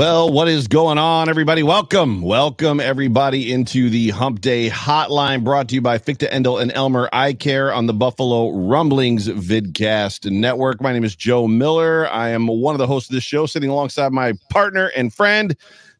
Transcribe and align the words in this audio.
Well, 0.00 0.32
what 0.32 0.48
is 0.48 0.66
going 0.66 0.96
on, 0.96 1.28
everybody? 1.28 1.62
Welcome, 1.62 2.22
welcome 2.22 2.80
everybody 2.80 3.52
into 3.52 3.90
the 3.90 4.08
Hump 4.08 4.40
Day 4.40 4.70
Hotline, 4.70 5.44
brought 5.44 5.68
to 5.68 5.74
you 5.74 5.82
by 5.82 5.98
Fichte 5.98 6.20
Endl 6.20 6.58
and 6.58 6.72
Elmer 6.72 7.10
Eye 7.12 7.34
Care 7.34 7.70
on 7.70 7.84
the 7.84 7.92
Buffalo 7.92 8.48
Rumblings 8.48 9.28
Vidcast 9.28 10.30
Network. 10.30 10.80
My 10.80 10.94
name 10.94 11.04
is 11.04 11.14
Joe 11.14 11.46
Miller. 11.46 12.08
I 12.10 12.30
am 12.30 12.46
one 12.46 12.74
of 12.74 12.78
the 12.78 12.86
hosts 12.86 13.10
of 13.10 13.14
this 13.14 13.24
show, 13.24 13.44
sitting 13.44 13.68
alongside 13.68 14.10
my 14.10 14.32
partner 14.48 14.86
and 14.96 15.12
friend, 15.12 15.54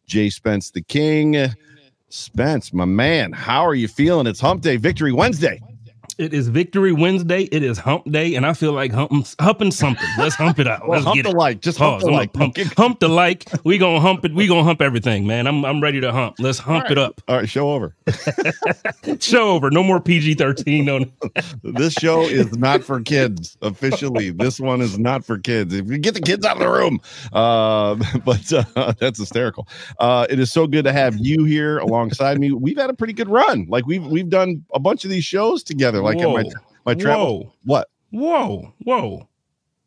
Jay 0.06 0.30
Spence 0.30 0.70
the 0.70 0.80
King. 0.80 1.36
Spence, 2.08 2.72
my 2.72 2.86
man, 2.86 3.32
how 3.32 3.66
are 3.66 3.74
you 3.74 3.86
feeling? 3.86 4.26
It's 4.26 4.40
Hump 4.40 4.62
Day, 4.62 4.78
Victory 4.78 5.12
Wednesday. 5.12 5.60
It 6.20 6.34
is 6.34 6.48
Victory 6.48 6.92
Wednesday. 6.92 7.44
It 7.44 7.62
is 7.62 7.78
Hump 7.78 8.04
Day, 8.12 8.34
and 8.34 8.44
I 8.44 8.52
feel 8.52 8.74
like 8.74 8.92
humping, 8.92 9.24
humping 9.40 9.70
something. 9.70 10.06
Let's 10.18 10.34
hump 10.34 10.58
it 10.58 10.66
out. 10.66 10.80
Well, 10.90 10.98
Let's 10.98 11.04
hump 11.04 11.16
get 11.16 11.22
the 11.22 11.30
it. 11.30 11.36
like, 11.36 11.60
just 11.60 11.78
hump 11.78 12.00
Pause. 12.00 12.02
the 12.04 12.10
like. 12.10 12.36
Hump, 12.36 12.56
hump 12.76 13.00
the 13.00 13.08
like. 13.08 13.48
We 13.64 13.78
gonna 13.78 14.00
hump 14.00 14.24
it. 14.26 14.34
We 14.34 14.46
gonna 14.46 14.64
hump 14.64 14.82
everything, 14.82 15.26
man. 15.26 15.46
I'm 15.46 15.64
I'm 15.64 15.80
ready 15.80 16.00
to 16.00 16.12
hump. 16.12 16.36
Let's 16.38 16.58
hump 16.58 16.90
it 16.90 16.98
up. 16.98 17.22
All 17.26 17.36
right, 17.36 17.48
show 17.48 17.70
over. 17.70 17.96
Show 19.20 19.50
over. 19.50 19.70
No 19.70 19.82
more 19.82 20.00
PG 20.00 20.34
thirteen. 20.34 20.84
No. 20.84 21.04
this 21.62 21.94
show 21.94 22.22
is 22.22 22.56
not 22.58 22.82
for 22.82 23.00
kids 23.00 23.56
officially 23.62 24.30
this 24.30 24.58
one 24.60 24.80
is 24.80 24.98
not 24.98 25.24
for 25.24 25.38
kids 25.38 25.74
if 25.74 25.88
you 25.88 25.98
get 25.98 26.14
the 26.14 26.20
kids 26.20 26.44
out 26.44 26.56
of 26.56 26.62
the 26.62 26.68
room 26.68 26.98
uh, 27.32 27.94
but 28.24 28.52
uh, 28.52 28.92
that's 28.98 29.18
hysterical 29.18 29.66
uh, 29.98 30.26
it 30.30 30.38
is 30.38 30.52
so 30.52 30.66
good 30.66 30.84
to 30.84 30.92
have 30.92 31.16
you 31.18 31.44
here 31.44 31.78
alongside 31.78 32.38
me 32.38 32.50
we've 32.52 32.76
had 32.78 32.90
a 32.90 32.94
pretty 32.94 33.12
good 33.12 33.28
run 33.28 33.66
like 33.68 33.86
we've 33.86 34.06
we've 34.06 34.28
done 34.28 34.64
a 34.74 34.78
bunch 34.80 35.04
of 35.04 35.10
these 35.10 35.24
shows 35.24 35.62
together 35.62 36.00
like 36.00 36.09
my 36.14 36.42
Whoa. 36.42 36.50
my 36.86 36.94
travel 36.94 37.38
Whoa. 37.44 37.52
what 37.64 37.88
Whoa. 38.10 38.72
Whoa. 38.84 39.28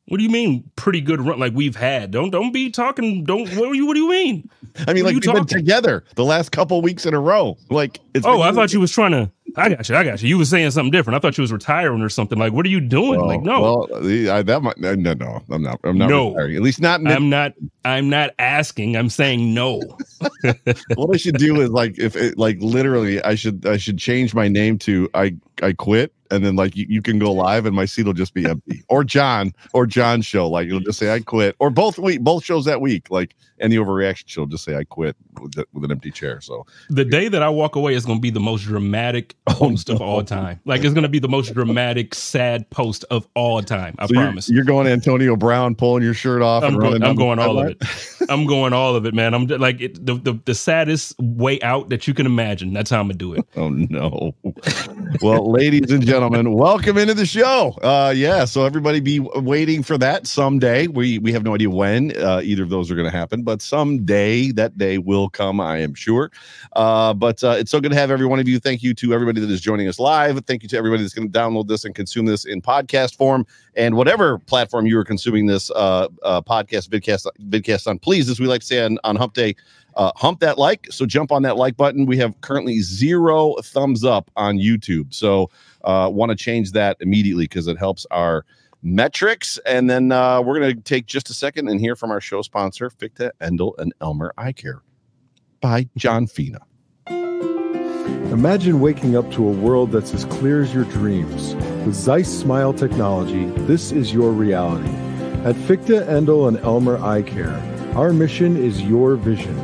What 0.08 0.18
do 0.18 0.24
you 0.24 0.30
mean 0.30 0.70
pretty 0.76 1.00
good 1.02 1.22
run 1.22 1.40
like 1.40 1.54
we've 1.54 1.76
had? 1.76 2.12
Don't 2.12 2.30
don't 2.30 2.52
be 2.52 2.70
talking. 2.70 3.24
Don't 3.24 3.48
what 3.56 3.72
do 3.72 3.76
you 3.78 3.86
what 3.86 3.94
do 3.96 4.02
you 4.02 4.10
mean? 4.10 4.50
i 4.88 4.94
mean 4.94 5.04
What 5.04 5.14
like 5.14 5.24
we've 5.24 5.34
been 5.34 5.46
together 5.46 6.04
the 6.16 6.26
last 6.26 6.52
couple 6.52 6.82
weeks 6.82 7.06
in 7.06 7.14
a 7.14 7.20
row 7.20 7.56
like 7.70 8.00
it's 8.14 8.26
Oh, 8.26 8.42
I 8.42 8.52
thought 8.52 8.74
you 8.74 8.80
was 8.80 8.92
trying 8.92 9.12
to. 9.12 9.32
I 9.56 9.70
got 9.70 9.88
you. 9.88 9.96
I 9.96 10.04
got 10.04 10.22
you. 10.22 10.30
You 10.30 10.38
was 10.38 10.50
saying 10.50 10.72
something 10.72 10.92
different. 10.92 11.16
I 11.16 11.20
thought 11.20 11.38
you 11.38 11.42
was 11.44 11.52
retiring 11.52 12.02
or 12.02 12.10
something. 12.10 12.40
Like, 12.40 12.54
what 12.54 12.66
are 12.66 12.70
you 12.70 12.80
doing? 12.80 13.20
Well, 13.20 13.28
like, 13.28 13.42
no, 13.42 13.62
well, 13.62 14.06
I, 14.32 14.42
that 14.42 14.62
might 14.64 14.78
no, 14.78 14.96
no, 14.96 15.44
I'm 15.50 15.62
not. 15.62 15.80
I'm 15.84 15.98
not. 15.98 16.10
No. 16.10 16.30
retiring. 16.30 16.56
At 16.56 16.62
least 16.62 16.82
not. 16.82 17.06
I'm 17.06 17.30
not. 17.30 17.54
I'm 17.86 18.10
not 18.10 18.32
asking. 18.40 18.96
I'm 18.96 19.10
saying 19.10 19.54
no. 19.54 19.80
what 20.96 21.14
I 21.14 21.18
should 21.18 21.38
do 21.38 21.62
is 21.62 21.70
like 21.70 22.00
if 22.00 22.16
it 22.16 22.38
like 22.38 22.58
literally 22.60 23.22
I 23.24 23.36
should 23.36 23.66
I 23.66 23.78
should 23.78 23.98
change 23.98 24.34
my 24.34 24.48
name 24.48 24.78
to 24.80 25.10
I 25.14 25.36
I 25.62 25.74
quit 25.74 26.14
and 26.32 26.44
then 26.46 26.56
like 26.56 26.76
you, 26.76 26.86
you 26.90 27.02
can 27.02 27.20
go 27.20 27.32
live 27.32 27.66
and 27.66 27.76
my 27.76 27.86
seat 27.86 28.06
will 28.06 28.14
just 28.14 28.34
be 28.34 28.46
empty 28.46 28.84
or 28.90 29.04
John 29.04 29.52
or 29.74 29.86
John's 29.86 30.26
show 30.26 30.48
like 30.50 30.68
it'll 30.68 30.80
just 30.80 31.00
say 31.00 31.14
I 31.14 31.20
quit 31.20 31.56
or 31.60 31.70
both 31.70 31.98
week 32.00 32.22
both 32.22 32.44
shows 32.44 32.66
that 32.66 32.82
week 32.82 33.10
like 33.10 33.36
any 33.60 33.76
overreaction 33.78 34.24
show 34.28 34.46
just 34.46 34.64
say 34.66 34.76
I 34.76 34.84
quit 34.84 35.16
with, 35.40 35.54
the, 35.54 35.66
with 35.74 35.84
an 35.86 35.92
empty 35.92 36.12
chair 36.12 36.42
so 36.42 36.66
The 36.90 37.06
day 37.06 37.28
that 37.30 37.42
I 37.44 37.50
walk 37.50 37.76
away 37.76 37.94
is 37.94 38.06
going 38.06 38.18
to 38.18 38.22
be 38.22 38.30
the 38.30 38.40
most 38.40 38.64
dramatic 38.64 39.36
Oh, 39.48 39.54
post 39.70 39.90
of 39.90 40.02
all 40.02 40.24
time. 40.24 40.60
Like, 40.66 40.84
it's 40.84 40.94
going 40.94 41.04
to 41.04 41.10
be 41.10 41.20
the 41.20 41.28
most 41.30 41.54
dramatic, 41.54 42.16
sad 42.16 42.68
post 42.72 43.06
of 43.12 43.28
all 43.36 43.62
time. 43.62 43.94
I 44.00 44.08
So 44.08 44.14
you're- 44.14 44.26
promise. 44.26 44.50
you're, 44.50 44.64
going 44.64 44.88
Antonio 44.88 45.36
Brown 45.36 45.76
pulling 45.76 46.02
your 46.04 46.14
shirt 46.16 46.42
off 46.42 46.64
I'm, 46.64 46.74
and 46.74 46.82
go- 46.82 46.88
running 46.88 47.04
I'm 47.04 47.16
going 47.16 47.40
all 47.40 47.60
of 47.60 47.68
it. 47.68 47.78
I'm 48.30 48.46
going 48.46 48.74
all 48.74 48.96
of 48.96 49.06
it, 49.06 49.14
man. 49.14 49.34
I'm 49.34 49.46
like 49.48 49.80
it, 49.80 50.04
the, 50.06 50.16
the 50.16 50.40
the 50.46 50.56
saddest 50.56 51.14
way 51.20 51.62
out 51.62 51.90
that 51.90 52.08
you 52.08 52.14
can 52.14 52.26
imagine. 52.26 52.74
That's 52.74 52.90
how 52.90 53.00
I'm 53.00 53.08
gonna 53.08 53.14
do 53.16 53.34
it. 53.34 53.46
Oh 53.56 53.70
no. 53.70 54.34
well, 55.22 55.52
ladies 55.52 55.92
and 55.92 56.02
gentlemen, 56.06 56.13
welcome 56.14 57.00
into 57.00 57.16
the 57.16 57.26
show. 57.26 57.72
Uh 57.82 58.14
yeah, 58.16 58.46
so 58.46 58.66
everybody 58.66 59.00
be 59.00 59.20
waiting 59.20 59.82
for 59.82 59.98
that 59.98 60.28
someday. 60.28 60.86
We 60.86 61.18
we 61.18 61.34
have 61.34 61.44
no 61.44 61.56
idea 61.56 61.72
when 61.72 62.16
uh, 62.18 62.42
either 62.44 62.62
of 62.62 62.70
those 62.70 62.92
are 62.92 62.96
going 62.96 63.10
to 63.10 63.18
happen, 63.18 63.42
but 63.42 63.64
someday 63.64 64.52
that 64.52 64.78
day 64.78 65.00
will 65.00 65.28
come, 65.28 65.60
I 65.60 65.78
am 65.80 65.96
sure. 65.96 66.32
Uh 66.74 67.16
but 67.16 67.44
uh, 67.44 67.56
it's 67.58 67.72
so 67.72 67.80
good 67.80 67.92
to 67.92 67.98
have 67.98 68.12
every 68.12 68.28
one 68.28 68.40
of 68.40 68.48
you. 68.48 68.60
Thank 68.60 68.84
you 68.84 68.94
to 68.94 69.12
everybody 69.12 69.42
that 69.42 69.50
is 69.50 69.60
joining 69.60 69.88
us 69.88 69.98
live. 69.98 70.40
Thank 70.46 70.62
you 70.62 70.70
to 70.70 70.78
everybody 70.78 71.02
that's 71.02 71.16
going 71.16 71.32
to 71.32 71.40
download 71.40 71.68
this 71.68 71.84
and 71.84 71.96
consume 71.96 72.28
this 72.28 72.46
in 72.46 72.62
podcast 72.62 73.18
form 73.18 73.48
and 73.76 73.96
whatever 73.96 74.38
platform 74.38 74.86
you 74.86 75.00
are 75.00 75.06
consuming 75.06 75.48
this 75.48 75.72
uh, 75.72 76.10
uh 76.22 76.42
podcast 76.42 76.90
vidcast 76.90 77.26
vidcast 77.50 77.88
on. 77.88 77.98
Please, 77.98 78.30
as 78.30 78.40
we 78.40 78.46
like 78.46 78.62
to 78.62 78.68
say 78.68 78.86
on, 78.86 79.00
on 79.04 79.16
Hump 79.16 79.34
Day, 79.34 79.56
uh, 79.96 80.12
hump 80.16 80.40
that 80.40 80.58
like. 80.58 80.88
So 80.92 81.06
jump 81.06 81.32
on 81.32 81.44
that 81.44 81.58
like 81.58 81.78
button. 81.78 82.06
We 82.06 82.18
have 82.18 82.40
currently 82.42 82.80
zero 82.82 83.56
thumbs 83.64 84.04
up 84.04 84.32
on 84.36 84.58
YouTube. 84.58 85.14
So 85.14 85.50
uh, 85.84 86.10
want 86.12 86.30
to 86.32 86.36
change 86.36 86.72
that 86.72 86.98
immediately 87.00 87.46
because 87.46 87.68
it 87.68 87.78
helps 87.78 88.06
our 88.12 88.46
metrics. 88.82 89.58
And 89.66 89.90
then 89.90 90.12
uh, 90.12 90.42
we're 90.42 90.60
going 90.60 90.76
to 90.76 90.82
take 90.82 91.06
just 91.06 91.30
a 91.30 91.34
second 91.34 91.70
and 91.70 91.80
hear 91.80 91.96
from 91.96 92.12
our 92.12 92.22
show 92.22 92.42
sponsor, 92.42 92.90
Fichte, 92.90 93.32
Endl, 93.42 93.74
and 93.78 93.94
Elmer 94.02 94.34
Eye 94.38 94.52
Care 94.52 94.82
by 95.62 95.88
John 95.96 96.28
Fina. 96.28 96.60
Imagine 98.32 98.80
waking 98.80 99.16
up 99.16 99.32
to 99.32 99.48
a 99.48 99.52
world 99.52 99.92
that's 99.92 100.14
as 100.14 100.26
clear 100.26 100.62
as 100.62 100.74
your 100.74 100.86
dreams. 100.86 101.56
With 101.86 101.94
Zeiss 101.94 102.40
Smile 102.40 102.74
technology, 102.74 103.46
this 103.66 103.92
is 103.92 104.12
your 104.12 104.32
reality. 104.32 104.90
At 105.46 105.56
Fichte, 105.56 106.06
Endl, 106.08 106.48
and 106.48 106.58
Elmer 106.60 106.98
Eye 107.04 107.22
Care, 107.22 107.54
our 107.96 108.12
mission 108.12 108.58
is 108.58 108.82
your 108.82 109.16
vision. 109.18 109.56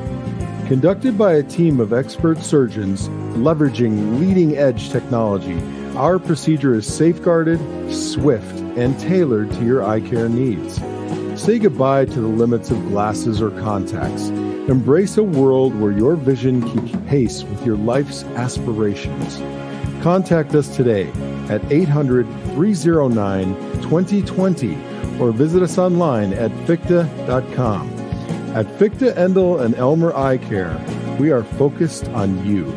Conducted 0.67 1.17
by 1.17 1.33
a 1.33 1.43
team 1.43 1.79
of 1.79 1.93
expert 1.93 2.37
surgeons 2.39 3.09
leveraging 3.39 4.19
leading 4.19 4.55
edge 4.55 4.91
technology, 4.91 5.57
our 5.99 6.17
procedure 6.17 6.75
is 6.75 6.87
safeguarded, 6.87 7.59
swift, 7.93 8.55
and 8.77 8.97
tailored 9.01 9.51
to 9.51 9.65
your 9.65 9.83
eye 9.83 9.99
care 9.99 10.29
needs. 10.29 10.81
Say 11.35 11.59
goodbye 11.59 12.05
to 12.05 12.21
the 12.21 12.27
limits 12.27 12.71
of 12.71 12.81
glasses 12.87 13.41
or 13.41 13.51
contacts. 13.59 14.29
Embrace 14.69 15.17
a 15.17 15.23
world 15.23 15.77
where 15.77 15.91
your 15.91 16.15
vision 16.15 16.61
keeps 16.71 16.97
pace 17.09 17.43
with 17.43 17.65
your 17.65 17.75
life's 17.75 18.23
aspirations. 18.35 19.39
Contact 20.01 20.55
us 20.55 20.73
today 20.73 21.09
at 21.49 21.61
800 21.69 22.25
309 22.53 23.53
2020 23.81 24.75
or 25.19 25.33
visit 25.33 25.61
us 25.61 25.77
online 25.77 26.31
at 26.31 26.51
ficta.com. 26.65 27.89
At 28.55 28.67
Fichte 28.79 29.13
Endl 29.17 29.59
and 29.59 29.75
Elmer 29.75 30.15
Eye 30.15 30.37
Care, 30.37 30.79
we 31.19 31.31
are 31.31 31.43
focused 31.43 32.07
on 32.09 32.45
you. 32.45 32.73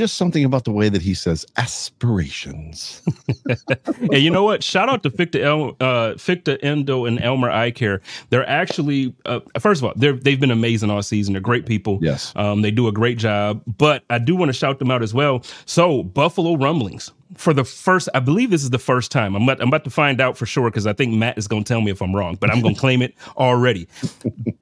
Just 0.00 0.16
something 0.16 0.46
about 0.46 0.64
the 0.64 0.70
way 0.70 0.88
that 0.88 1.02
he 1.02 1.12
says 1.12 1.44
aspirations. 1.58 3.02
and 4.00 4.14
you 4.14 4.30
know 4.30 4.44
what? 4.44 4.64
Shout 4.64 4.88
out 4.88 5.02
to 5.02 5.10
Fichte, 5.10 5.36
El, 5.36 5.76
uh, 5.78 6.14
Fichte 6.14 6.58
Endo 6.62 7.04
and 7.04 7.22
Elmer 7.22 7.50
Eye 7.50 7.70
Care. 7.70 8.00
They're 8.30 8.48
actually, 8.48 9.14
uh, 9.26 9.40
first 9.58 9.82
of 9.82 9.84
all, 9.84 9.92
they're, 9.96 10.14
they've 10.14 10.40
been 10.40 10.50
amazing 10.50 10.88
all 10.88 11.02
season. 11.02 11.34
They're 11.34 11.42
great 11.42 11.66
people. 11.66 11.98
Yes. 12.00 12.32
Um, 12.34 12.62
they 12.62 12.70
do 12.70 12.88
a 12.88 12.92
great 12.92 13.18
job. 13.18 13.62
But 13.66 14.04
I 14.08 14.16
do 14.16 14.34
want 14.34 14.48
to 14.48 14.54
shout 14.54 14.78
them 14.78 14.90
out 14.90 15.02
as 15.02 15.12
well. 15.12 15.44
So, 15.66 16.02
Buffalo 16.02 16.54
Rumblings. 16.54 17.12
For 17.36 17.52
the 17.52 17.62
first, 17.62 18.08
I 18.14 18.20
believe 18.20 18.50
this 18.50 18.62
is 18.64 18.70
the 18.70 18.78
first 18.78 19.12
time. 19.12 19.36
I'm 19.36 19.42
about, 19.42 19.60
I'm 19.60 19.68
about 19.68 19.84
to 19.84 19.90
find 19.90 20.18
out 20.18 20.36
for 20.36 20.46
sure 20.46 20.70
because 20.70 20.86
I 20.86 20.94
think 20.94 21.12
Matt 21.12 21.36
is 21.36 21.46
going 21.46 21.62
to 21.62 21.68
tell 21.68 21.80
me 21.82 21.90
if 21.90 22.00
I'm 22.00 22.16
wrong, 22.16 22.36
but 22.40 22.50
I'm 22.50 22.62
going 22.62 22.74
to 22.76 22.80
claim 22.80 23.02
it 23.02 23.14
already. 23.36 23.86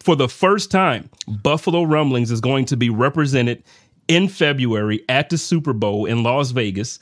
For 0.00 0.16
the 0.16 0.28
first 0.28 0.70
time, 0.70 1.08
Buffalo 1.28 1.84
Rumblings 1.84 2.30
is 2.30 2.40
going 2.40 2.64
to 2.66 2.76
be 2.76 2.90
represented 2.90 3.62
in 4.08 4.28
February 4.28 5.04
at 5.08 5.30
the 5.30 5.38
Super 5.38 5.72
Bowl 5.72 6.06
in 6.06 6.22
Las 6.22 6.50
Vegas 6.50 6.98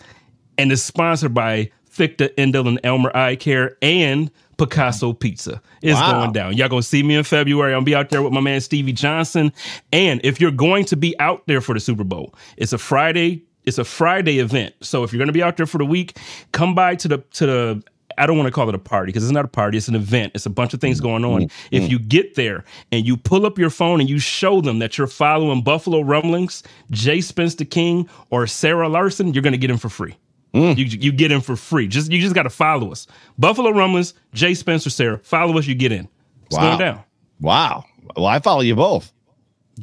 and 0.58 0.70
is 0.72 0.84
sponsored 0.84 1.32
by 1.34 1.70
Fichte 1.88 2.34
Endl 2.36 2.68
and 2.68 2.80
Elmer 2.84 3.10
Eye 3.16 3.36
Care 3.36 3.76
and 3.80 4.30
Picasso 4.58 5.12
Pizza. 5.12 5.60
It's 5.82 5.98
Wow. 6.00 6.12
going 6.20 6.32
down. 6.32 6.56
Y'all 6.56 6.68
gonna 6.68 6.82
see 6.82 7.02
me 7.02 7.14
in 7.14 7.24
February. 7.24 7.72
I'm 7.72 7.78
gonna 7.78 7.84
be 7.84 7.94
out 7.94 8.10
there 8.10 8.22
with 8.22 8.32
my 8.32 8.40
man 8.40 8.60
Stevie 8.60 8.92
Johnson. 8.92 9.52
And 9.92 10.20
if 10.24 10.40
you're 10.40 10.50
going 10.50 10.84
to 10.86 10.96
be 10.96 11.18
out 11.20 11.42
there 11.46 11.60
for 11.60 11.74
the 11.74 11.80
Super 11.80 12.04
Bowl, 12.04 12.34
it's 12.56 12.72
a 12.72 12.78
Friday. 12.78 13.42
It's 13.64 13.78
a 13.78 13.84
Friday 13.84 14.38
event. 14.38 14.74
So 14.80 15.02
if 15.02 15.12
you're 15.12 15.18
gonna 15.18 15.32
be 15.32 15.42
out 15.42 15.56
there 15.56 15.66
for 15.66 15.78
the 15.78 15.84
week, 15.84 16.16
come 16.52 16.74
by 16.74 16.94
to 16.96 17.08
the 17.08 17.18
to 17.34 17.46
the 17.46 17.82
I 18.18 18.26
don't 18.26 18.36
want 18.36 18.46
to 18.46 18.52
call 18.52 18.68
it 18.68 18.74
a 18.74 18.78
party 18.78 19.10
because 19.10 19.24
it's 19.24 19.32
not 19.32 19.44
a 19.44 19.48
party. 19.48 19.76
It's 19.78 19.88
an 19.88 19.94
event. 19.94 20.32
It's 20.34 20.46
a 20.46 20.50
bunch 20.50 20.74
of 20.74 20.80
things 20.80 21.00
mm, 21.00 21.04
going 21.04 21.24
on. 21.24 21.42
Mm, 21.42 21.52
if 21.70 21.82
mm. 21.84 21.90
you 21.90 21.98
get 21.98 22.34
there 22.34 22.64
and 22.92 23.06
you 23.06 23.16
pull 23.16 23.46
up 23.46 23.58
your 23.58 23.70
phone 23.70 24.00
and 24.00 24.08
you 24.08 24.18
show 24.18 24.60
them 24.60 24.78
that 24.78 24.98
you're 24.98 25.06
following 25.06 25.62
Buffalo 25.62 26.00
Rumblings, 26.00 26.62
Jay 26.90 27.20
Spencer 27.20 27.64
King, 27.64 28.08
or 28.30 28.46
Sarah 28.46 28.88
Larson, 28.88 29.34
you're 29.34 29.42
going 29.42 29.52
to 29.52 29.58
get 29.58 29.68
them 29.68 29.78
for 29.78 29.88
free. 29.88 30.16
You, 30.52 30.72
you 30.74 31.12
get 31.12 31.30
in 31.32 31.42
for 31.42 31.54
free. 31.54 31.86
Just 31.86 32.10
you 32.10 32.18
just 32.18 32.34
got 32.34 32.44
to 32.44 32.50
follow 32.50 32.90
us. 32.90 33.06
Buffalo 33.38 33.70
Rumblings, 33.70 34.14
Jay 34.32 34.54
Spencer, 34.54 34.88
Sarah. 34.88 35.18
Follow 35.18 35.58
us. 35.58 35.66
You 35.66 35.74
get 35.74 35.92
in. 35.92 36.08
It's 36.46 36.56
Wow. 36.56 36.62
going 36.62 36.78
down. 36.78 37.02
Wow. 37.40 37.84
Well, 38.16 38.26
I 38.26 38.38
follow 38.38 38.62
you 38.62 38.74
both. 38.74 39.12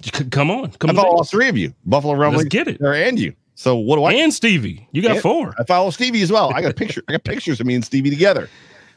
C- 0.02 0.26
come 0.32 0.50
on, 0.50 0.72
come 0.72 0.90
I 0.90 0.94
on, 0.94 0.96
follow 0.96 1.18
all 1.18 1.24
three 1.24 1.48
of 1.48 1.58
you. 1.58 1.76
Buffalo 1.86 2.16
Rumblings. 2.16 2.50
get 2.50 2.68
it. 2.68 2.80
Sarah, 2.80 2.98
and 2.98 3.20
you. 3.20 3.36
So 3.56 3.76
what 3.76 3.98
do 3.98 4.04
I? 4.04 4.14
and 4.14 4.34
Stevie. 4.34 4.88
You 4.92 5.02
got 5.02 5.20
four. 5.20 5.54
I 5.60 5.64
follow 5.64 5.90
Stevie 5.92 6.22
as 6.22 6.32
well. 6.32 6.54
I 6.54 6.62
got 6.62 6.72
a 6.72 6.76
picture. 6.76 7.04
I 7.08 7.14
got 7.14 7.24
pictures 7.24 7.60
of 7.60 7.68
me 7.68 7.76
and 7.76 7.86
Stevie 7.86 8.10
together. 8.10 8.50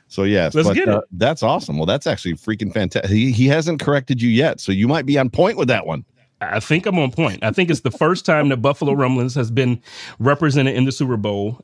So 0.08 0.22
yes, 0.22 0.54
Let's 0.54 0.68
but, 0.68 0.74
get 0.74 0.88
uh, 0.88 0.98
it. 0.98 1.04
that's 1.12 1.42
awesome. 1.42 1.76
Well, 1.76 1.86
that's 1.86 2.06
actually 2.06 2.34
freaking 2.34 2.72
fantastic. 2.72 3.10
He, 3.10 3.32
he 3.32 3.46
hasn't 3.48 3.80
corrected 3.80 4.22
you 4.22 4.30
yet, 4.30 4.60
so 4.60 4.70
you 4.72 4.86
might 4.86 5.04
be 5.04 5.18
on 5.18 5.30
point 5.30 5.58
with 5.58 5.68
that 5.68 5.86
one. 5.86 6.04
I 6.40 6.60
think 6.60 6.86
I'm 6.86 6.98
on 6.98 7.10
point. 7.10 7.42
I 7.42 7.50
think 7.50 7.70
it's 7.70 7.80
the 7.80 7.90
first 7.90 8.24
time 8.24 8.50
that 8.50 8.58
Buffalo 8.58 8.92
Rumblings 8.92 9.34
has 9.34 9.50
been 9.50 9.82
represented 10.18 10.76
in 10.76 10.84
the 10.84 10.92
Super 10.92 11.16
Bowl. 11.16 11.60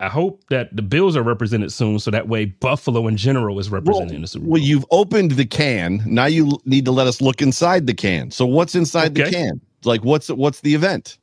I 0.00 0.08
hope 0.08 0.42
that 0.50 0.74
the 0.74 0.82
Bills 0.82 1.16
are 1.16 1.22
represented 1.22 1.72
soon, 1.72 1.98
so 1.98 2.10
that 2.10 2.28
way 2.28 2.46
Buffalo 2.46 3.06
in 3.06 3.16
general 3.16 3.58
is 3.58 3.70
represented 3.70 4.12
in 4.14 4.22
the 4.22 4.26
Super 4.26 4.44
Bowl. 4.44 4.54
Well, 4.54 4.62
you've 4.62 4.84
opened 4.90 5.32
the 5.32 5.46
can. 5.46 6.02
Now 6.06 6.26
you 6.26 6.58
need 6.64 6.84
to 6.86 6.92
let 6.92 7.06
us 7.06 7.20
look 7.20 7.40
inside 7.40 7.86
the 7.86 7.94
can. 7.94 8.30
So 8.30 8.46
what's 8.46 8.74
inside 8.74 9.14
the 9.14 9.30
can? 9.30 9.60
Like 9.84 10.04
what's 10.04 10.28
what's 10.28 10.60
the 10.60 10.74
event? 10.74 11.18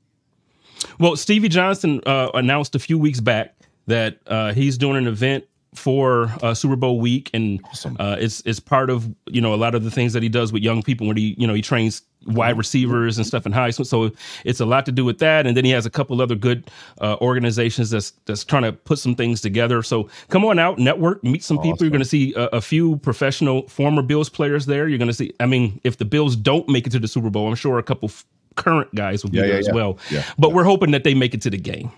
Well, 0.99 1.15
Stevie 1.15 1.49
Johnson 1.49 2.01
uh, 2.05 2.29
announced 2.33 2.75
a 2.75 2.79
few 2.79 2.97
weeks 2.97 3.19
back 3.19 3.55
that 3.87 4.19
uh, 4.27 4.53
he's 4.53 4.77
doing 4.77 4.97
an 4.97 5.07
event 5.07 5.45
for 5.75 6.31
uh, 6.43 6.53
Super 6.53 6.75
Bowl 6.75 6.99
week, 6.99 7.31
and 7.33 7.59
Awesome. 7.65 7.97
uh, 7.99 8.15
it's 8.19 8.41
it's 8.45 8.59
part 8.59 8.89
of 8.91 9.09
you 9.27 9.41
know 9.41 9.53
a 9.53 9.57
lot 9.57 9.73
of 9.73 9.83
the 9.83 9.89
things 9.91 10.13
that 10.13 10.21
he 10.21 10.29
does 10.29 10.53
with 10.53 10.61
young 10.61 10.83
people 10.83 11.07
when 11.07 11.17
he 11.17 11.35
you 11.37 11.47
know 11.47 11.53
he 11.55 11.61
trains 11.63 12.03
wide 12.27 12.57
receivers 12.57 13.17
and 13.17 13.25
stuff 13.27 13.45
in 13.45 13.51
high 13.51 13.71
school. 13.71 13.83
So 13.83 14.11
it's 14.45 14.59
a 14.59 14.65
lot 14.67 14.85
to 14.85 14.91
do 14.91 15.03
with 15.03 15.17
that, 15.19 15.47
and 15.47 15.57
then 15.57 15.65
he 15.65 15.71
has 15.71 15.85
a 15.87 15.89
couple 15.89 16.21
other 16.21 16.35
good 16.35 16.69
uh, 17.01 17.17
organizations 17.21 17.89
that's 17.89 18.11
that's 18.25 18.43
trying 18.45 18.63
to 18.63 18.71
put 18.71 18.99
some 18.99 19.15
things 19.15 19.41
together. 19.41 19.81
So 19.81 20.09
come 20.29 20.45
on 20.45 20.59
out, 20.59 20.77
network, 20.77 21.23
meet 21.23 21.43
some 21.43 21.57
people. 21.57 21.79
You're 21.81 21.89
going 21.89 22.03
to 22.03 22.07
see 22.07 22.35
a, 22.35 22.45
a 22.57 22.61
few 22.61 22.97
professional 22.97 23.67
former 23.67 24.03
Bills 24.03 24.29
players 24.29 24.67
there. 24.67 24.87
You're 24.87 24.99
going 24.99 25.07
to 25.07 25.13
see. 25.13 25.33
I 25.39 25.47
mean, 25.47 25.81
if 25.83 25.97
the 25.97 26.05
Bills 26.05 26.35
don't 26.35 26.69
make 26.69 26.85
it 26.85 26.91
to 26.91 26.99
the 26.99 27.07
Super 27.07 27.31
Bowl, 27.31 27.47
I'm 27.47 27.55
sure 27.55 27.79
a 27.79 27.83
couple. 27.83 28.09
f- 28.09 28.25
Current 28.55 28.93
guys 28.95 29.23
will 29.23 29.31
be 29.31 29.37
Yeah, 29.37 29.43
there 29.43 29.53
yeah, 29.53 29.59
as 29.59 29.67
yeah. 29.67 29.73
well, 29.73 29.97
Yeah, 30.09 30.23
but 30.37 30.53
we're 30.53 30.63
hoping 30.63 30.91
that 30.91 31.03
they 31.03 31.13
make 31.13 31.33
it 31.33 31.41
to 31.43 31.49
the 31.49 31.57
game. 31.57 31.91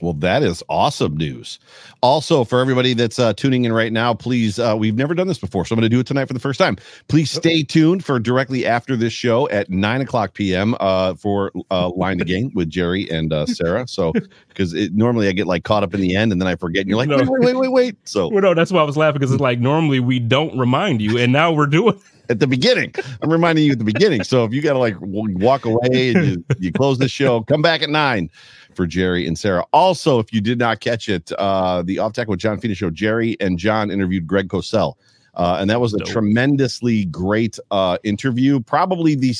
Well, 0.00 0.14
that 0.14 0.42
is 0.42 0.62
awesome 0.70 1.16
news. 1.16 1.58
Also, 2.00 2.44
for 2.44 2.60
everybody 2.60 2.94
that's 2.94 3.18
uh, 3.18 3.34
tuning 3.34 3.66
in 3.66 3.72
right 3.72 3.92
now, 3.92 4.14
please, 4.14 4.58
uh, 4.58 4.74
we've 4.78 4.94
never 4.94 5.14
done 5.14 5.28
this 5.28 5.38
before, 5.38 5.66
so 5.66 5.74
I'm 5.74 5.78
going 5.78 5.90
to 5.90 5.94
do 5.94 6.00
it 6.00 6.06
tonight 6.06 6.24
for 6.24 6.32
the 6.32 6.40
first 6.40 6.58
time. 6.58 6.76
Please 7.08 7.30
stay 7.30 7.62
tuned 7.62 8.02
for 8.02 8.18
directly 8.18 8.64
after 8.64 8.96
this 8.96 9.12
show 9.12 9.46
at 9.50 9.68
9 9.68 10.00
o'clock 10.00 10.32
p.m. 10.32 10.74
Uh, 10.80 11.14
for 11.14 11.52
uh, 11.70 11.90
Line 11.90 12.16
the 12.16 12.24
Game 12.24 12.50
with 12.54 12.70
Jerry 12.70 13.10
and 13.10 13.30
uh, 13.32 13.44
Sarah. 13.44 13.86
So, 13.86 14.12
because 14.48 14.72
normally 14.92 15.28
I 15.28 15.32
get 15.32 15.46
like 15.46 15.64
caught 15.64 15.82
up 15.82 15.92
in 15.92 16.00
the 16.00 16.16
end 16.16 16.32
and 16.32 16.40
then 16.40 16.48
I 16.48 16.56
forget, 16.56 16.80
and 16.80 16.88
you're 16.88 16.96
like, 16.96 17.10
No. 17.10 17.18
wait, 17.18 17.28
wait, 17.28 17.40
wait, 17.40 17.56
wait, 17.56 17.68
wait. 17.72 18.08
So, 18.08 18.28
Well, 18.28 18.40
no, 18.42 18.54
that's 18.54 18.72
why 18.72 18.80
I 18.80 18.84
was 18.84 18.96
laughing 18.96 19.18
because 19.18 19.32
it's 19.32 19.40
like 19.40 19.60
normally 19.60 20.00
we 20.00 20.18
don't 20.18 20.56
remind 20.58 21.02
you, 21.02 21.18
and 21.18 21.30
now 21.30 21.52
we're 21.52 21.66
doing. 21.66 22.00
At 22.30 22.38
the 22.38 22.46
beginning. 22.46 22.94
I'm 23.20 23.30
reminding 23.30 23.64
you 23.64 23.72
at 23.72 23.78
the 23.78 23.84
beginning. 23.84 24.24
So 24.24 24.44
if 24.44 24.52
you 24.52 24.62
got 24.62 24.74
to 24.74 24.78
like 24.78 24.96
walk 25.00 25.64
away 25.64 26.14
and 26.14 26.26
you, 26.26 26.44
you 26.58 26.72
close 26.72 26.98
the 26.98 27.08
show, 27.08 27.42
come 27.42 27.60
back 27.60 27.82
at 27.82 27.90
nine 27.90 28.30
for 28.74 28.86
Jerry 28.86 29.26
and 29.26 29.38
Sarah. 29.38 29.64
Also, 29.72 30.20
if 30.20 30.32
you 30.32 30.40
did 30.40 30.58
not 30.58 30.80
catch 30.80 31.08
it, 31.08 31.32
uh, 31.32 31.82
the 31.82 31.98
Off 31.98 32.12
Tackle 32.12 32.30
with 32.30 32.40
John 32.40 32.58
Fina 32.60 32.74
show, 32.74 32.88
Jerry 32.88 33.36
and 33.40 33.58
John 33.58 33.90
interviewed 33.90 34.26
Greg 34.26 34.48
Cosell. 34.48 34.94
Uh, 35.34 35.58
and 35.60 35.68
that 35.68 35.80
was 35.80 35.92
a 35.94 35.98
Dope. 35.98 36.08
tremendously 36.08 37.04
great 37.06 37.58
uh, 37.70 37.98
interview. 38.04 38.60
Probably 38.60 39.14
the, 39.14 39.34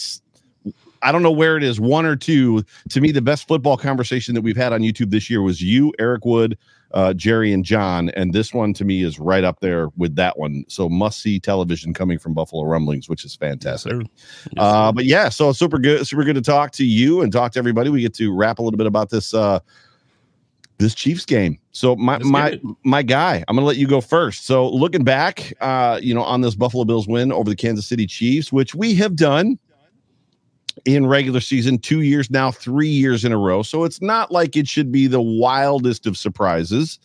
I 1.02 1.12
don't 1.12 1.22
know 1.22 1.30
where 1.30 1.56
it 1.56 1.62
is, 1.62 1.80
one 1.80 2.06
or 2.06 2.16
two. 2.16 2.64
To 2.90 3.00
me, 3.00 3.12
the 3.12 3.22
best 3.22 3.48
football 3.48 3.76
conversation 3.76 4.34
that 4.34 4.42
we've 4.42 4.56
had 4.56 4.72
on 4.72 4.80
YouTube 4.80 5.10
this 5.10 5.30
year 5.30 5.42
was 5.42 5.62
you, 5.62 5.92
Eric 5.98 6.24
Wood, 6.24 6.58
uh, 6.92 7.12
Jerry, 7.14 7.52
and 7.52 7.64
John. 7.64 8.10
And 8.10 8.32
this 8.32 8.52
one 8.52 8.72
to 8.74 8.84
me 8.84 9.02
is 9.02 9.18
right 9.18 9.44
up 9.44 9.60
there 9.60 9.88
with 9.96 10.16
that 10.16 10.38
one. 10.38 10.64
So 10.68 10.88
must 10.88 11.20
see 11.20 11.38
television 11.38 11.94
coming 11.94 12.18
from 12.18 12.34
Buffalo 12.34 12.64
Rumblings, 12.64 13.08
which 13.08 13.24
is 13.24 13.34
fantastic. 13.34 13.92
sir. 13.92 14.00
Yes, 14.00 14.58
Uh, 14.58 14.92
but 14.92 15.04
yeah, 15.04 15.28
so 15.28 15.52
super 15.52 15.78
good, 15.78 16.06
super 16.06 16.24
good 16.24 16.34
to 16.34 16.42
talk 16.42 16.72
to 16.72 16.84
you 16.84 17.22
and 17.22 17.32
talk 17.32 17.52
to 17.52 17.58
everybody. 17.58 17.90
We 17.90 18.00
get 18.00 18.14
to 18.14 18.34
wrap 18.34 18.58
a 18.58 18.62
little 18.62 18.78
bit 18.78 18.86
about 18.86 19.10
this 19.10 19.34
uh 19.34 19.60
this 20.78 20.94
Chiefs 20.94 21.26
game. 21.26 21.58
So 21.72 21.94
my 21.94 22.14
Let's 22.14 22.26
my 22.26 22.60
my 22.84 23.02
guy, 23.02 23.44
I'm 23.46 23.54
gonna 23.54 23.66
let 23.66 23.76
you 23.76 23.86
go 23.86 24.00
first. 24.00 24.46
So 24.46 24.68
looking 24.68 25.04
back, 25.04 25.52
uh, 25.60 26.00
you 26.02 26.14
know, 26.14 26.22
on 26.24 26.40
this 26.40 26.54
Buffalo 26.54 26.84
Bills 26.84 27.06
win 27.06 27.30
over 27.32 27.48
the 27.48 27.56
Kansas 27.56 27.86
City 27.86 28.06
Chiefs, 28.06 28.50
which 28.50 28.74
we 28.74 28.94
have 28.94 29.14
done 29.14 29.58
in 30.84 31.06
regular 31.06 31.40
season 31.40 31.78
two 31.78 32.02
years 32.02 32.30
now, 32.30 32.50
three 32.50 32.88
years 32.88 33.24
in 33.24 33.32
a 33.32 33.38
row. 33.38 33.62
So 33.62 33.84
it's 33.84 34.00
not 34.00 34.30
like 34.30 34.56
it 34.56 34.68
should 34.68 34.90
be 34.92 35.06
the 35.06 35.20
wildest 35.22 36.06
of 36.06 36.16
surprises. 36.16 36.98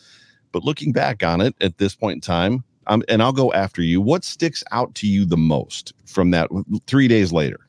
But 0.52 0.64
looking 0.64 0.92
back 0.92 1.22
on 1.22 1.40
it 1.40 1.54
at 1.60 1.78
this 1.78 1.94
point 1.94 2.16
in 2.16 2.20
time, 2.20 2.64
um, 2.86 3.02
and 3.08 3.22
I'll 3.22 3.32
go 3.32 3.52
after 3.52 3.82
you. 3.82 4.00
What 4.00 4.24
sticks 4.24 4.62
out 4.70 4.94
to 4.96 5.06
you 5.06 5.24
the 5.24 5.36
most 5.36 5.92
from 6.06 6.30
that 6.30 6.48
three 6.86 7.08
days 7.08 7.32
later? 7.32 7.60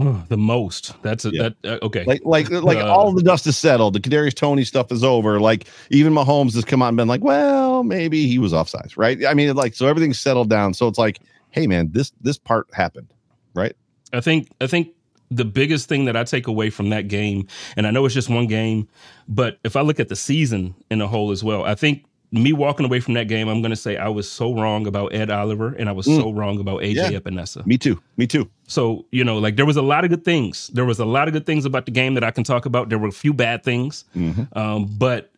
Oh, 0.00 0.22
the 0.28 0.36
most. 0.36 0.94
That's 1.02 1.24
a, 1.24 1.30
Yeah. 1.32 1.48
that. 1.62 1.82
Uh, 1.82 1.86
okay. 1.86 2.04
Like, 2.04 2.20
like, 2.24 2.50
like 2.50 2.78
Uh, 2.78 2.86
all 2.86 3.12
the 3.12 3.22
dust 3.22 3.48
is 3.48 3.56
settled. 3.56 3.94
The 3.94 4.00
Kadarius 4.00 4.34
Toney 4.34 4.62
stuff 4.62 4.92
is 4.92 5.02
over. 5.02 5.40
Like, 5.40 5.66
even 5.90 6.12
Mahomes 6.12 6.54
has 6.54 6.64
come 6.64 6.82
out 6.82 6.88
and 6.88 6.96
been 6.96 7.08
like, 7.08 7.24
well, 7.24 7.82
maybe 7.82 8.28
he 8.28 8.38
was 8.38 8.52
offsides, 8.52 8.96
right? 8.96 9.26
I 9.26 9.34
mean, 9.34 9.52
like, 9.56 9.74
so 9.74 9.88
everything's 9.88 10.20
settled 10.20 10.48
down. 10.48 10.72
So 10.72 10.86
it's 10.86 10.98
like, 10.98 11.18
hey, 11.50 11.66
man, 11.66 11.90
this 11.90 12.12
this 12.20 12.38
part 12.38 12.68
happened, 12.72 13.12
right? 13.58 13.74
I 14.12 14.20
think 14.20 14.48
I 14.60 14.66
think 14.66 14.88
the 15.30 15.44
biggest 15.44 15.88
thing 15.88 16.06
that 16.06 16.16
I 16.16 16.24
take 16.24 16.46
away 16.46 16.70
from 16.70 16.88
that 16.90 17.08
game, 17.08 17.46
and 17.76 17.86
I 17.86 17.90
know 17.90 18.06
it's 18.06 18.14
just 18.14 18.30
one 18.30 18.46
game, 18.46 18.88
but 19.28 19.58
if 19.64 19.76
I 19.76 19.82
look 19.82 20.00
at 20.00 20.08
the 20.08 20.16
season 20.16 20.74
in 20.90 21.02
a 21.02 21.06
whole 21.06 21.30
as 21.32 21.44
well, 21.44 21.64
I 21.64 21.74
think 21.74 22.04
me 22.32 22.52
walking 22.52 22.84
away 22.86 23.00
from 23.00 23.14
that 23.14 23.26
game, 23.28 23.48
I'm 23.48 23.60
going 23.62 23.70
to 23.70 23.76
say 23.76 23.96
I 23.96 24.08
was 24.08 24.30
so 24.30 24.54
wrong 24.54 24.86
about 24.86 25.14
Ed 25.14 25.30
Oliver, 25.30 25.74
and 25.78 25.88
I 25.88 25.92
was 25.92 26.06
Mm. 26.06 26.20
so 26.20 26.30
wrong 26.32 26.58
about 26.60 26.80
AJ 26.82 26.94
Yeah. 27.12 27.18
Epenesa. 27.18 27.66
Me 27.66 27.76
too. 27.78 28.00
Me 28.16 28.26
too. 28.26 28.48
So 28.66 29.04
you 29.12 29.22
know, 29.24 29.36
like 29.38 29.56
there 29.56 29.66
was 29.66 29.76
a 29.76 29.82
lot 29.82 30.04
of 30.04 30.10
good 30.10 30.24
things. 30.24 30.68
There 30.72 30.84
was 30.86 30.98
a 30.98 31.04
lot 31.04 31.28
of 31.28 31.34
good 31.34 31.44
things 31.46 31.64
about 31.66 31.84
the 31.86 31.92
game 31.92 32.14
that 32.14 32.24
I 32.24 32.30
can 32.30 32.44
talk 32.44 32.64
about. 32.64 32.88
There 32.88 32.98
were 32.98 33.08
a 33.08 33.12
few 33.12 33.34
bad 33.34 33.64
things, 33.64 34.04
Mhm. 34.16 34.56
um, 34.56 34.86
but 34.98 35.30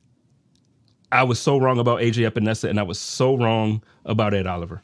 I 1.13 1.25
was 1.25 1.41
so 1.41 1.59
wrong 1.59 1.79
about 1.81 2.01
AJ 2.01 2.31
Epenesa, 2.31 2.69
and 2.71 2.79
I 2.79 2.85
was 2.85 2.99
so 2.99 3.37
wrong 3.37 3.83
about 4.05 4.35
Ed 4.35 4.47
Oliver. 4.47 4.81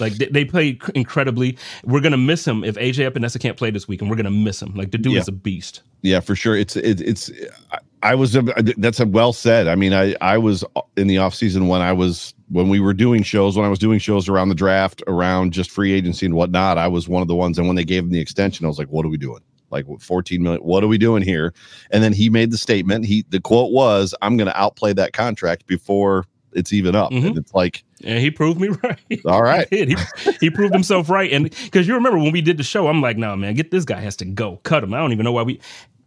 Like 0.00 0.14
they, 0.14 0.26
they 0.26 0.44
played 0.44 0.80
incredibly. 0.94 1.58
We're 1.84 2.00
gonna 2.00 2.16
miss 2.16 2.46
him 2.46 2.64
if 2.64 2.76
AJ 2.76 3.10
Epenesa 3.10 3.40
can't 3.40 3.56
play 3.56 3.70
this 3.70 3.86
week, 3.88 4.00
and 4.00 4.10
we're 4.10 4.16
gonna 4.16 4.30
miss 4.30 4.60
him. 4.60 4.74
Like 4.74 4.90
the 4.90 4.98
dude 4.98 5.12
Yeah. 5.14 5.20
is 5.20 5.28
a 5.28 5.32
beast. 5.32 5.82
Yeah, 6.02 6.20
for 6.20 6.36
sure. 6.36 6.56
It's 6.56 6.76
it, 6.76 7.00
it's. 7.00 7.30
I, 7.72 7.78
I 8.02 8.14
was. 8.14 8.36
That's 8.76 9.00
a 9.00 9.06
well 9.06 9.32
said. 9.32 9.66
I 9.66 9.74
mean, 9.74 9.92
I 9.92 10.14
I 10.20 10.38
was 10.38 10.62
uh, 10.76 10.82
in 10.96 11.06
the 11.08 11.18
off 11.18 11.34
season 11.34 11.68
when 11.68 11.80
I 11.80 11.92
was 11.92 12.34
when 12.48 12.68
we 12.68 12.78
were 12.78 12.94
doing 12.94 13.22
shows 13.24 13.56
when 13.56 13.66
I 13.66 13.68
was 13.70 13.78
doing 13.80 13.98
shows 13.98 14.28
around 14.28 14.50
the 14.50 14.54
draft, 14.54 15.02
around 15.08 15.52
just 15.52 15.70
free 15.70 15.92
agency 15.92 16.26
and 16.26 16.34
whatnot. 16.36 16.78
I 16.78 16.86
was 16.88 17.08
one 17.08 17.22
of 17.22 17.28
the 17.28 17.34
ones. 17.34 17.58
And 17.58 17.66
when 17.66 17.74
they 17.76 17.84
gave 17.84 18.04
him 18.04 18.10
the 18.10 18.20
extension, 18.20 18.64
I 18.64 18.68
was 18.68 18.78
like, 18.78 18.88
"What 18.88 19.04
are 19.04 19.08
we 19.08 19.16
doing? 19.16 19.40
Like 19.70 19.86
14 19.98 20.40
million? 20.42 20.62
What 20.62 20.84
are 20.84 20.88
we 20.88 20.98
doing 20.98 21.22
here?" 21.22 21.52
And 21.90 22.04
then 22.04 22.12
he 22.12 22.30
made 22.30 22.52
the 22.52 22.58
statement. 22.58 23.04
He 23.06 23.24
the 23.30 23.40
quote 23.40 23.72
was, 23.72 24.14
"I'm 24.22 24.36
going 24.36 24.46
to 24.48 24.60
outplay 24.60 24.92
that 24.92 25.12
contract 25.12 25.66
before 25.66 26.24
it's 26.56 26.72
even 26.72 26.94
up." 26.96 27.12
Mhm. 27.12 27.26
And 27.28 27.38
it's 27.38 27.54
like, 27.54 27.84
And 28.04 28.18
he 28.18 28.30
proved 28.30 28.60
me 28.60 28.68
right. 28.82 28.98
all 29.26 29.42
right, 29.42 29.66
He, 29.70 29.86
he, 29.86 29.96
he 30.40 30.50
proved 30.50 30.74
himself 30.74 31.08
right. 31.08 31.32
And 31.32 31.50
because 31.50 31.86
you 31.86 31.94
remember 31.94 32.18
when 32.18 32.32
we 32.32 32.40
did 32.40 32.56
the 32.56 32.62
show, 32.64 32.88
I'm 32.88 33.00
like, 33.00 33.16
no, 33.16 33.36
man, 33.36 33.54
get 33.54 33.70
this 33.70 33.84
guy 33.84 34.00
has 34.00 34.16
to 34.16 34.24
go. 34.24 34.56
Cut 34.64 34.82
him. 34.82 34.92
I 34.94 34.98
don't 34.98 35.12
even 35.12 35.24
know 35.24 35.32
why 35.32 35.42
we. 35.42 35.60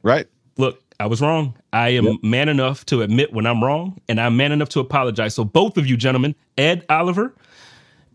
Right. 0.04 0.28
Look, 0.58 0.82
I 1.00 1.06
was 1.06 1.22
wrong. 1.22 1.56
I 1.72 1.90
am 1.90 2.06
Yep. 2.06 2.16
man 2.24 2.50
enough 2.50 2.86
to 2.88 3.02
admit 3.02 3.32
when 3.32 3.46
I'm 3.46 3.64
wrong, 3.64 4.00
and 4.10 4.20
I'm 4.20 4.36
man 4.36 4.52
enough 4.52 4.70
to 4.70 4.82
apologize. 4.82 5.34
So 5.34 5.46
both 5.46 5.78
of 5.78 5.88
you 5.88 5.96
gentlemen, 5.96 6.36
Ed 6.58 6.86
Oliver 6.90 7.34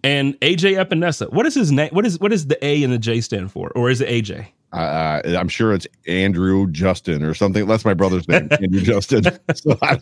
and 0.02 0.38
AJ 0.40 0.76
Epenesa, 0.84 1.32
what 1.32 1.46
is 1.46 1.54
his 1.54 1.72
name? 1.72 1.88
What 1.92 2.04
is 2.04 2.20
what 2.20 2.32
is 2.32 2.46
the 2.46 2.62
A 2.64 2.82
and 2.84 2.92
the 2.92 2.98
J 2.98 3.20
stand 3.22 3.50
for, 3.52 3.70
or 3.74 3.88
is 3.90 4.00
it 4.02 4.08
AJ? 4.10 4.48
Uh, 4.74 5.36
I'm 5.38 5.48
sure 5.48 5.72
it's 5.72 5.86
Andrew 6.06 6.70
Justin 6.70 7.22
or 7.22 7.34
something. 7.34 7.66
That's 7.66 7.84
my 7.84 7.94
brother's 7.94 8.28
name, 8.28 8.48
Andrew 8.60 8.80
Justin. 8.80 9.24
So 9.54 9.78
I 9.82 10.00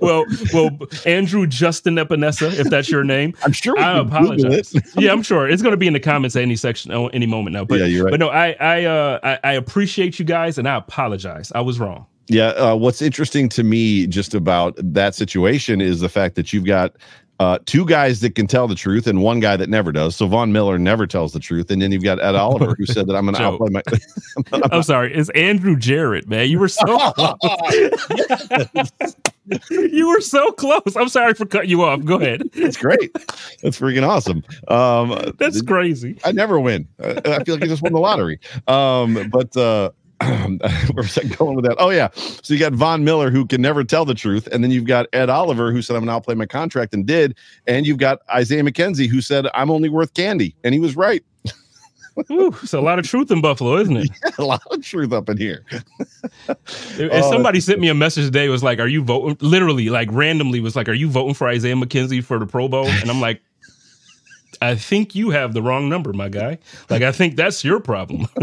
well, 0.00 0.24
well, 0.52 0.70
Andrew 1.06 1.46
Justin 1.46 1.96
Epenesa, 1.96 2.52
if 2.58 2.68
that's 2.68 2.90
your 2.90 3.04
name. 3.04 3.34
I'm 3.44 3.52
sure 3.52 3.78
I 3.78 3.98
apologize. 3.98 4.74
yeah, 4.96 5.12
I'm 5.12 5.22
sure 5.22 5.48
it's 5.48 5.62
going 5.62 5.72
to 5.72 5.76
be 5.76 5.86
in 5.86 5.92
the 5.92 6.00
comments 6.00 6.34
at 6.36 6.42
any 6.42 6.56
section, 6.56 6.90
oh, 6.90 7.08
any 7.08 7.26
moment 7.26 7.54
now. 7.54 7.64
But 7.64 7.78
Yeah, 7.78 7.86
you're 7.86 8.04
right. 8.04 8.10
But 8.10 8.20
no, 8.20 8.28
I, 8.28 8.56
I, 8.58 8.84
uh, 8.84 9.20
I, 9.22 9.38
I 9.44 9.52
appreciate 9.52 10.18
you 10.18 10.24
guys, 10.24 10.58
and 10.58 10.68
I 10.68 10.76
apologize. 10.76 11.52
I 11.54 11.60
was 11.60 11.78
wrong. 11.78 12.06
Yeah, 12.26 12.48
uh, 12.48 12.74
what's 12.74 13.02
interesting 13.02 13.48
to 13.50 13.62
me 13.62 14.06
just 14.06 14.34
about 14.34 14.74
that 14.78 15.14
situation 15.14 15.80
is 15.80 16.00
the 16.00 16.08
fact 16.08 16.36
that 16.36 16.52
you've 16.52 16.64
got 16.64 16.96
uh, 17.40 17.58
two 17.66 17.84
guys 17.84 18.20
that 18.20 18.34
can 18.34 18.46
tell 18.46 18.68
the 18.68 18.74
truth 18.74 19.06
and 19.06 19.22
one 19.22 19.40
guy 19.40 19.56
that 19.56 19.68
never 19.68 19.90
does. 19.92 20.14
So 20.14 20.26
Von 20.26 20.52
Miller 20.52 20.78
never 20.78 21.06
tells 21.06 21.32
the 21.32 21.40
truth, 21.40 21.70
and 21.70 21.82
then 21.82 21.90
you've 21.90 22.04
got 22.04 22.22
Ed 22.22 22.34
Oliver 22.34 22.74
who 22.76 22.86
said 22.86 23.06
that 23.08 23.16
I'm 23.16 23.24
going 23.24 23.34
to 23.36 23.42
outplay 23.42 23.70
my. 23.70 23.82
I'm 24.72 24.82
sorry. 24.82 25.12
It's 25.14 25.30
Andrew 25.30 25.76
Jarrett, 25.76 26.28
man. 26.28 26.48
You 26.48 26.58
were 26.58 26.68
so 26.68 26.86
you 29.70 30.08
were 30.08 30.20
so 30.20 30.52
close. 30.52 30.96
I'm 30.96 31.08
sorry 31.08 31.34
for 31.34 31.46
cutting 31.46 31.70
you 31.70 31.82
off. 31.82 32.04
Go 32.04 32.20
ahead. 32.20 32.42
That's 32.54 32.76
great. 32.76 33.12
That's 33.62 33.78
freaking 33.78 34.06
awesome. 34.06 34.42
Um, 34.68 35.32
That's 35.38 35.60
crazy. 35.62 36.18
I 36.24 36.32
never 36.32 36.60
win. 36.60 36.86
I, 37.02 37.20
I 37.24 37.44
feel 37.44 37.56
like 37.56 37.64
I 37.64 37.66
just 37.66 37.82
won 37.82 37.92
the 37.92 38.00
lottery. 38.00 38.38
Um, 38.68 39.28
but 39.30 39.56
uh, 39.56 39.90
where 40.20 40.58
was 40.96 41.18
I 41.18 41.24
going 41.24 41.56
with 41.56 41.64
that? 41.64 41.76
Oh 41.78 41.90
yeah. 41.90 42.08
So 42.14 42.54
you 42.54 42.60
got 42.60 42.72
Von 42.72 43.04
Miller 43.04 43.30
who 43.30 43.46
can 43.46 43.60
never 43.60 43.84
tell 43.84 44.04
the 44.04 44.14
truth, 44.14 44.46
and 44.52 44.62
then 44.62 44.70
you've 44.70 44.86
got 44.86 45.06
Ed 45.12 45.28
Oliver 45.28 45.72
who 45.72 45.82
said 45.82 45.96
I'm 45.96 46.00
going 46.02 46.08
to 46.08 46.14
outplay 46.14 46.34
my 46.34 46.46
contract 46.46 46.94
and 46.94 47.04
did, 47.06 47.36
and 47.66 47.86
you've 47.86 47.98
got 47.98 48.20
Isaiah 48.30 48.62
McKenzie 48.62 49.08
who 49.08 49.20
said 49.20 49.46
I'm 49.54 49.70
only 49.70 49.88
worth 49.88 50.14
candy, 50.14 50.54
and 50.64 50.72
he 50.74 50.80
was 50.80 50.96
right. 50.96 51.24
Ooh, 52.30 52.54
it's 52.62 52.72
a 52.72 52.80
lot 52.80 53.00
of 53.00 53.04
truth 53.04 53.32
in 53.32 53.40
Buffalo, 53.40 53.76
isn't 53.76 53.96
it? 53.96 54.08
a 54.38 54.44
lot 54.44 54.62
of 54.70 54.84
truth 54.84 55.12
up 55.12 55.28
in 55.28 55.36
here. 55.36 55.64
And 56.98 57.10
Oh, 57.10 57.30
somebody 57.30 57.58
sent 57.60 57.80
me 57.80 57.88
a 57.88 57.94
message 57.94 58.26
today. 58.26 58.48
Was 58.48 58.62
like, 58.62 58.78
"Are 58.78 58.86
you 58.86 59.02
voting?" 59.02 59.36
Literally, 59.40 59.90
like 59.90 60.08
randomly, 60.12 60.60
was 60.60 60.76
like, 60.76 60.88
"Are 60.88 60.94
you 60.94 61.08
voting 61.08 61.34
for 61.34 61.48
Isaiah 61.48 61.74
McKenzie 61.74 62.22
for 62.22 62.38
the 62.38 62.46
Pro 62.46 62.68
Bowl?" 62.68 62.86
And 62.86 63.10
I'm 63.10 63.20
like, 63.20 63.42
"I 64.62 64.74
think 64.74 65.14
you 65.14 65.30
have 65.30 65.54
the 65.54 65.62
wrong 65.62 65.88
number, 65.88 66.12
my 66.12 66.28
guy. 66.28 66.58
Like, 66.90 67.02
I 67.02 67.12
think 67.12 67.36
that's 67.36 67.64
your 67.64 67.80
problem." 67.80 68.26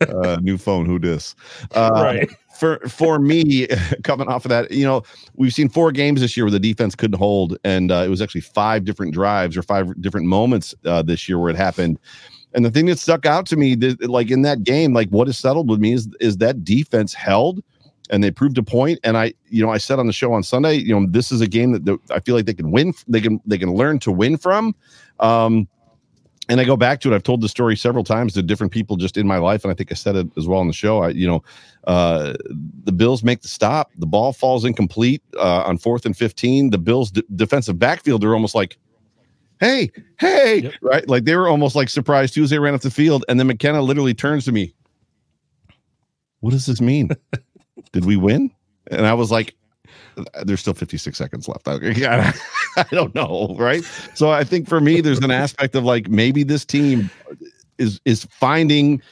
Uh, 0.00 0.36
new 0.42 0.58
phone, 0.58 0.86
who 0.86 0.98
dis? 0.98 1.34
Uh, 1.72 1.90
right. 1.94 2.30
for 2.60 2.78
for 2.80 3.18
me 3.18 3.66
coming 4.04 4.28
off 4.28 4.44
of 4.44 4.50
that 4.50 4.70
you 4.70 4.84
know 4.84 5.02
we've 5.34 5.54
seen 5.54 5.68
four 5.68 5.90
games 5.90 6.20
this 6.20 6.36
year 6.36 6.44
where 6.44 6.50
the 6.50 6.60
defense 6.60 6.94
couldn't 6.94 7.18
hold 7.18 7.56
and 7.64 7.90
uh, 7.90 8.02
it 8.04 8.08
was 8.08 8.20
actually 8.20 8.40
five 8.40 8.84
different 8.84 9.14
drives 9.14 9.56
or 9.56 9.62
five 9.62 9.98
different 10.00 10.26
moments 10.26 10.74
uh, 10.84 11.02
this 11.02 11.28
year 11.28 11.38
where 11.38 11.50
it 11.50 11.56
happened 11.56 11.98
and 12.52 12.64
the 12.64 12.70
thing 12.70 12.86
that 12.86 12.98
stuck 12.98 13.24
out 13.24 13.46
to 13.46 13.56
me 13.56 13.74
that, 13.76 14.08
like 14.08 14.30
in 14.30 14.42
that 14.42 14.62
game 14.62 14.92
like 14.92 15.08
what 15.08 15.26
has 15.26 15.38
settled 15.38 15.68
with 15.68 15.80
me 15.80 15.92
is 15.92 16.08
is 16.20 16.36
that 16.36 16.64
defense 16.64 17.14
held 17.14 17.62
and 18.10 18.24
they 18.24 18.30
proved 18.30 18.58
a 18.58 18.62
point. 18.62 18.98
and 19.04 19.16
i 19.16 19.32
you 19.48 19.64
know 19.64 19.70
i 19.70 19.78
said 19.78 19.98
on 19.98 20.06
the 20.06 20.12
show 20.12 20.32
on 20.32 20.42
sunday 20.42 20.74
you 20.74 20.98
know 20.98 21.06
this 21.08 21.32
is 21.32 21.40
a 21.40 21.48
game 21.48 21.72
that 21.72 21.84
the, 21.84 21.96
i 22.10 22.20
feel 22.20 22.34
like 22.34 22.46
they 22.46 22.54
can 22.54 22.70
win 22.70 22.92
they 23.08 23.20
can 23.20 23.40
they 23.46 23.58
can 23.58 23.72
learn 23.72 23.98
to 23.98 24.12
win 24.12 24.36
from 24.36 24.74
um 25.20 25.68
and 26.50 26.60
I 26.60 26.64
go 26.64 26.76
back 26.76 27.00
to 27.02 27.12
it. 27.12 27.14
I've 27.14 27.22
told 27.22 27.42
the 27.42 27.48
story 27.48 27.76
several 27.76 28.02
times 28.02 28.34
to 28.34 28.42
different 28.42 28.72
people 28.72 28.96
just 28.96 29.16
in 29.16 29.24
my 29.24 29.38
life, 29.38 29.62
and 29.64 29.70
I 29.70 29.74
think 29.74 29.92
I 29.92 29.94
said 29.94 30.16
it 30.16 30.26
as 30.36 30.48
well 30.48 30.58
on 30.58 30.66
the 30.66 30.72
show. 30.72 31.00
I, 31.00 31.10
you 31.10 31.26
know, 31.26 31.44
uh, 31.84 32.34
the 32.82 32.90
Bills 32.90 33.22
make 33.22 33.42
the 33.42 33.48
stop. 33.48 33.90
The 33.98 34.06
ball 34.06 34.32
falls 34.32 34.64
incomplete 34.64 35.22
uh, 35.36 35.62
on 35.62 35.78
fourth 35.78 36.04
and 36.04 36.16
fifteen. 36.16 36.70
The 36.70 36.78
Bills' 36.78 37.12
d- 37.12 37.22
defensive 37.36 37.78
backfield 37.78 38.24
are 38.24 38.34
almost 38.34 38.56
like, 38.56 38.78
"Hey, 39.60 39.92
hey!" 40.18 40.62
Yep. 40.62 40.74
Right? 40.82 41.08
Like 41.08 41.24
they 41.24 41.36
were 41.36 41.46
almost 41.46 41.76
like 41.76 41.88
surprised 41.88 42.34
Tuesday 42.34 42.58
ran 42.58 42.74
off 42.74 42.82
the 42.82 42.90
field, 42.90 43.24
and 43.28 43.38
then 43.38 43.46
McKenna 43.46 43.80
literally 43.80 44.14
turns 44.14 44.44
to 44.46 44.52
me. 44.52 44.74
What 46.40 46.50
does 46.50 46.66
this 46.66 46.80
mean? 46.80 47.10
Did 47.92 48.06
we 48.06 48.16
win? 48.16 48.50
And 48.90 49.06
I 49.06 49.14
was 49.14 49.30
like, 49.30 49.54
there's 50.44 50.60
still 50.60 50.74
56 50.74 51.16
seconds 51.16 51.48
left. 51.48 51.66
I, 51.68 51.74
I 52.76 52.84
don't 52.90 53.14
know, 53.14 53.54
right? 53.58 53.84
So 54.14 54.30
I 54.30 54.44
think 54.44 54.68
for 54.68 54.80
me, 54.80 55.00
there's 55.00 55.18
an 55.18 55.30
aspect 55.30 55.74
of 55.74 55.84
like 55.84 56.08
maybe 56.08 56.42
this 56.42 56.64
team 56.64 57.10
is 57.78 58.00
is 58.04 58.24
finding 58.24 59.02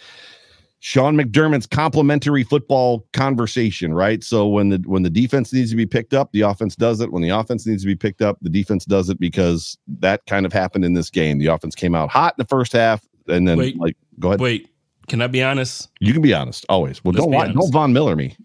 Sean 0.80 1.16
McDermott's 1.16 1.66
complementary 1.66 2.44
football 2.44 3.06
conversation, 3.12 3.94
right? 3.94 4.22
So 4.22 4.46
when 4.46 4.68
the 4.68 4.82
when 4.86 5.02
the 5.02 5.10
defense 5.10 5.52
needs 5.52 5.70
to 5.70 5.76
be 5.76 5.86
picked 5.86 6.14
up, 6.14 6.30
the 6.32 6.42
offense 6.42 6.76
does 6.76 7.00
it. 7.00 7.12
When 7.12 7.22
the 7.22 7.30
offense 7.30 7.66
needs 7.66 7.82
to 7.82 7.86
be 7.86 7.96
picked 7.96 8.22
up, 8.22 8.38
the 8.42 8.50
defense 8.50 8.84
does 8.84 9.08
it 9.08 9.18
because 9.18 9.76
that 10.00 10.24
kind 10.26 10.46
of 10.46 10.52
happened 10.52 10.84
in 10.84 10.94
this 10.94 11.10
game. 11.10 11.38
The 11.38 11.46
offense 11.46 11.74
came 11.74 11.94
out 11.94 12.10
hot 12.10 12.34
in 12.38 12.42
the 12.42 12.48
first 12.48 12.72
half, 12.72 13.06
and 13.26 13.48
then 13.48 13.58
Wait. 13.58 13.78
like 13.78 13.96
go 14.20 14.28
ahead. 14.28 14.40
Wait, 14.40 14.68
can 15.08 15.20
I 15.20 15.26
be 15.26 15.42
honest? 15.42 15.88
You 16.00 16.12
can 16.12 16.22
be 16.22 16.32
honest 16.32 16.64
always. 16.68 17.02
Well, 17.02 17.12
Let's 17.12 17.26
don't 17.26 17.54
don't 17.54 17.72
Von 17.72 17.92
Miller 17.92 18.14
me. 18.14 18.36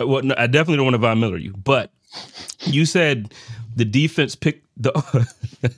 Well, 0.00 0.22
no, 0.22 0.34
I 0.36 0.46
definitely 0.46 0.76
don't 0.76 0.86
want 0.86 0.94
to 0.94 0.98
Von 0.98 1.20
Miller 1.20 1.36
you, 1.38 1.52
but 1.64 1.90
you 2.60 2.84
said 2.86 3.32
the 3.76 3.84
defense 3.84 4.34
picked 4.34 4.66
the. 4.76 4.92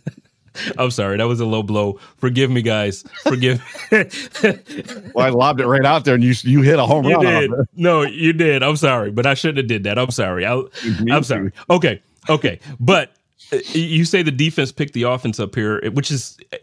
I'm 0.77 0.91
sorry, 0.91 1.19
that 1.19 1.29
was 1.29 1.39
a 1.39 1.47
low 1.47 1.63
blow. 1.63 2.01
Forgive 2.17 2.51
me, 2.51 2.63
guys. 2.63 3.05
Forgive. 3.23 3.63
Well, 5.15 5.27
I 5.27 5.31
lobbed 5.31 5.61
it 5.61 5.67
right 5.67 5.85
out 5.85 6.05
there, 6.05 6.15
and 6.15 6.23
you 6.23 6.35
you 6.43 6.63
hit 6.63 6.79
a 6.79 6.87
home 6.87 7.05
you 7.05 7.15
run. 7.17 7.25
did. 7.25 7.51
No, 7.77 8.03
you 8.03 8.33
did. 8.33 8.63
I'm 8.63 8.77
sorry, 8.77 9.11
but 9.11 9.27
I 9.27 9.35
shouldn't 9.35 9.59
have 9.59 9.67
did 9.67 9.85
that. 9.85 9.99
I'm 9.99 10.11
sorry. 10.11 10.45
I, 10.45 10.55
I'm 10.55 11.07
too. 11.07 11.23
sorry. 11.23 11.53
Okay, 11.71 12.01
okay, 12.29 12.61
but 12.81 13.13
uh, 13.53 13.59
you 13.73 14.05
say 14.05 14.23
the 14.23 14.31
defense 14.31 14.71
picked 14.73 14.95
the 14.95 15.05
offense 15.05 15.39
up 15.41 15.55
here, 15.55 15.81
which 15.93 16.11
is 16.11 16.39
uh, 16.53 16.57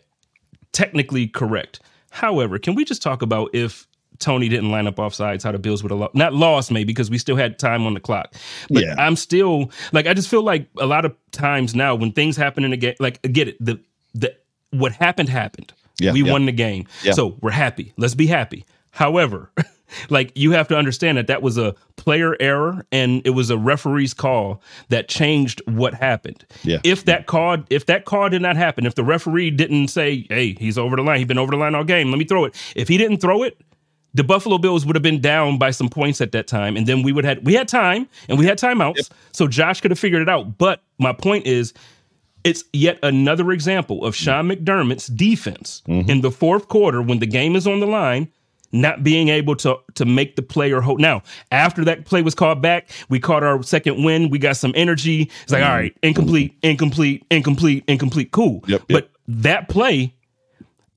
technically 0.74 1.28
correct. 1.28 1.80
However, 2.12 2.60
can 2.60 2.76
we 2.76 2.86
just 2.86 3.02
talk 3.02 3.22
about 3.22 3.50
if 3.54 3.88
Toney 4.20 4.50
didn't 4.50 4.72
line 4.72 4.88
up 4.88 5.00
off 5.00 5.14
sides, 5.14 5.44
how 5.44 5.52
the 5.52 5.60
Bills 5.60 5.84
would 5.84 5.92
have 5.92 6.00
lost? 6.00 6.16
Not 6.16 6.34
lost, 6.34 6.72
maybe 6.72 6.86
because 6.88 7.10
we 7.10 7.18
still 7.18 7.36
had 7.36 7.60
time 7.60 7.86
on 7.86 7.94
the 7.94 8.00
clock. 8.00 8.34
But 8.70 8.84
Yeah. 8.84 8.96
I'm 8.98 9.16
still 9.16 9.72
like 9.92 10.08
I 10.08 10.14
just 10.14 10.30
feel 10.30 10.44
like 10.44 10.68
a 10.78 10.86
lot 10.86 11.06
of 11.06 11.16
times 11.32 11.76
now 11.76 11.96
when 11.96 12.12
things 12.12 12.38
happen 12.38 12.64
in 12.64 12.74
a 12.74 12.78
game, 12.78 12.96
like 13.00 13.22
get 13.32 13.48
it, 13.50 13.58
the 13.60 13.80
the 14.14 14.36
what 14.72 14.92
happened 14.94 15.30
happened. 15.30 15.74
Yeah, 16.00 16.12
we 16.12 16.24
yeah. 16.24 16.32
won 16.32 16.46
the 16.46 16.52
game, 16.52 16.88
Yeah. 17.04 17.14
so 17.14 17.38
we're 17.42 17.52
happy. 17.52 17.94
Let's 17.98 18.16
be 18.16 18.28
happy. 18.28 18.66
However, 18.92 19.52
like 20.10 20.32
you 20.36 20.52
have 20.52 20.68
to 20.70 20.78
understand 20.78 21.18
that 21.18 21.28
that 21.28 21.42
was 21.42 21.58
a 21.58 21.74
player 21.96 22.36
error 22.42 22.86
and 22.92 23.22
it 23.26 23.30
was 23.32 23.50
a 23.50 23.58
referee's 23.58 24.14
call 24.14 24.62
that 24.90 25.08
changed 25.08 25.62
what 25.68 25.94
happened. 25.94 26.46
Yeah. 26.64 26.80
If 26.84 27.06
that 27.06 27.28
call, 27.28 27.58
if 27.70 27.86
that 27.86 28.06
call 28.06 28.30
did 28.30 28.42
not 28.42 28.56
happen, 28.58 28.86
if 28.86 28.96
the 28.96 29.04
referee 29.04 29.52
didn't 29.52 29.88
say, 29.90 30.26
"Hey, 30.30 30.56
he's 30.60 30.78
over 30.78 30.96
the 30.96 31.02
line. 31.02 31.20
He's 31.20 31.28
been 31.28 31.38
over 31.38 31.52
the 31.52 31.58
line 31.58 31.76
all 31.76 31.84
game. 31.84 32.10
Let 32.10 32.18
me 32.20 32.26
throw 32.26 32.46
it." 32.46 32.56
If 32.76 32.88
he 32.88 32.98
didn't 32.98 33.18
throw 33.18 33.44
it, 33.44 33.58
the 34.16 34.24
Buffalo 34.24 34.58
Bills 34.58 34.86
would 34.86 34.96
have 34.96 35.04
been 35.04 35.20
down 35.20 35.58
by 35.58 35.72
some 35.72 35.90
points 35.90 36.22
at 36.22 36.32
that 36.32 36.48
time, 36.48 36.78
and 36.78 36.88
then 36.88 37.04
we 37.04 37.12
would 37.12 37.26
have 37.26 37.40
we 37.44 37.54
had 37.54 37.68
time 37.68 38.08
and 38.30 38.40
we 38.40 38.46
had 38.46 38.58
timeouts, 38.58 39.10
so 39.34 39.46
Josh 39.46 39.82
could 39.82 39.92
have 39.92 40.00
figured 40.00 40.22
it 40.22 40.30
out. 40.30 40.58
But 40.58 40.82
my 40.98 41.12
point 41.12 41.46
is, 41.46 41.74
it's 42.46 42.64
yet 42.72 42.98
another 43.04 43.52
example 43.52 44.06
of 44.06 44.16
Sean 44.16 44.48
mm-hmm. 44.48 44.64
McDermott's 44.64 45.08
defense 45.08 45.84
mm-hmm. 45.88 46.10
in 46.10 46.22
the 46.22 46.32
fourth 46.32 46.70
quarter 46.70 47.02
when 47.02 47.20
the 47.20 47.26
game 47.26 47.58
is 47.58 47.68
on 47.68 47.82
the 47.82 47.88
line, 47.88 48.32
not 48.72 49.04
being 49.04 49.28
able 49.28 49.58
to 49.58 49.78
to 49.96 50.06
make 50.06 50.38
the 50.38 50.42
player 50.42 50.80
hold. 50.80 51.02
Now, 51.02 51.22
after 51.52 51.84
that 51.84 52.06
play 52.06 52.22
was 52.22 52.34
called 52.34 52.62
back, 52.62 52.90
we 53.10 53.20
caught 53.20 53.44
our 53.44 53.62
second 53.64 54.02
win. 54.02 54.30
We 54.30 54.40
got 54.40 54.56
some 54.56 54.72
energy. 54.76 55.30
It's 55.44 55.52
like, 55.52 55.62
mm-hmm. 55.62 55.72
all 55.72 55.78
right, 55.78 55.98
incomplete, 56.04 56.58
incomplete, 56.64 57.26
incomplete, 57.30 57.84
incomplete. 57.90 58.32
Cool. 58.32 58.64
Yep, 58.66 58.84
yep. 58.88 58.88
But 58.88 59.10
that 59.28 59.68
play, 59.68 60.16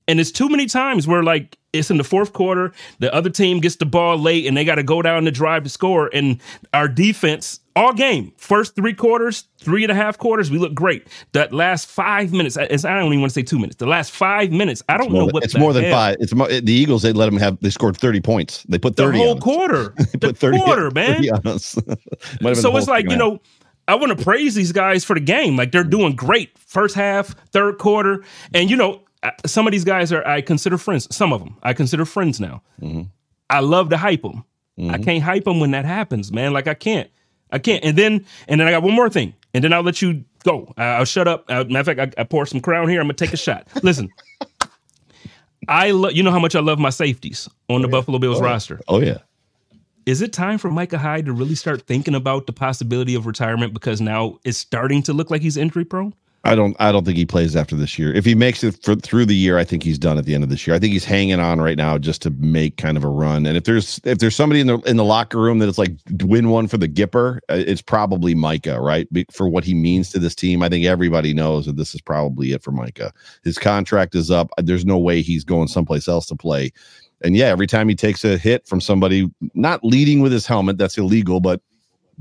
and 0.07 0.21
it's 0.21 0.31
too 0.31 0.47
many 0.47 0.67
times 0.67 1.05
where 1.05 1.21
like 1.21 1.58
it's 1.73 1.91
in 1.91 1.97
the 1.97 2.03
fourth 2.03 2.33
quarter, 2.33 2.71
the 2.99 3.13
other 3.13 3.29
team 3.29 3.59
gets 3.59 3.75
the 3.75 3.85
ball 3.85 4.17
late 4.17 4.45
and 4.47 4.57
they 4.57 4.65
got 4.65 4.75
to 4.75 4.83
go 4.83 5.01
down 5.01 5.23
the 5.25 5.31
drive 5.31 5.63
to 5.63 5.69
score. 5.69 6.09
And 6.13 6.41
our 6.73 6.87
defense, 6.87 7.59
all 7.75 7.93
game, 7.93 8.33
first 8.37 8.75
three 8.75 8.93
quarters, 8.95 9.43
three 9.59 9.83
and 9.83 9.91
a 9.91 9.95
half 9.95 10.17
quarters, 10.17 10.49
we 10.49 10.57
look 10.57 10.73
great. 10.73 11.07
That 11.33 11.53
last 11.53 11.87
five 11.87 12.31
minutes, 12.33 12.57
I 12.57 12.65
don't 12.65 13.05
even 13.05 13.21
want 13.21 13.29
to 13.31 13.33
say 13.35 13.43
two 13.43 13.57
minutes. 13.59 13.75
The 13.75 13.85
last 13.85 14.11
five 14.11 14.51
minutes, 14.51 14.81
I 14.89 14.97
don't 14.97 15.11
know 15.11 15.25
than- 15.27 15.33
what 15.33 15.43
it's 15.43 15.53
the 15.53 15.59
more 15.59 15.73
than 15.73 15.83
hell. 15.83 15.93
five. 15.93 16.17
It's 16.19 16.33
more, 16.33 16.47
the 16.47 16.73
Eagles. 16.73 17.03
They 17.03 17.13
let 17.13 17.25
them 17.27 17.37
have. 17.37 17.59
They 17.61 17.69
scored 17.69 17.95
thirty 17.97 18.19
points. 18.19 18.63
They 18.67 18.79
put 18.79 18.95
The 18.95 19.03
thirty. 19.03 19.19
whole 19.19 19.31
on 19.35 19.39
quarter, 19.39 19.93
They 19.97 20.05
the 20.13 20.17
put 20.29 20.37
30 20.37 20.57
quarter, 20.61 20.91
man. 20.91 21.15
30 21.17 21.31
on 21.31 21.47
us. 21.47 21.77
Might 22.41 22.49
have 22.49 22.57
So 22.57 22.75
it's 22.77 22.87
like, 22.87 23.05
you 23.05 23.11
half. 23.11 23.19
know, 23.19 23.41
I 23.87 23.93
want 23.95 24.17
to 24.17 24.23
praise 24.23 24.55
these 24.55 24.71
guys 24.71 25.05
for 25.05 25.13
the 25.13 25.19
game. 25.19 25.55
Like 25.55 25.71
they're 25.71 25.83
doing 25.83 26.15
great 26.15 26.57
first 26.57 26.95
half, 26.95 27.35
third 27.51 27.77
quarter. 27.77 28.23
And, 28.53 28.69
you 28.69 28.75
know, 28.75 29.01
some 29.45 29.67
of 29.67 29.71
these 29.71 29.83
guys 29.83 30.11
are, 30.13 30.25
I 30.27 30.41
consider 30.41 30.77
friends. 30.77 31.13
Some 31.15 31.33
of 31.33 31.39
them 31.43 31.57
I 31.63 31.73
consider 31.73 32.05
friends 32.05 32.39
now. 32.39 32.61
Mm-hmm. 32.81 33.03
I 33.49 33.59
love 33.61 33.89
to 33.89 33.97
hype 33.97 34.21
them. 34.21 34.43
I 34.89 34.97
can't 34.97 35.21
hype 35.21 35.43
them 35.43 35.59
when 35.59 35.71
that 35.71 35.83
happens, 35.83 36.31
man. 36.31 36.53
Like 36.53 36.67
I 36.67 36.73
can't. 36.73 37.09
I 37.51 37.59
can't. 37.59 37.83
And 37.83 37.97
then, 37.97 38.25
and 38.47 38.61
then 38.61 38.67
I 38.67 38.71
got 38.71 38.81
one 38.83 38.93
more 38.93 39.09
thing. 39.09 39.33
And 39.53 39.61
then 39.63 39.73
I'll 39.73 39.81
let 39.81 40.01
you 40.01 40.23
go. 40.45 40.73
I- 40.77 40.83
I'll 40.97 41.05
shut 41.05 41.27
up. 41.27 41.43
Uh, 41.49 41.65
matter 41.65 41.91
of 41.91 41.97
fact, 41.97 42.17
I, 42.17 42.21
I 42.21 42.23
pour 42.23 42.45
some 42.45 42.61
crown 42.61 42.87
here. 42.87 43.01
I'm 43.01 43.07
going 43.07 43.15
to 43.15 43.25
take 43.25 43.33
a 43.33 43.37
shot. 43.37 43.67
Listen. 43.83 44.09
I 45.67 45.91
love, 45.91 46.13
you 46.13 46.23
know 46.23 46.31
how 46.31 46.39
much 46.39 46.55
I 46.55 46.61
love 46.61 46.79
my 46.79 46.89
safeties 46.91 47.49
on 47.69 47.81
the 47.81 47.87
Buffalo 47.87 48.17
Bills 48.19 48.39
roster 48.41 48.79
Oh 48.87 49.01
yeah. 49.01 49.17
is 50.05 50.21
it 50.21 50.31
time 50.31 50.57
for 50.57 50.71
Micah 50.71 50.97
Hyde 50.97 51.25
to 51.25 51.33
really 51.33 51.55
start 51.55 51.81
thinking 51.85 52.15
about 52.15 52.47
the 52.47 52.53
possibility 52.53 53.13
of 53.15 53.25
retirement 53.25 53.73
because 53.73 53.99
now 53.99 54.37
it's 54.45 54.57
starting 54.57 55.03
to 55.03 55.13
look 55.13 55.29
like 55.29 55.41
he's 55.41 55.57
injury 55.57 55.83
prone? 55.85 56.13
I 56.45 56.55
don't. 56.55 56.75
I 56.79 56.91
don't 56.91 57.05
think 57.05 57.17
he 57.17 57.25
plays 57.25 57.55
after 57.55 57.75
this 57.75 57.99
year. 57.99 58.13
If 58.13 58.25
he 58.25 58.33
makes 58.33 58.63
it 58.63 58.81
for, 58.83 58.95
through 58.95 59.25
the 59.25 59.35
year, 59.35 59.57
I 59.57 59.65
think 59.65 59.83
he's 59.83 59.99
done 59.99 60.17
at 60.17 60.25
the 60.25 60.33
end 60.33 60.43
of 60.43 60.49
this 60.49 60.65
year. 60.65 60.75
I 60.75 60.79
think 60.79 60.93
he's 60.93 61.05
hanging 61.05 61.39
on 61.39 61.61
right 61.61 61.77
now 61.77 61.97
just 61.97 62.21
to 62.23 62.31
make 62.31 62.77
kind 62.77 62.97
of 62.97 63.03
a 63.03 63.09
run. 63.09 63.45
And 63.45 63.57
if 63.57 63.65
there's 63.65 63.99
if 64.05 64.19
there's 64.19 64.35
somebody 64.37 64.61
in 64.61 64.67
the 64.67 64.79
in 64.79 64.97
the 64.97 65.03
locker 65.03 65.37
room 65.37 65.59
that 65.59 65.69
it's 65.69 65.77
like 65.77 65.91
win 66.23 66.49
one 66.49 66.67
for 66.67 66.77
the 66.77 66.87
Gipper, 66.87 67.39
uh, 67.49 67.55
it's 67.67 67.81
probably 67.81 68.35
Micah, 68.35 68.79
right? 68.79 69.07
For 69.31 69.49
what 69.49 69.65
he 69.65 69.73
means 69.73 70.11
to 70.11 70.19
this 70.19 70.33
team, 70.33 70.63
I 70.63 70.69
think 70.69 70.85
everybody 70.85 71.33
knows 71.33 71.65
that 71.65 71.75
this 71.75 71.93
is 71.93 72.01
probably 72.01 72.53
it 72.53 72.63
for 72.63 72.71
Micah. 72.71 73.13
His 73.43 73.57
contract 73.57 74.15
is 74.15 74.31
up. 74.31 74.49
There's 74.57 74.85
no 74.85 74.97
way 74.97 75.21
he's 75.21 75.43
going 75.43 75.67
someplace 75.67 76.07
else 76.07 76.25
to 76.27 76.35
play. 76.35 76.71
And 77.21 77.35
yeah, 77.35 77.47
every 77.47 77.67
time 77.67 77.89
he 77.89 77.95
takes 77.95 78.23
a 78.23 78.37
hit 78.37 78.65
from 78.65 78.79
somebody 78.79 79.29
not 79.53 79.83
leading 79.83 80.21
with 80.21 80.31
his 80.31 80.47
helmet, 80.47 80.77
that's 80.77 80.97
illegal, 80.97 81.41
but 81.41 81.61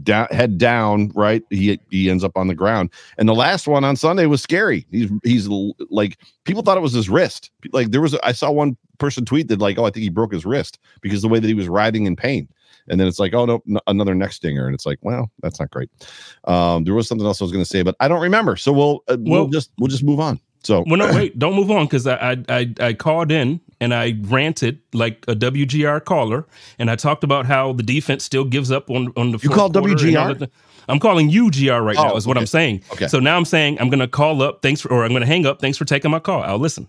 down, 0.03 0.27
head 0.31 0.59
down, 0.59 1.11
right? 1.15 1.43
He 1.51 1.79
he 1.91 2.11
ends 2.11 2.25
up 2.25 2.37
on 2.37 2.49
the 2.49 2.55
ground. 2.55 2.91
And 3.17 3.29
the 3.29 3.35
last 3.35 3.67
one 3.67 3.85
on 3.85 3.97
Sunday 3.97 4.27
was 4.27 4.43
scary. 4.43 4.87
He's 4.91 5.11
he's 5.23 5.49
like 5.91 6.19
people 6.45 6.63
thought 6.63 6.77
it 6.77 6.83
was 6.83 6.93
his 6.93 7.09
wrist. 7.09 7.51
Like 7.73 7.91
there 7.91 8.01
was 8.01 8.15
I 8.17 8.33
saw 8.33 8.51
one 8.51 8.77
person 8.99 9.25
tweet 9.25 9.49
that 9.49 9.61
like, 9.61 9.79
oh, 9.79 9.85
I 9.85 9.91
think 9.91 10.03
he 10.03 10.11
broke 10.11 10.33
his 10.33 10.45
wrist 10.45 10.79
because 11.01 11.23
the 11.23 11.29
way 11.29 11.39
that 11.39 11.47
he 11.47 11.55
was 11.55 11.69
writhing 11.69 12.07
in 12.07 12.17
pain. 12.17 12.49
And 12.91 12.99
then 12.99 13.07
it's 13.07 13.19
like, 13.19 13.35
oh 13.35 13.45
no, 13.45 13.81
another 13.87 14.15
neck 14.15 14.33
stinger, 14.33 14.67
and 14.67 14.75
it's 14.75 14.87
like, 14.87 14.99
well, 15.03 15.31
that's 15.43 15.61
not 15.61 15.71
great. 15.71 15.91
Um, 16.45 16.85
there 16.85 16.95
was 16.95 17.07
something 17.07 17.27
else 17.27 17.41
I 17.41 17.45
was 17.45 17.53
going 17.53 17.65
to 17.65 17.69
say, 17.69 17.83
but 17.83 17.95
I 18.01 18.09
don't 18.09 18.23
remember. 18.23 18.57
So 18.57 18.73
we'll 18.73 19.05
uh, 19.09 19.17
well, 19.21 19.43
we'll 19.43 19.49
just 19.49 19.71
we'll 19.79 19.89
just 19.89 20.03
move 20.03 20.21
on. 20.21 20.41
So 20.63 20.85
well, 20.87 20.97
no, 20.97 21.07
wait, 21.15 21.39
don't 21.39 21.55
move 21.55 21.71
on 21.71 21.85
because 21.87 22.07
I, 22.07 22.39
I 22.49 22.75
I 22.81 22.93
called 22.95 23.31
in 23.31 23.61
and 23.81 23.95
I 23.95 24.17
ranted 24.23 24.81
like 24.93 25.25
a 25.29 25.35
WGR 25.35 26.05
caller, 26.05 26.47
and 26.79 26.91
I 26.91 26.97
talked 26.97 27.25
about 27.25 27.47
how 27.47 27.73
the 27.73 27.83
defense 27.83 28.25
still 28.25 28.45
gives 28.45 28.71
up 28.71 28.91
on 28.91 29.13
on 29.17 29.33
the. 29.33 29.39
You 29.39 29.51
call 29.51 29.71
WGR? 29.71 30.49
I'm 30.89 30.99
calling 30.99 31.29
you 31.29 31.51
GR 31.51 31.73
right 31.73 31.99
oh, 31.99 32.09
now. 32.09 32.17
Is 32.17 32.27
what 32.27 32.37
okay. 32.37 32.43
I'm 32.43 32.47
saying. 32.47 32.83
Okay. 32.93 33.09
So 33.09 33.21
now 33.21 33.37
I'm 33.37 33.45
saying 33.45 33.79
I'm 33.79 33.91
going 33.91 34.01
to 34.01 34.09
call 34.09 34.43
up. 34.43 34.63
Thanks 34.63 34.81
for, 34.81 34.91
or 34.91 35.05
I'm 35.05 35.11
going 35.11 35.21
to 35.21 35.27
hang 35.27 35.45
up. 35.45 35.61
Thanks 35.61 35.77
for 35.77 35.85
taking 35.85 36.11
my 36.11 36.19
call. 36.19 36.43
I'll 36.43 36.59
listen. 36.59 36.89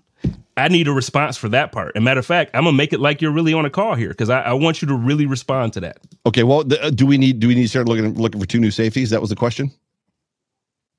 I 0.57 0.67
need 0.67 0.87
a 0.87 0.91
response 0.91 1.37
for 1.37 1.49
that 1.49 1.71
part. 1.71 1.93
And 1.95 2.03
matter 2.03 2.19
of 2.19 2.25
fact, 2.25 2.51
I'm 2.53 2.65
gonna 2.65 2.75
make 2.75 2.91
it 2.91 2.99
like 2.99 3.21
you're 3.21 3.31
really 3.31 3.53
on 3.53 3.65
a 3.65 3.69
call 3.69 3.95
here 3.95 4.09
because 4.09 4.29
I, 4.29 4.41
I, 4.41 4.53
want 4.53 4.81
you 4.81 4.87
to 4.89 4.93
really 4.93 5.25
respond 5.25 5.71
to 5.73 5.79
that. 5.79 5.99
Okay. 6.25 6.43
Well, 6.43 6.65
the, 6.65 6.83
uh, 6.83 6.89
do 6.89 7.05
we 7.05 7.17
need 7.17 7.39
do 7.39 7.47
we 7.47 7.55
need 7.55 7.63
to 7.63 7.69
start 7.69 7.87
looking 7.87 8.13
looking 8.15 8.41
for 8.41 8.45
two 8.45 8.59
new 8.59 8.71
safeties? 8.71 9.09
That 9.11 9.21
was 9.21 9.29
the 9.29 9.37
question. 9.37 9.71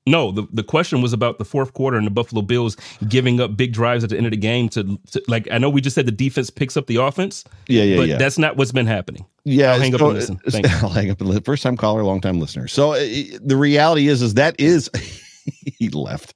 No, 0.07 0.31
the, 0.31 0.47
the 0.51 0.63
question 0.63 1.01
was 1.01 1.13
about 1.13 1.37
the 1.37 1.45
fourth 1.45 1.73
quarter 1.73 1.95
and 1.95 2.07
the 2.07 2.11
Buffalo 2.11 2.41
Bills 2.41 2.75
giving 3.07 3.39
up 3.39 3.55
big 3.55 3.71
drives 3.71 4.03
at 4.03 4.09
the 4.09 4.17
end 4.17 4.25
of 4.25 4.31
the 4.31 4.37
game 4.37 4.67
to, 4.69 4.99
to 5.11 5.21
like 5.27 5.47
I 5.51 5.59
know 5.59 5.69
we 5.69 5.79
just 5.79 5.93
said 5.93 6.07
the 6.07 6.11
defense 6.11 6.49
picks 6.49 6.75
up 6.75 6.87
the 6.87 6.95
offense. 6.95 7.43
Yeah, 7.67 7.83
yeah, 7.83 7.97
but 7.97 8.07
yeah. 8.07 8.17
that's 8.17 8.39
not 8.39 8.57
what's 8.57 8.71
been 8.71 8.87
happening. 8.87 9.25
Yeah, 9.43 9.73
I'll 9.73 9.79
hang 9.79 9.93
up 9.93 10.01
and 10.01 10.13
listen. 10.13 10.39
Thank 10.49 10.69
I'll 10.83 10.89
hang 10.89 11.11
up 11.11 11.19
and 11.19 11.29
listen. 11.29 11.43
First 11.43 11.61
time 11.61 11.77
caller, 11.77 12.03
long 12.03 12.19
time 12.19 12.39
listener. 12.39 12.67
So 12.67 12.93
uh, 12.93 12.99
the 13.41 13.55
reality 13.55 14.07
is, 14.07 14.23
is 14.23 14.33
that 14.33 14.59
is 14.59 14.89
he 15.77 15.89
left. 15.89 16.33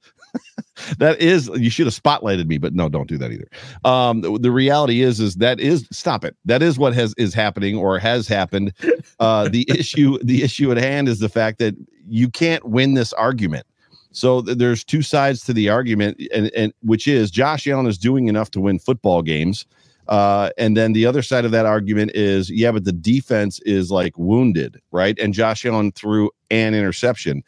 That 0.98 1.20
is 1.20 1.48
you 1.54 1.70
should 1.70 1.86
have 1.86 1.94
spotlighted 1.94 2.46
me 2.46 2.58
but 2.58 2.74
no 2.74 2.88
don't 2.88 3.08
do 3.08 3.18
that 3.18 3.32
either 3.32 3.48
um 3.84 4.20
the, 4.20 4.38
the, 4.38 4.50
reality 4.50 5.02
is 5.02 5.20
is 5.20 5.36
that 5.36 5.60
is 5.60 5.86
stop 5.90 6.24
it 6.24 6.36
that 6.44 6.62
is 6.62 6.78
what 6.78 6.94
has 6.94 7.14
is 7.18 7.34
happening 7.34 7.76
or 7.76 7.98
has 7.98 8.26
happened 8.26 8.72
uh 9.20 9.48
the 9.48 9.66
issue 9.78 10.18
the 10.22 10.42
issue 10.42 10.70
at 10.70 10.76
hand 10.76 11.08
is 11.08 11.18
the 11.18 11.28
fact 11.28 11.58
that 11.58 11.74
you 12.08 12.28
can't 12.28 12.64
win 12.64 12.94
this 12.94 13.12
argument 13.14 13.66
so 14.12 14.42
th- 14.42 14.56
there's 14.58 14.84
two 14.84 15.02
sides 15.02 15.42
to 15.42 15.52
the 15.52 15.68
argument 15.68 16.20
and, 16.32 16.50
and 16.56 16.72
which 16.82 17.06
is 17.06 17.30
josh 17.30 17.66
allen 17.66 17.86
is 17.86 17.98
doing 17.98 18.28
enough 18.28 18.50
to 18.50 18.60
win 18.60 18.78
football 18.78 19.22
games 19.22 19.66
uh, 20.08 20.50
and 20.56 20.76
then 20.76 20.92
the 20.92 21.06
other 21.06 21.22
side 21.22 21.44
of 21.44 21.50
that 21.50 21.66
argument 21.66 22.12
is, 22.14 22.50
yeah, 22.50 22.70
but 22.70 22.84
the 22.84 22.92
defense 22.92 23.60
is 23.60 23.90
like 23.90 24.16
wounded, 24.16 24.80
right? 24.92 25.18
And 25.18 25.34
Josh 25.34 25.64
Allen 25.64 25.92
threw 25.92 26.30
an 26.50 26.74
interception. 26.74 27.42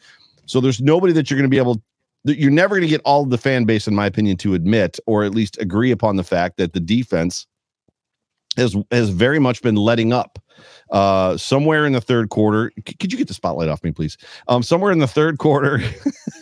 So 0.45 0.59
there's 0.59 0.81
nobody 0.81 1.13
that 1.13 1.29
you're 1.29 1.37
going 1.37 1.49
to 1.49 1.53
be 1.53 1.59
able 1.59 1.81
you're 2.25 2.51
never 2.51 2.75
going 2.75 2.87
to 2.87 2.89
get 2.89 3.01
all 3.05 3.23
of 3.23 3.29
the 3.29 3.37
fan 3.37 3.65
base, 3.65 3.87
in 3.87 3.95
my 3.95 4.05
opinion, 4.05 4.37
to 4.37 4.53
admit 4.53 4.99
or 5.05 5.23
at 5.23 5.33
least 5.33 5.57
agree 5.59 5.91
upon 5.91 6.15
the 6.15 6.23
fact 6.23 6.57
that 6.57 6.73
the 6.73 6.79
defense 6.79 7.47
has 8.57 8.75
has 8.91 9.09
very 9.09 9.39
much 9.39 9.61
been 9.61 9.75
letting 9.75 10.13
up. 10.13 10.39
Uh, 10.91 11.37
somewhere 11.37 11.85
in 11.85 11.93
the 11.93 12.01
third 12.01 12.29
quarter, 12.29 12.71
c- 12.85 12.95
could 12.99 13.11
you 13.11 13.17
get 13.17 13.27
the 13.27 13.33
spotlight 13.33 13.69
off 13.69 13.83
me, 13.83 13.91
please? 13.91 14.17
Um, 14.47 14.63
somewhere 14.63 14.91
in 14.91 14.99
the 14.99 15.07
third 15.07 15.37
quarter. 15.37 15.79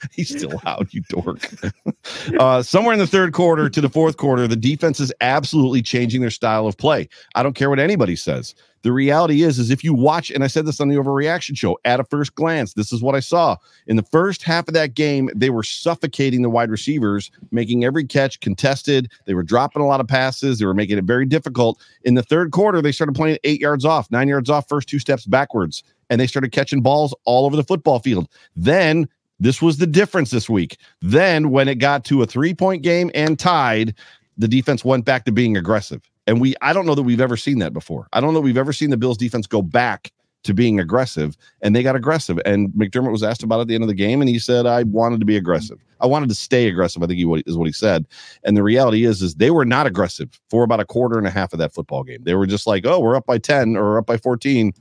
He's 0.12 0.28
still 0.36 0.60
out, 0.66 0.92
you 0.92 1.02
dork. 1.08 1.48
uh, 2.38 2.62
somewhere 2.62 2.92
in 2.92 2.98
the 2.98 3.06
third 3.06 3.32
quarter 3.32 3.68
to 3.68 3.80
the 3.80 3.88
fourth 3.88 4.16
quarter, 4.16 4.46
the 4.46 4.56
defense 4.56 5.00
is 5.00 5.12
absolutely 5.20 5.82
changing 5.82 6.20
their 6.20 6.30
style 6.30 6.66
of 6.66 6.76
play. 6.76 7.08
I 7.34 7.42
don't 7.42 7.54
care 7.54 7.70
what 7.70 7.78
anybody 7.78 8.16
says. 8.16 8.54
The 8.82 8.92
reality 8.92 9.42
is, 9.42 9.58
is 9.58 9.70
if 9.70 9.84
you 9.84 9.94
watch, 9.94 10.30
and 10.30 10.42
I 10.42 10.48
said 10.48 10.66
this 10.66 10.80
on 10.80 10.88
the 10.88 10.96
overreaction 10.96 11.56
show, 11.56 11.78
at 11.84 12.00
a 12.00 12.04
first 12.04 12.34
glance, 12.34 12.74
this 12.74 12.92
is 12.92 13.00
what 13.00 13.14
I 13.14 13.20
saw. 13.20 13.56
In 13.86 13.96
the 13.96 14.02
first 14.02 14.42
half 14.42 14.66
of 14.66 14.74
that 14.74 14.94
game, 14.94 15.30
they 15.34 15.50
were 15.50 15.62
suffocating 15.62 16.42
the 16.42 16.50
wide 16.50 16.70
receivers, 16.70 17.30
making 17.52 17.84
every 17.84 18.04
catch 18.04 18.40
contested. 18.40 19.10
They 19.24 19.34
were 19.34 19.44
dropping 19.44 19.82
a 19.82 19.86
lot 19.86 20.00
of 20.00 20.08
passes. 20.08 20.58
They 20.58 20.66
were 20.66 20.74
making 20.74 20.98
it 20.98 21.04
very 21.04 21.26
difficult. 21.26 21.80
In 22.02 22.14
the 22.14 22.22
third 22.22 22.50
quarter, 22.50 22.82
they 22.82 22.92
started 22.92 23.14
playing 23.14 23.38
eight 23.44 23.60
yards 23.60 23.84
off, 23.84 24.10
nine 24.10 24.28
yards 24.28 24.50
off, 24.50 24.68
first 24.68 24.88
two 24.88 24.98
steps 24.98 25.26
backwards, 25.26 25.84
and 26.10 26.20
they 26.20 26.26
started 26.26 26.50
catching 26.50 26.82
balls 26.82 27.14
all 27.24 27.46
over 27.46 27.54
the 27.54 27.64
football 27.64 28.00
field. 28.00 28.28
Then 28.56 29.08
this 29.42 29.60
was 29.60 29.78
the 29.78 29.86
difference 29.86 30.30
this 30.30 30.48
week. 30.48 30.76
Then, 31.00 31.50
when 31.50 31.68
it 31.68 31.76
got 31.76 32.04
to 32.06 32.22
a 32.22 32.26
three 32.26 32.54
point 32.54 32.82
game 32.82 33.10
and 33.14 33.38
tied, 33.38 33.94
the 34.38 34.48
defense 34.48 34.84
went 34.84 35.04
back 35.04 35.24
to 35.24 35.32
being 35.32 35.56
aggressive. 35.56 36.02
And 36.26 36.40
we, 36.40 36.54
I 36.62 36.72
don't 36.72 36.86
know 36.86 36.94
that 36.94 37.02
we've 37.02 37.20
ever 37.20 37.36
seen 37.36 37.58
that 37.58 37.72
before. 37.72 38.06
I 38.12 38.20
don't 38.20 38.34
know 38.34 38.40
we've 38.40 38.56
ever 38.56 38.72
seen 38.72 38.90
the 38.90 38.96
Bills 38.96 39.18
defense 39.18 39.46
go 39.48 39.60
back 39.60 40.12
to 40.44 40.54
being 40.54 40.78
aggressive, 40.80 41.36
and 41.60 41.74
they 41.74 41.82
got 41.82 41.96
aggressive. 41.96 42.38
And 42.44 42.70
McDermott 42.70 43.12
was 43.12 43.22
asked 43.22 43.42
about 43.42 43.58
it 43.58 43.62
at 43.62 43.68
the 43.68 43.74
end 43.74 43.84
of 43.84 43.88
the 43.88 43.94
game, 43.94 44.20
and 44.20 44.28
he 44.28 44.38
said, 44.38 44.66
"I 44.66 44.84
wanted 44.84 45.18
to 45.20 45.26
be 45.26 45.36
aggressive. 45.36 45.78
I 46.00 46.06
wanted 46.06 46.28
to 46.28 46.34
stay 46.36 46.68
aggressive." 46.68 47.02
I 47.02 47.06
think 47.06 47.18
he 47.18 47.42
is 47.46 47.56
what 47.56 47.66
he 47.66 47.72
said. 47.72 48.06
And 48.44 48.56
the 48.56 48.62
reality 48.62 49.04
is, 49.04 49.22
is 49.22 49.36
they 49.36 49.50
were 49.50 49.64
not 49.64 49.86
aggressive 49.86 50.40
for 50.50 50.62
about 50.62 50.80
a 50.80 50.84
quarter 50.84 51.18
and 51.18 51.26
a 51.26 51.30
half 51.30 51.52
of 51.52 51.58
that 51.58 51.74
football 51.74 52.04
game. 52.04 52.22
They 52.22 52.34
were 52.34 52.46
just 52.46 52.66
like, 52.66 52.86
"Oh, 52.86 53.00
we're 53.00 53.16
up 53.16 53.26
by 53.26 53.38
ten 53.38 53.76
or 53.76 53.98
up 53.98 54.06
by 54.06 54.16
14. 54.16 54.72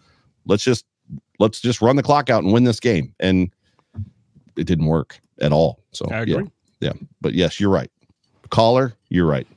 Let's 0.46 0.64
just 0.64 0.86
let's 1.40 1.60
just 1.60 1.82
run 1.82 1.96
the 1.96 2.04
clock 2.04 2.30
out 2.30 2.44
and 2.44 2.54
win 2.54 2.64
this 2.64 2.80
game." 2.80 3.14
And 3.20 3.52
it 4.56 4.66
didn't 4.66 4.86
work 4.86 5.20
at 5.40 5.52
all. 5.52 5.80
So 5.92 6.08
I 6.12 6.24
yeah, 6.24 6.42
yeah. 6.80 6.94
But 7.20 7.34
yes, 7.34 7.60
you're 7.60 7.70
right. 7.70 7.90
Caller, 8.50 8.94
you're 9.10 9.28
right. 9.28 9.48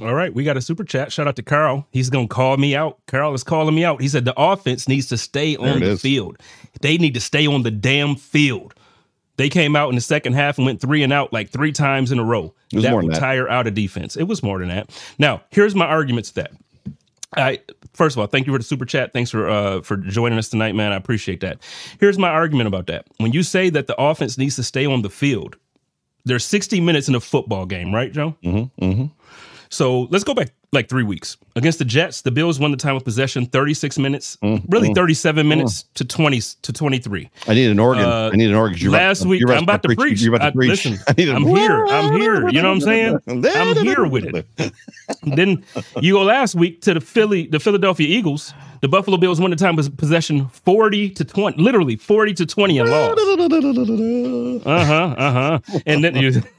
All 0.00 0.14
right, 0.14 0.34
we 0.34 0.42
got 0.42 0.56
a 0.56 0.60
super 0.60 0.84
chat. 0.84 1.12
Shout 1.12 1.28
out 1.28 1.36
to 1.36 1.42
Carl. 1.42 1.86
He's 1.92 2.10
gonna 2.10 2.26
call 2.26 2.56
me 2.56 2.74
out. 2.74 2.98
Carl 3.06 3.34
is 3.34 3.44
calling 3.44 3.74
me 3.74 3.84
out. 3.84 4.00
He 4.00 4.08
said 4.08 4.24
the 4.24 4.34
offense 4.36 4.88
needs 4.88 5.06
to 5.08 5.18
stay 5.18 5.56
on 5.56 5.80
the 5.80 5.90
is. 5.90 6.00
field. 6.00 6.38
They 6.80 6.98
need 6.98 7.14
to 7.14 7.20
stay 7.20 7.46
on 7.46 7.62
the 7.62 7.70
damn 7.70 8.16
field. 8.16 8.74
They 9.36 9.48
came 9.48 9.76
out 9.76 9.88
in 9.88 9.94
the 9.94 10.00
second 10.00 10.34
half 10.34 10.58
and 10.58 10.66
went 10.66 10.80
three 10.80 11.02
and 11.02 11.12
out 11.12 11.32
like 11.32 11.50
three 11.50 11.72
times 11.72 12.12
in 12.12 12.18
a 12.18 12.24
row. 12.24 12.54
that 12.72 12.94
would 12.94 13.14
tire 13.14 13.48
out 13.48 13.66
of 13.66 13.74
defense. 13.74 14.16
It 14.16 14.24
was 14.24 14.42
more 14.42 14.58
than 14.58 14.68
that. 14.68 14.90
Now, 15.18 15.42
here's 15.50 15.74
my 15.74 15.86
argument 15.86 16.26
to 16.26 16.34
that. 16.34 16.52
I 17.36 17.60
first 17.94 18.16
of 18.16 18.20
all, 18.20 18.26
thank 18.26 18.46
you 18.46 18.52
for 18.52 18.58
the 18.58 18.64
super 18.64 18.84
chat. 18.84 19.12
Thanks 19.12 19.30
for 19.30 19.48
uh, 19.48 19.80
for 19.82 19.96
joining 19.96 20.38
us 20.38 20.48
tonight, 20.48 20.74
man. 20.74 20.92
I 20.92 20.96
appreciate 20.96 21.40
that. 21.40 21.58
Here's 22.00 22.18
my 22.18 22.28
argument 22.28 22.68
about 22.68 22.86
that. 22.86 23.06
When 23.18 23.32
you 23.32 23.42
say 23.42 23.70
that 23.70 23.86
the 23.86 24.00
offense 24.00 24.38
needs 24.38 24.56
to 24.56 24.62
stay 24.62 24.86
on 24.86 25.02
the 25.02 25.10
field, 25.10 25.56
there's 26.24 26.44
60 26.44 26.80
minutes 26.80 27.08
in 27.08 27.14
a 27.14 27.20
football 27.20 27.66
game, 27.66 27.94
right, 27.94 28.12
Joe? 28.12 28.36
Mm-hmm, 28.44 28.84
mm-hmm. 28.84 29.06
So 29.70 30.02
let's 30.10 30.24
go 30.24 30.34
back 30.34 30.52
like 30.72 30.88
three 30.88 31.02
weeks 31.02 31.36
against 31.54 31.78
the 31.78 31.84
Jets. 31.84 32.22
The 32.22 32.30
Bills 32.30 32.58
won 32.58 32.70
the 32.70 32.76
time 32.78 32.96
of 32.96 33.04
possession, 33.04 33.44
36 33.46 33.98
minutes, 33.98 34.36
mm, 34.42 34.64
really 34.68 34.88
mm, 34.88 34.94
37 34.94 35.46
minutes 35.46 35.82
mm. 35.82 35.94
to 35.94 36.04
20 36.04 36.40
to 36.62 36.72
23. 36.72 37.30
I 37.46 37.54
need 37.54 37.70
an 37.70 37.78
organ. 37.78 38.04
Uh, 38.04 38.30
I 38.32 38.36
need 38.36 38.48
an 38.48 38.54
organ. 38.54 38.78
You're 38.78 38.92
last 38.92 39.20
about, 39.20 39.30
week, 39.30 39.42
I'm 39.48 39.62
about 39.62 39.82
to 39.82 39.94
preach. 39.94 40.22
You're 40.22 40.34
about 40.34 40.46
to 40.46 40.52
preach. 40.52 40.86
I, 40.86 40.90
listen, 40.90 41.34
I'm 41.36 41.44
here. 41.44 41.84
I'm 41.86 42.18
here. 42.18 42.48
You 42.48 42.62
know 42.62 42.68
what 42.68 42.74
I'm 42.74 42.80
saying? 42.80 43.18
I'm 43.26 43.84
here 43.84 44.06
with 44.06 44.24
it. 44.24 44.72
then 45.36 45.64
you 46.00 46.14
go 46.14 46.22
last 46.22 46.54
week 46.54 46.80
to 46.82 46.94
the 46.94 47.00
Philly, 47.00 47.46
the 47.46 47.60
Philadelphia 47.60 48.08
Eagles. 48.08 48.54
The 48.82 48.88
Buffalo 48.88 49.16
Bills 49.16 49.40
won 49.40 49.50
the 49.50 49.56
time 49.56 49.78
of 49.78 49.96
possession 49.96 50.48
40 50.48 51.10
to 51.10 51.24
20, 51.24 51.62
literally 51.62 51.94
40 51.94 52.34
to 52.34 52.46
20 52.46 52.78
and 52.80 52.90
lost. 52.90 53.20
Uh-huh, 54.66 55.14
uh-huh. 55.16 55.80
And 55.86 56.02
then 56.02 56.16
you, 56.16 56.42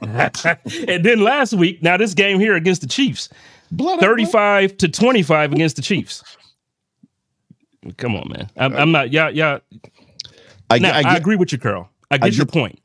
and 0.88 1.04
then 1.04 1.20
last 1.20 1.52
week, 1.52 1.82
now 1.82 1.98
this 1.98 2.14
game 2.14 2.40
here 2.40 2.54
against 2.54 2.80
the 2.80 2.86
Chiefs, 2.86 3.28
35 3.78 4.76
to 4.78 4.88
25 4.88 5.52
against 5.52 5.76
the 5.76 5.82
Chiefs. 5.82 6.22
Come 7.96 8.16
on, 8.16 8.28
man. 8.28 8.50
I'm, 8.56 8.74
I'm 8.74 8.92
not, 8.92 9.12
yeah, 9.12 9.28
yeah. 9.28 9.58
I, 10.70 10.78
now, 10.78 10.96
I, 10.96 11.02
I, 11.06 11.16
agree 11.16 11.36
with 11.36 11.52
you, 11.52 11.58
Carl. 11.58 11.90
I 12.10 12.18
get 12.18 12.24
I 12.24 12.28
your 12.28 12.46
point. 12.46 12.80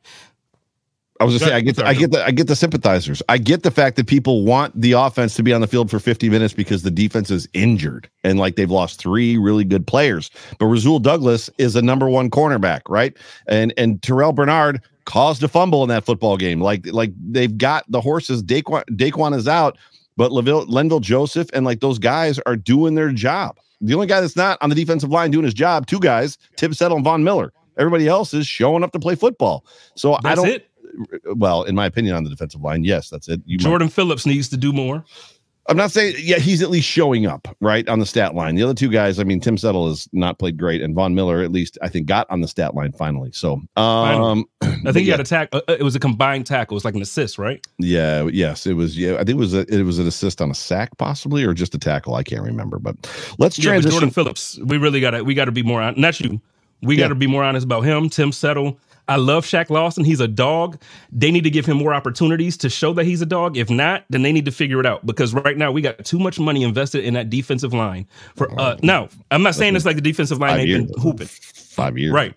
I 1.19 1.25
was 1.25 1.37
gonna 1.37 1.51
say 1.51 1.55
I 1.55 1.59
get 1.59 1.75
the, 1.75 1.85
I 1.85 1.93
get 1.93 2.11
the 2.11 2.25
I 2.25 2.31
get 2.31 2.47
the 2.47 2.55
sympathizers. 2.55 3.21
I 3.27 3.37
get 3.37 3.63
the 3.63 3.71
fact 3.71 3.97
that 3.97 4.07
people 4.07 4.45
want 4.45 4.79
the 4.79 4.93
offense 4.93 5.35
to 5.35 5.43
be 5.43 5.51
on 5.51 5.59
the 5.59 5.67
field 5.67 5.91
for 5.91 5.99
50 5.99 6.29
minutes 6.29 6.53
because 6.53 6.83
the 6.83 6.91
defense 6.91 7.29
is 7.29 7.47
injured 7.53 8.09
and 8.23 8.39
like 8.39 8.55
they've 8.55 8.71
lost 8.71 8.99
three 8.99 9.37
really 9.37 9.65
good 9.65 9.85
players. 9.85 10.31
But 10.59 10.67
Rasul 10.67 10.99
Douglas 10.99 11.49
is 11.57 11.75
a 11.75 11.81
number 11.81 12.09
one 12.09 12.29
cornerback, 12.29 12.81
right? 12.87 13.17
And 13.47 13.73
and 13.75 14.01
Terrel 14.01 14.33
Bernard 14.33 14.81
caused 15.03 15.43
a 15.43 15.49
fumble 15.49 15.83
in 15.83 15.89
that 15.89 16.05
football 16.05 16.37
game. 16.37 16.61
Like 16.61 16.85
like 16.85 17.11
they've 17.19 17.57
got 17.57 17.83
the 17.89 17.99
horses. 17.99 18.41
Daquan, 18.41 18.83
Daquan 18.91 19.35
is 19.35 19.47
out, 19.47 19.77
but 20.19 20.31
Laville, 20.31 20.67
Linval 20.67 20.99
Joseph 20.99 21.49
and 21.53 21.63
like 21.65 21.79
those 21.79 21.97
guys 21.97 22.39
are 22.39 22.57
doing 22.57 22.95
their 22.95 23.09
job. 23.09 23.57
The 23.79 23.93
only 23.93 24.05
guy 24.05 24.19
that's 24.19 24.35
not 24.35 24.57
on 24.61 24.69
the 24.69 24.75
defensive 24.75 25.09
line 25.09 25.31
doing 25.31 25.45
his 25.45 25.53
job, 25.53 25.87
two 25.87 26.01
guys, 26.01 26.37
Tim 26.57 26.73
Settle 26.73 26.97
and 26.97 27.05
Von 27.05 27.23
Miller. 27.23 27.53
Everybody 27.77 28.05
else 28.09 28.33
is 28.33 28.45
showing 28.45 28.83
up 28.83 28.91
to 28.91 28.99
play 28.99 29.15
football. 29.15 29.65
So 29.95 30.17
I 30.25 30.35
don't. 30.35 30.49
it. 30.49 30.69
Well, 31.37 31.63
in 31.63 31.73
my 31.73 31.85
opinion, 31.85 32.15
on 32.17 32.25
the 32.25 32.29
defensive 32.29 32.59
line, 32.59 32.83
yes, 32.83 33.09
that's 33.09 33.29
it. 33.29 33.39
You 33.45 33.57
might- 33.59 33.63
Jordan 33.63 33.87
Phillips 33.87 34.25
needs 34.25 34.49
to 34.49 34.57
do 34.57 34.73
more. 34.73 35.05
I'm 35.69 35.77
not 35.77 35.91
saying, 35.91 36.15
yeah, 36.17 36.39
he's 36.39 36.63
at 36.63 36.71
least 36.71 36.87
showing 36.87 37.27
up 37.27 37.47
right 37.61 37.87
on 37.87 37.99
the 37.99 38.05
stat 38.05 38.33
line. 38.33 38.55
The 38.55 38.63
other 38.63 38.73
two 38.73 38.89
guys, 38.89 39.19
I 39.19 39.23
mean, 39.23 39.39
Tim 39.39 39.55
Settle 39.55 39.87
has 39.87 40.09
not 40.11 40.39
played 40.39 40.57
great, 40.57 40.81
and 40.81 40.95
Von 40.95 41.13
Miller, 41.13 41.43
at 41.43 41.51
least, 41.51 41.77
I 41.83 41.89
think, 41.89 42.07
got 42.07 42.25
on 42.31 42.41
the 42.41 42.47
stat 42.47 42.73
line 42.73 42.91
finally. 42.91 43.29
So, 43.31 43.61
um, 43.77 44.45
I 44.61 44.67
think 44.67 44.97
he 44.97 45.01
yeah, 45.03 45.13
had 45.13 45.19
a 45.19 45.23
tack. 45.23 45.49
Uh, 45.53 45.61
it 45.67 45.83
was 45.83 45.95
a 45.95 45.99
combined 45.99 46.47
tackle. 46.47 46.73
It 46.73 46.77
was 46.77 46.85
like 46.85 46.95
an 46.95 47.03
assist, 47.03 47.37
right? 47.37 47.65
yeah, 47.77 48.27
yes, 48.33 48.65
it 48.65 48.73
was. 48.73 48.97
Yeah, 48.97 49.13
I 49.13 49.17
think 49.17 49.29
it 49.29 49.35
was 49.35 49.53
a, 49.53 49.59
it 49.71 49.83
was 49.83 49.99
an 49.99 50.07
assist 50.07 50.41
on 50.41 50.49
a 50.49 50.55
sack, 50.55 50.97
possibly, 50.97 51.43
or 51.43 51.53
just 51.53 51.75
a 51.75 51.79
tackle. 51.79 52.15
I 52.15 52.23
can't 52.23 52.43
remember. 52.43 52.79
But 52.79 52.95
let's 53.37 53.57
Yeah, 53.59 53.65
but 53.65 53.71
transition. 53.73 53.91
Jordan 53.91 54.09
Phillips. 54.09 54.57
We 54.65 54.77
really 54.77 55.01
got 55.01 55.11
to 55.11 55.23
we 55.23 55.35
got 55.35 55.45
to 55.45 55.51
be 55.51 55.63
more 55.63 55.81
on. 55.81 55.93
Not 56.01 56.19
you. 56.19 56.41
We 56.81 56.95
got 56.95 57.09
to 57.09 57.15
be 57.15 57.27
more 57.27 57.43
honest 57.43 57.65
about 57.65 57.81
him. 57.81 58.09
Tim 58.09 58.31
Settle. 58.31 58.79
I 59.09 59.15
love 59.15 59.43
Shaq 59.43 59.71
Lawson. 59.71 60.03
He's 60.03 60.19
a 60.19 60.27
dog. 60.27 60.79
They 61.11 61.31
need 61.31 61.43
to 61.43 61.49
give 61.49 61.65
him 61.65 61.77
more 61.77 61.93
opportunities 61.95 62.55
to 62.57 62.69
show 62.69 62.93
that 62.93 63.05
he's 63.05 63.21
a 63.21 63.25
dog. 63.25 63.57
If 63.57 63.69
not, 63.69 64.05
then 64.09 64.21
they 64.21 64.31
need 64.31 64.45
to 64.45 64.51
figure 64.51 64.79
it 64.79 64.85
out 64.85 65.03
because 65.05 65.33
right 65.33 65.57
now 65.57 65.71
we 65.71 65.81
got 65.81 66.05
too 66.05 66.19
much 66.19 66.39
money 66.39 66.63
invested 66.63 67.03
in 67.03 67.15
that 67.15 67.29
defensive 67.29 67.73
line. 67.73 68.07
For 68.35 68.49
uh, 68.59 68.77
now, 68.83 69.09
I'm 69.31 69.41
not 69.41 69.55
saying 69.55 69.75
it's 69.75 69.85
like 69.85 69.95
the 69.95 70.01
defensive 70.01 70.37
line 70.37 70.59
ain't 70.59 70.87
been 70.87 71.01
hooping. 71.01 71.27
Five 71.27 71.97
years, 71.97 72.13
Right. 72.13 72.35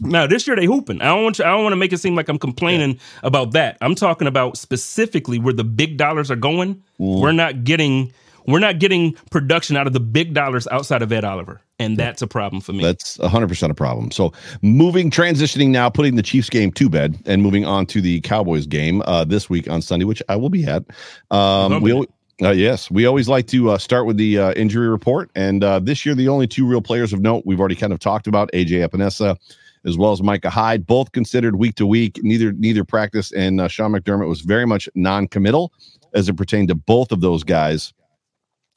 Now 0.00 0.26
this 0.26 0.46
year 0.46 0.56
they 0.56 0.66
hooping. 0.66 1.00
I 1.00 1.06
don't 1.06 1.22
want 1.22 1.38
you, 1.38 1.44
I 1.44 1.48
don't 1.48 1.62
want 1.62 1.72
to 1.72 1.76
make 1.76 1.92
it 1.92 1.98
seem 1.98 2.16
like 2.16 2.28
I'm 2.28 2.38
complaining 2.38 2.98
about 3.22 3.52
that. 3.52 3.78
I'm 3.80 3.94
talking 3.94 4.26
about 4.26 4.56
specifically 4.56 5.38
where 5.38 5.54
the 5.54 5.64
big 5.64 5.96
dollars 5.96 6.30
are 6.30 6.36
going. 6.36 6.82
Mm. 6.98 7.20
We're 7.20 7.32
not 7.32 7.64
getting 7.64 8.12
we're 8.46 8.58
not 8.58 8.78
getting 8.78 9.14
production 9.30 9.76
out 9.76 9.86
of 9.86 9.92
the 9.92 10.00
big 10.00 10.34
dollars 10.34 10.66
outside 10.68 11.02
of 11.02 11.12
Ed 11.12 11.24
Oliver, 11.24 11.60
and 11.78 11.96
that's 11.96 12.22
a 12.22 12.26
problem 12.26 12.60
for 12.60 12.72
me. 12.72 12.82
That's 12.82 13.18
100% 13.18 13.70
a 13.70 13.74
problem. 13.74 14.10
So, 14.10 14.32
moving, 14.62 15.10
transitioning 15.10 15.68
now, 15.68 15.88
putting 15.88 16.16
the 16.16 16.22
Chiefs 16.22 16.50
game 16.50 16.72
to 16.72 16.88
bed 16.88 17.18
and 17.26 17.42
moving 17.42 17.64
on 17.64 17.86
to 17.86 18.00
the 18.00 18.20
Cowboys 18.22 18.66
game 18.66 19.02
uh, 19.06 19.24
this 19.24 19.48
week 19.48 19.68
on 19.68 19.82
Sunday, 19.82 20.04
which 20.04 20.22
I 20.28 20.36
will 20.36 20.50
be 20.50 20.64
at. 20.64 20.84
Um, 21.30 21.80
we, 21.80 22.06
uh, 22.42 22.50
yes, 22.50 22.90
we 22.90 23.06
always 23.06 23.28
like 23.28 23.46
to 23.48 23.70
uh, 23.70 23.78
start 23.78 24.06
with 24.06 24.16
the 24.16 24.38
uh, 24.38 24.52
injury 24.52 24.88
report. 24.88 25.30
And 25.34 25.62
uh, 25.62 25.78
this 25.78 26.04
year, 26.04 26.14
the 26.14 26.28
only 26.28 26.46
two 26.46 26.66
real 26.66 26.82
players 26.82 27.12
of 27.12 27.20
note 27.20 27.44
we've 27.46 27.60
already 27.60 27.76
kind 27.76 27.92
of 27.92 27.98
talked 27.98 28.26
about 28.26 28.50
AJ 28.52 28.88
Epenesa 28.88 29.36
as 29.84 29.98
well 29.98 30.12
as 30.12 30.22
Micah 30.22 30.50
Hyde, 30.50 30.86
both 30.86 31.12
considered 31.12 31.56
week 31.56 31.74
to 31.76 31.86
week. 31.86 32.20
Neither 32.22 32.52
neither 32.52 32.84
practice, 32.84 33.32
and 33.32 33.60
uh, 33.60 33.68
Sean 33.68 33.92
McDermott 33.92 34.28
was 34.28 34.40
very 34.40 34.66
much 34.66 34.88
non-committal 34.94 35.72
as 36.14 36.28
it 36.28 36.36
pertained 36.36 36.68
to 36.68 36.74
both 36.74 37.10
of 37.10 37.20
those 37.20 37.42
guys 37.42 37.92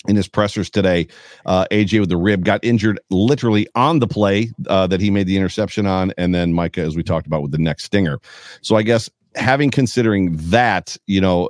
in 0.07 0.15
his 0.15 0.27
pressers 0.27 0.69
today. 0.69 1.07
Uh, 1.45 1.65
AJ 1.71 1.99
with 1.99 2.09
the 2.09 2.17
rib 2.17 2.43
got 2.45 2.63
injured 2.63 2.99
literally 3.09 3.67
on 3.75 3.99
the 3.99 4.07
play 4.07 4.51
uh, 4.67 4.87
that 4.87 5.01
he 5.01 5.09
made 5.09 5.27
the 5.27 5.37
interception 5.37 5.85
on, 5.85 6.13
and 6.17 6.33
then 6.33 6.53
Micah, 6.53 6.81
as 6.81 6.95
we 6.95 7.03
talked 7.03 7.27
about, 7.27 7.41
with 7.41 7.51
the 7.51 7.57
next 7.57 7.83
stinger. 7.83 8.19
So 8.61 8.75
I 8.75 8.83
guess 8.83 9.09
having 9.35 9.71
considering 9.71 10.35
that, 10.35 10.97
you 11.07 11.21
know, 11.21 11.49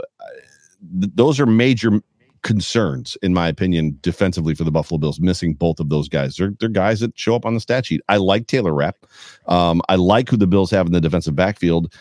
th- 1.00 1.12
those 1.16 1.40
are 1.40 1.46
major 1.46 2.02
concerns 2.46 3.18
in 3.24 3.34
my 3.34 3.48
opinion 3.48 3.98
defensively 4.02 4.54
for 4.54 4.64
the 4.64 4.70
buffalo 4.70 5.00
bills 5.00 5.20
missing 5.20 5.56
both 5.56 5.80
of 5.80 5.90
those 5.90 6.08
guys 6.08 6.36
they're, 6.36 6.52
they're 6.60 6.70
guys 6.70 7.00
that 7.00 7.12
show 7.18 7.36
up 7.36 7.44
on 7.44 7.56
the 7.56 7.60
stat 7.60 7.88
sheet 7.88 8.02
i 8.08 8.18
like 8.18 8.46
taylor 8.46 8.72
rapp 8.72 8.98
um, 9.48 9.82
i 9.90 9.96
like 9.96 10.30
who 10.30 10.38
the 10.38 10.46
bills 10.46 10.70
have 10.70 10.86
in 10.86 10.92
the 10.92 11.02
defensive 11.02 11.36
backfield 11.36 11.92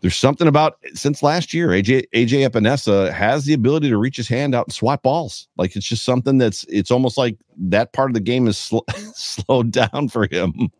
there's 0.00 0.16
something 0.16 0.48
about 0.48 0.78
since 0.94 1.22
last 1.22 1.52
year 1.52 1.68
aj 1.68 2.06
aj 2.14 2.30
epenesa 2.48 3.12
has 3.12 3.44
the 3.44 3.54
ability 3.54 3.88
to 3.88 3.96
reach 3.96 4.16
his 4.16 4.28
hand 4.28 4.54
out 4.54 4.66
and 4.66 4.72
swat 4.72 5.02
balls 5.02 5.48
like 5.56 5.74
it's 5.76 5.86
just 5.86 6.04
something 6.04 6.38
that's 6.38 6.64
it's 6.68 6.90
almost 6.90 7.18
like 7.18 7.36
that 7.60 7.92
part 7.92 8.08
of 8.08 8.14
the 8.14 8.20
game 8.20 8.46
is 8.46 8.56
sl- 8.56 8.78
slowed 9.14 9.72
down 9.72 10.08
for 10.08 10.28
him 10.30 10.70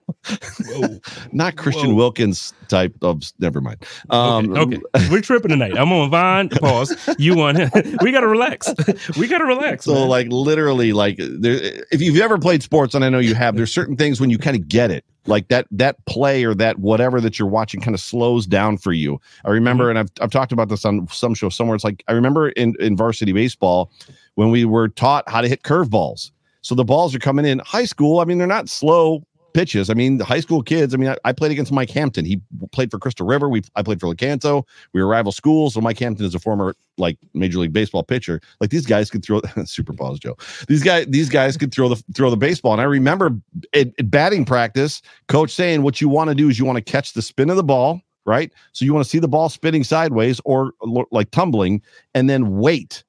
not 1.32 1.56
christian 1.56 1.90
Whoa. 1.90 1.96
wilkins 1.96 2.52
type 2.68 2.94
of 3.02 3.22
never 3.38 3.60
mind 3.60 3.84
um 4.10 4.56
okay, 4.56 4.76
okay. 4.76 5.08
we're 5.10 5.20
tripping 5.20 5.50
tonight. 5.50 5.76
I'm 5.76 5.92
on 5.92 6.10
Vine. 6.10 6.48
Pause. 6.48 7.16
You 7.18 7.40
on? 7.40 7.56
We 8.02 8.12
gotta 8.12 8.28
relax. 8.28 8.72
We 9.18 9.28
gotta 9.28 9.44
relax. 9.44 9.84
So 9.84 9.94
man. 9.94 10.08
like 10.08 10.28
literally 10.28 10.92
like 10.92 11.16
there 11.18 11.84
if 11.90 12.00
you've 12.00 12.18
ever 12.18 12.38
played 12.38 12.62
sports 12.62 12.94
and 12.94 13.04
I 13.04 13.08
know 13.08 13.18
you 13.18 13.34
have 13.34 13.56
there's 13.56 13.72
certain 13.72 13.96
things 13.96 14.20
when 14.20 14.30
you 14.30 14.38
kind 14.38 14.56
of 14.56 14.68
get 14.68 14.90
it 14.90 15.04
like 15.28 15.48
that 15.48 15.66
that 15.70 16.04
play 16.06 16.44
or 16.44 16.54
that 16.54 16.78
whatever 16.78 17.20
that 17.20 17.38
you're 17.38 17.48
watching 17.48 17.80
kind 17.80 17.94
of 17.94 18.00
slows 18.00 18.46
down 18.46 18.78
for 18.78 18.92
you. 18.92 19.20
I 19.44 19.50
remember 19.50 19.84
mm-hmm. 19.84 19.98
and 19.98 19.98
I've 19.98 20.24
I've 20.24 20.30
talked 20.30 20.52
about 20.52 20.68
this 20.68 20.84
on 20.84 21.06
some 21.08 21.34
show 21.34 21.48
somewhere 21.48 21.74
it's 21.74 21.84
like 21.84 22.02
I 22.08 22.12
remember 22.12 22.48
in 22.50 22.74
in 22.80 22.96
varsity 22.96 23.32
baseball 23.32 23.92
when 24.34 24.50
we 24.50 24.64
were 24.64 24.88
taught 24.88 25.28
how 25.28 25.40
to 25.40 25.48
hit 25.48 25.62
curveballs. 25.62 26.30
So 26.62 26.74
the 26.74 26.84
balls 26.84 27.14
are 27.14 27.20
coming 27.20 27.46
in 27.46 27.60
high 27.60 27.84
school. 27.84 28.20
I 28.20 28.24
mean 28.24 28.38
they're 28.38 28.46
not 28.46 28.68
slow 28.68 29.22
pitches. 29.52 29.90
I 29.90 29.94
mean 29.94 30.18
the 30.18 30.24
high 30.24 30.40
school 30.40 30.62
kids. 30.62 30.94
I 30.94 30.96
mean 30.96 31.10
I, 31.10 31.16
I 31.24 31.32
played 31.32 31.52
against 31.52 31.72
Mike 31.72 31.90
Hampton. 31.90 32.24
He 32.24 32.40
played 32.72 32.90
for 32.90 32.98
Crystal 32.98 33.26
River. 33.26 33.48
We 33.48 33.62
I 33.76 33.82
played 33.82 34.00
for 34.00 34.12
Lecanto. 34.14 34.64
We 34.92 35.02
were 35.02 35.08
rival 35.08 35.32
schools. 35.32 35.74
So 35.74 35.80
Mike 35.80 35.98
Hampton 35.98 36.26
is 36.26 36.34
a 36.34 36.38
former 36.38 36.74
like 36.98 37.18
major 37.34 37.58
league 37.58 37.72
baseball 37.72 38.02
pitcher. 38.02 38.40
Like 38.60 38.70
these 38.70 38.86
guys 38.86 39.10
could 39.10 39.24
throw 39.24 39.40
super 39.64 39.92
balls, 39.92 40.18
Joe. 40.18 40.36
These 40.66 40.82
guys, 40.82 41.06
these 41.08 41.28
guys 41.28 41.56
could 41.56 41.72
throw 41.72 41.88
the 41.88 42.02
throw 42.14 42.30
the 42.30 42.36
baseball. 42.36 42.72
And 42.72 42.80
I 42.80 42.84
remember 42.84 43.30
at, 43.72 43.88
at 43.98 44.10
batting 44.10 44.44
practice, 44.44 45.00
coach 45.28 45.50
saying, 45.50 45.82
"What 45.82 46.00
you 46.00 46.08
want 46.08 46.28
to 46.28 46.34
do 46.34 46.48
is 46.48 46.58
you 46.58 46.64
want 46.64 46.76
to 46.76 46.92
catch 46.92 47.12
the 47.12 47.22
spin 47.22 47.50
of 47.50 47.56
the 47.56 47.64
ball, 47.64 48.02
right? 48.26 48.52
So 48.72 48.84
you 48.84 48.92
want 48.92 49.04
to 49.04 49.10
see 49.10 49.18
the 49.18 49.28
ball 49.28 49.48
spinning 49.48 49.84
sideways 49.84 50.40
or 50.44 50.72
like 51.10 51.30
tumbling, 51.30 51.82
and 52.14 52.28
then 52.28 52.58
wait. 52.58 53.04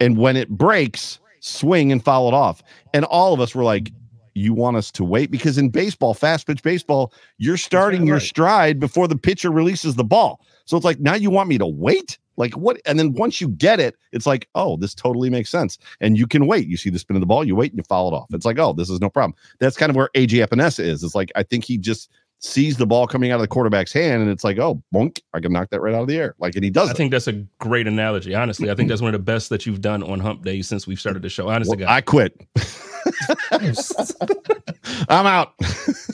And 0.00 0.16
when 0.16 0.36
it 0.36 0.48
breaks, 0.48 1.20
swing 1.40 1.92
and 1.92 2.02
foul 2.02 2.28
it 2.28 2.34
off. 2.34 2.62
And 2.92 3.04
all 3.06 3.32
of 3.32 3.40
us 3.40 3.54
were 3.54 3.64
like." 3.64 3.92
You 4.40 4.54
want 4.54 4.76
us 4.76 4.90
to 4.92 5.04
wait 5.04 5.30
because 5.30 5.58
in 5.58 5.68
baseball, 5.68 6.14
fast 6.14 6.46
pitch 6.46 6.62
baseball, 6.62 7.12
you're 7.38 7.56
starting 7.56 8.06
your 8.06 8.16
right. 8.16 8.22
stride 8.22 8.80
before 8.80 9.06
the 9.06 9.16
pitcher 9.16 9.50
releases 9.50 9.94
the 9.94 10.04
ball. 10.04 10.40
So 10.64 10.76
it's 10.76 10.84
like 10.84 11.00
now 11.00 11.14
you 11.14 11.30
want 11.30 11.48
me 11.48 11.58
to 11.58 11.66
wait? 11.66 12.18
Like 12.36 12.54
what? 12.54 12.80
And 12.86 12.98
then 12.98 13.12
once 13.12 13.40
you 13.40 13.48
get 13.48 13.80
it, 13.80 13.96
it's 14.12 14.26
like, 14.26 14.48
oh, 14.54 14.76
this 14.78 14.94
totally 14.94 15.28
makes 15.28 15.50
sense. 15.50 15.78
And 16.00 16.16
you 16.16 16.26
can 16.26 16.46
wait. 16.46 16.66
You 16.66 16.78
see 16.78 16.88
the 16.88 16.98
spin 16.98 17.16
of 17.16 17.20
the 17.20 17.26
ball, 17.26 17.44
you 17.44 17.54
wait 17.54 17.72
and 17.72 17.78
you 17.78 17.84
foul 17.84 18.08
it 18.08 18.14
off. 18.14 18.28
It's 18.32 18.46
like, 18.46 18.58
oh, 18.58 18.72
this 18.72 18.88
is 18.88 19.00
no 19.00 19.10
problem. 19.10 19.34
That's 19.58 19.76
kind 19.76 19.90
of 19.90 19.96
where 19.96 20.08
AJ 20.14 20.46
Epenesa 20.46 20.80
is. 20.80 21.04
It's 21.04 21.14
like 21.14 21.30
I 21.36 21.42
think 21.42 21.64
he 21.64 21.76
just 21.76 22.10
sees 22.40 22.78
the 22.78 22.86
ball 22.86 23.06
coming 23.06 23.30
out 23.30 23.36
of 23.36 23.42
the 23.42 23.48
quarterback's 23.48 23.92
hand, 23.92 24.22
and 24.22 24.30
it's 24.30 24.42
like, 24.42 24.58
oh, 24.58 24.82
bonk, 24.94 25.20
I 25.34 25.40
can 25.40 25.52
knock 25.52 25.70
that 25.70 25.80
right 25.80 25.94
out 25.94 26.02
of 26.02 26.08
the 26.08 26.16
air. 26.16 26.34
Like, 26.38 26.54
and 26.54 26.64
he 26.64 26.70
does. 26.70 26.88
I 26.88 26.92
it. 26.92 26.96
think 26.96 27.10
that's 27.10 27.28
a 27.28 27.44
great 27.58 27.86
analogy. 27.86 28.34
Honestly, 28.34 28.70
I 28.70 28.74
think 28.74 28.88
that's 28.88 29.02
one 29.02 29.14
of 29.14 29.20
the 29.20 29.24
best 29.24 29.50
that 29.50 29.66
you've 29.66 29.80
done 29.80 30.02
on 30.02 30.20
Hump 30.20 30.42
Day 30.42 30.62
since 30.62 30.86
we've 30.86 30.98
started 30.98 31.22
the 31.22 31.28
show. 31.28 31.48
Honestly, 31.48 31.76
Well, 31.78 31.88
I 31.88 32.00
quit. 32.00 32.40
I'm 35.08 35.26
out. 35.26 35.54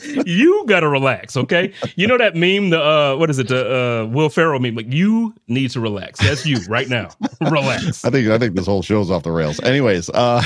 you 0.25 0.65
gotta 0.67 0.87
relax, 0.87 1.37
okay? 1.37 1.73
You 1.95 2.07
know 2.07 2.17
that 2.17 2.35
meme, 2.35 2.69
the 2.69 2.81
uh, 2.81 3.15
what 3.15 3.29
is 3.29 3.39
it, 3.39 3.47
the 3.47 4.03
uh, 4.03 4.05
Will 4.07 4.29
Ferrell 4.29 4.59
meme? 4.59 4.75
Like 4.75 4.91
you 4.91 5.33
need 5.47 5.71
to 5.71 5.79
relax. 5.79 6.19
That's 6.19 6.45
you 6.45 6.57
right 6.67 6.89
now. 6.89 7.09
relax. 7.41 8.03
I 8.05 8.09
think 8.09 8.27
I 8.29 8.37
think 8.37 8.55
this 8.55 8.65
whole 8.65 8.81
show's 8.81 9.11
off 9.11 9.23
the 9.23 9.31
rails. 9.31 9.59
Anyways, 9.61 10.09
uh 10.09 10.41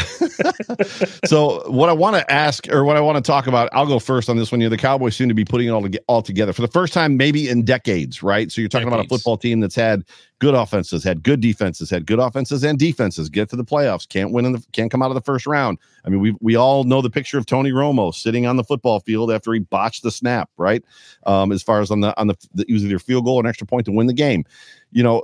so 1.26 1.70
what 1.70 1.90
I 1.90 1.94
want 1.94 2.16
to 2.16 2.32
ask 2.32 2.68
or 2.70 2.84
what 2.84 2.98
I 2.98 3.02
want 3.02 3.18
to 3.18 3.22
talk 3.22 3.48
about, 3.48 3.70
I'll 3.74 3.88
go 3.88 4.00
first 4.00 4.30
on 4.30 4.38
this 4.38 4.52
one. 4.52 4.62
You 4.62 4.66
know, 4.66 4.70
the 4.72 4.78
Cowboys 4.78 5.16
seem 5.16 5.28
to 5.30 5.34
be 5.34 5.46
putting 5.46 5.68
it 5.68 5.72
all, 5.72 5.82
to, 5.82 6.04
all 6.08 6.22
together 6.22 6.54
for 6.54 6.62
the 6.62 6.68
first 6.68 6.94
time 6.94 7.18
maybe 7.18 7.50
in 7.50 7.64
decades, 7.64 8.24
right? 8.24 8.52
So 8.52 8.62
you're 8.62 8.70
talking 8.70 8.88
about 8.88 9.06
a 9.06 9.08
football 9.08 9.38
team 9.38 9.60
that's 9.60 9.76
had 9.76 10.04
good 10.42 10.56
offenses, 10.56 11.04
had 11.04 11.22
good 11.22 11.40
defenses, 11.40 11.92
had 11.92 12.08
good 12.08 12.18
offenses 12.18 12.64
and 12.64 12.80
defenses, 12.80 13.30
get 13.30 13.48
to 13.48 13.56
the 13.56 13.64
playoffs, 13.64 14.10
can't 14.10 14.32
win 14.32 14.44
in 14.44 14.54
the 14.54 14.66
can't 14.72 14.90
come 14.90 15.04
out 15.04 15.12
of 15.12 15.16
the 15.16 15.22
first 15.22 15.46
round. 15.46 15.78
I 16.04 16.10
mean, 16.10 16.20
we 16.20 16.36
we 16.42 16.56
all 16.56 16.84
know 16.84 17.02
the 17.02 17.12
picture 17.12 17.38
of 17.38 17.46
Tony 17.46 17.72
Romo 17.72 18.14
sitting 18.14 18.48
on 18.48 18.58
the 18.58 18.64
football 18.64 19.00
field 19.00 19.32
after 19.32 19.54
he 19.54 19.60
botched 19.60 20.02
the 20.02 20.10
snap, 20.10 20.50
right? 20.58 20.84
Um, 21.28 21.52
as 21.52 21.62
far 21.62 21.80
as 21.80 21.92
on 21.92 22.02
the 22.02 22.20
on 22.20 22.28
the, 22.28 22.36
the 22.56 22.66
it 22.68 22.74
was 22.74 22.84
either 22.84 22.98
field 22.98 23.24
goal 23.24 23.36
or 23.36 23.42
an 23.42 23.46
extra 23.46 23.68
point 23.68 23.86
to 23.86 23.92
win 23.92 24.08
the 24.08 24.14
game. 24.14 24.44
You 24.92 25.04
know, 25.04 25.22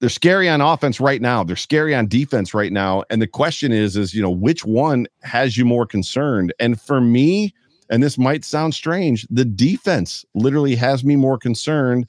they're 0.00 0.08
scary 0.08 0.48
on 0.48 0.60
offense 0.60 1.00
right 1.00 1.22
now. 1.22 1.44
They're 1.44 1.54
scary 1.54 1.94
on 1.94 2.08
defense 2.08 2.52
right 2.52 2.72
now. 2.72 3.04
And 3.08 3.22
the 3.22 3.28
question 3.28 3.70
is, 3.70 3.96
is 3.96 4.14
you 4.14 4.20
know, 4.20 4.30
which 4.30 4.64
one 4.64 5.06
has 5.22 5.56
you 5.56 5.64
more 5.64 5.86
concerned? 5.86 6.52
And 6.58 6.80
for 6.80 7.00
me, 7.00 7.54
and 7.88 8.02
this 8.02 8.18
might 8.18 8.44
sound 8.44 8.74
strange, 8.74 9.28
the 9.30 9.44
defense 9.44 10.24
literally 10.34 10.74
has 10.74 11.04
me 11.04 11.14
more 11.14 11.38
concerned 11.38 12.08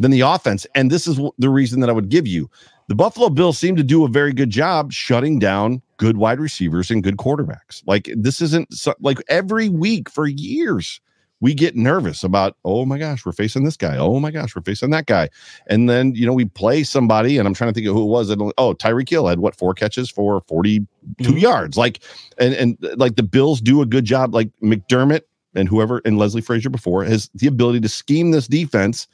than 0.00 0.10
the 0.10 0.20
offense. 0.22 0.66
And 0.74 0.90
this 0.90 1.06
is 1.06 1.20
the 1.38 1.50
reason 1.50 1.78
that 1.80 1.90
I 1.90 1.92
would 1.92 2.08
give 2.08 2.26
you. 2.26 2.50
The 2.88 2.94
Buffalo 2.96 3.28
Bills 3.28 3.56
seem 3.58 3.76
to 3.76 3.84
do 3.84 4.04
a 4.04 4.08
very 4.08 4.32
good 4.32 4.50
job 4.50 4.90
shutting 4.92 5.38
down 5.38 5.80
good 5.98 6.16
wide 6.16 6.40
receivers 6.40 6.90
and 6.90 7.04
good 7.04 7.18
quarterbacks. 7.18 7.82
Like 7.86 8.10
this 8.16 8.40
isn't 8.40 8.72
so, 8.74 8.94
like 9.00 9.18
every 9.28 9.68
week 9.68 10.10
for 10.10 10.26
years 10.26 11.00
we 11.42 11.54
get 11.54 11.74
nervous 11.76 12.22
about, 12.24 12.56
oh 12.66 12.84
my 12.84 12.98
gosh, 12.98 13.24
we're 13.24 13.32
facing 13.32 13.64
this 13.64 13.76
guy. 13.76 13.96
Oh 13.96 14.20
my 14.20 14.30
gosh, 14.30 14.54
we're 14.54 14.62
facing 14.62 14.90
that 14.90 15.06
guy. 15.06 15.28
And 15.68 15.88
then, 15.88 16.14
you 16.14 16.26
know, 16.26 16.34
we 16.34 16.44
play 16.44 16.82
somebody, 16.82 17.38
and 17.38 17.48
I'm 17.48 17.54
trying 17.54 17.70
to 17.70 17.74
think 17.74 17.86
of 17.86 17.94
who 17.94 18.02
it 18.02 18.10
was. 18.10 18.28
And 18.28 18.52
oh, 18.58 18.74
Tyreek 18.74 19.08
Hill 19.08 19.26
had 19.26 19.38
what 19.38 19.56
four 19.56 19.72
catches 19.72 20.10
for 20.10 20.42
42 20.48 20.86
Mhm. 21.32 21.40
yards. 21.40 21.76
Like, 21.78 22.00
and 22.38 22.52
and 22.54 22.76
like 22.96 23.16
the 23.16 23.22
Bills 23.22 23.60
do 23.62 23.80
a 23.80 23.86
good 23.86 24.04
job. 24.04 24.34
Like 24.34 24.50
McDermott 24.62 25.22
and 25.54 25.68
whoever 25.68 26.02
and 26.04 26.18
Leslie 26.18 26.42
Frazier 26.42 26.70
before 26.70 27.04
has 27.04 27.30
the 27.34 27.46
ability 27.46 27.80
to 27.80 27.88
scheme 27.88 28.32
this 28.32 28.46
defense 28.46 29.06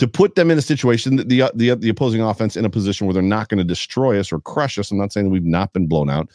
to 0.00 0.08
put 0.08 0.34
them 0.34 0.50
in 0.50 0.56
a 0.56 0.62
situation 0.62 1.16
that 1.16 1.28
the 1.28 1.42
the 1.54 1.74
the 1.74 1.90
opposing 1.90 2.22
offense 2.22 2.56
in 2.56 2.64
a 2.64 2.70
position 2.70 3.06
where 3.06 3.12
they're 3.12 3.22
not 3.22 3.50
going 3.50 3.58
to 3.58 3.64
destroy 3.64 4.18
us 4.18 4.32
or 4.32 4.40
crush 4.40 4.78
us. 4.78 4.90
I'm 4.90 4.96
not 4.96 5.12
saying 5.12 5.28
we've 5.28 5.44
not 5.44 5.74
been 5.74 5.86
blown 5.86 6.08
out, 6.08 6.30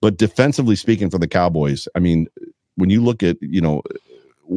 but 0.00 0.16
defensively 0.16 0.74
speaking, 0.74 1.10
for 1.10 1.18
the 1.18 1.28
Cowboys, 1.28 1.86
I 1.94 1.98
mean, 1.98 2.28
when 2.76 2.88
you 2.88 3.04
look 3.04 3.22
at 3.22 3.36
you 3.42 3.60
know 3.60 3.82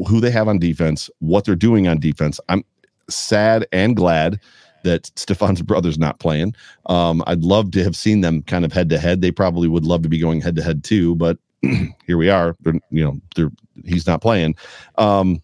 who 0.08 0.22
they 0.22 0.32
have 0.32 0.48
on 0.48 0.60
defense, 0.60 1.10
what 1.20 1.44
they're 1.44 1.58
doing 1.58 1.90
on 1.90 2.00
defense, 2.00 2.40
I'm 2.48 2.64
sad 3.10 3.68
and 3.74 3.98
glad 3.98 4.40
that 4.86 5.12
Stefon's 5.18 5.62
brother's 5.72 6.00
not 6.00 6.20
playing. 6.20 6.56
Um, 6.86 7.22
I'd 7.28 7.44
love 7.44 7.72
to 7.72 7.84
have 7.84 7.98
seen 7.98 8.22
them 8.22 8.44
kind 8.44 8.64
of 8.64 8.72
head 8.72 8.90
to 8.92 8.98
head. 8.98 9.20
They 9.20 9.32
probably 9.32 9.68
would 9.68 9.86
love 9.86 10.04
to 10.04 10.10
be 10.10 10.20
going 10.20 10.40
head 10.40 10.56
to 10.56 10.64
head 10.64 10.86
too, 10.86 11.16
but 11.16 11.38
here 12.06 12.18
we 12.18 12.30
are. 12.30 12.56
They're, 12.62 12.80
you 12.92 13.04
know, 13.04 13.20
they're 13.36 13.52
he's 13.84 14.08
not 14.08 14.22
playing. 14.22 14.56
Um, 14.98 15.42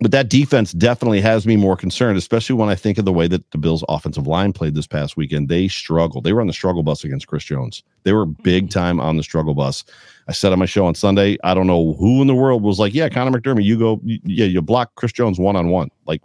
but 0.00 0.10
that 0.10 0.28
defense 0.28 0.72
definitely 0.72 1.20
has 1.20 1.46
me 1.46 1.56
more 1.56 1.76
concerned, 1.76 2.16
especially 2.16 2.56
when 2.56 2.68
I 2.68 2.74
think 2.74 2.98
of 2.98 3.04
the 3.04 3.12
way 3.12 3.28
that 3.28 3.50
the 3.50 3.58
Bills' 3.58 3.84
offensive 3.88 4.26
line 4.26 4.52
played 4.52 4.74
this 4.74 4.86
past 4.86 5.16
weekend. 5.16 5.48
They 5.48 5.68
struggled. 5.68 6.24
They 6.24 6.32
were 6.32 6.40
on 6.40 6.46
the 6.46 6.52
struggle 6.52 6.82
bus 6.82 7.04
against 7.04 7.26
Chris 7.26 7.44
Jones. 7.44 7.82
They 8.04 8.12
were 8.12 8.26
big 8.26 8.64
mm-hmm. 8.64 8.78
time 8.78 9.00
on 9.00 9.16
the 9.16 9.22
struggle 9.22 9.54
bus. 9.54 9.84
I 10.28 10.32
said 10.32 10.52
on 10.52 10.58
my 10.58 10.66
show 10.66 10.86
on 10.86 10.94
Sunday, 10.94 11.36
I 11.44 11.54
don't 11.54 11.66
know 11.66 11.94
who 11.94 12.22
in 12.22 12.26
the 12.26 12.34
world 12.34 12.62
was 12.62 12.78
like, 12.78 12.94
yeah, 12.94 13.08
Connor 13.08 13.38
McDermott, 13.38 13.64
you 13.64 13.78
go, 13.78 14.00
yeah, 14.04 14.46
you 14.46 14.62
block 14.62 14.94
Chris 14.94 15.12
Jones 15.12 15.38
one 15.38 15.56
on 15.56 15.68
one. 15.68 15.90
Like, 16.06 16.22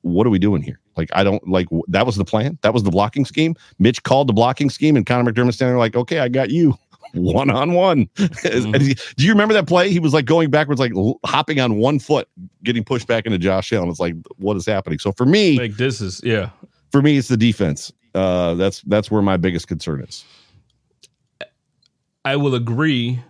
what 0.00 0.26
are 0.26 0.30
we 0.30 0.38
doing 0.38 0.62
here? 0.62 0.80
Like, 0.96 1.10
I 1.12 1.24
don't 1.24 1.46
like 1.48 1.66
that 1.88 2.06
was 2.06 2.16
the 2.16 2.24
plan. 2.24 2.58
That 2.62 2.72
was 2.72 2.84
the 2.84 2.90
blocking 2.90 3.24
scheme. 3.24 3.56
Mitch 3.78 4.02
called 4.02 4.28
the 4.28 4.32
blocking 4.32 4.70
scheme, 4.70 4.96
and 4.96 5.04
Connor 5.04 5.30
McDermott 5.30 5.54
standing 5.54 5.74
there 5.74 5.78
like, 5.78 5.96
okay, 5.96 6.20
I 6.20 6.28
got 6.28 6.50
you 6.50 6.78
one 7.14 7.50
on 7.50 7.72
one. 7.72 8.08
Do 8.42 8.94
you 9.18 9.30
remember 9.30 9.54
that 9.54 9.66
play? 9.66 9.90
He 9.90 9.98
was 9.98 10.12
like 10.12 10.24
going 10.24 10.50
backwards, 10.50 10.80
like 10.80 10.92
hopping 11.24 11.60
on 11.60 11.76
one 11.76 11.98
foot, 11.98 12.28
getting 12.62 12.84
pushed 12.84 13.06
back 13.06 13.26
into 13.26 13.38
Josh 13.38 13.72
Allen. 13.72 13.88
It's 13.88 14.00
like, 14.00 14.14
what 14.36 14.56
is 14.56 14.66
happening? 14.66 14.98
So 14.98 15.12
for 15.12 15.26
me, 15.26 15.58
like 15.58 15.76
this 15.76 16.00
is 16.00 16.20
yeah. 16.24 16.50
For 16.92 17.02
me, 17.02 17.16
it's 17.16 17.28
the 17.28 17.36
defense. 17.36 17.92
Uh, 18.14 18.54
that's 18.54 18.82
that's 18.82 19.10
where 19.10 19.22
my 19.22 19.36
biggest 19.36 19.66
concern 19.66 20.02
is. 20.02 20.24
I 22.24 22.36
will 22.36 22.54
agree. 22.54 23.20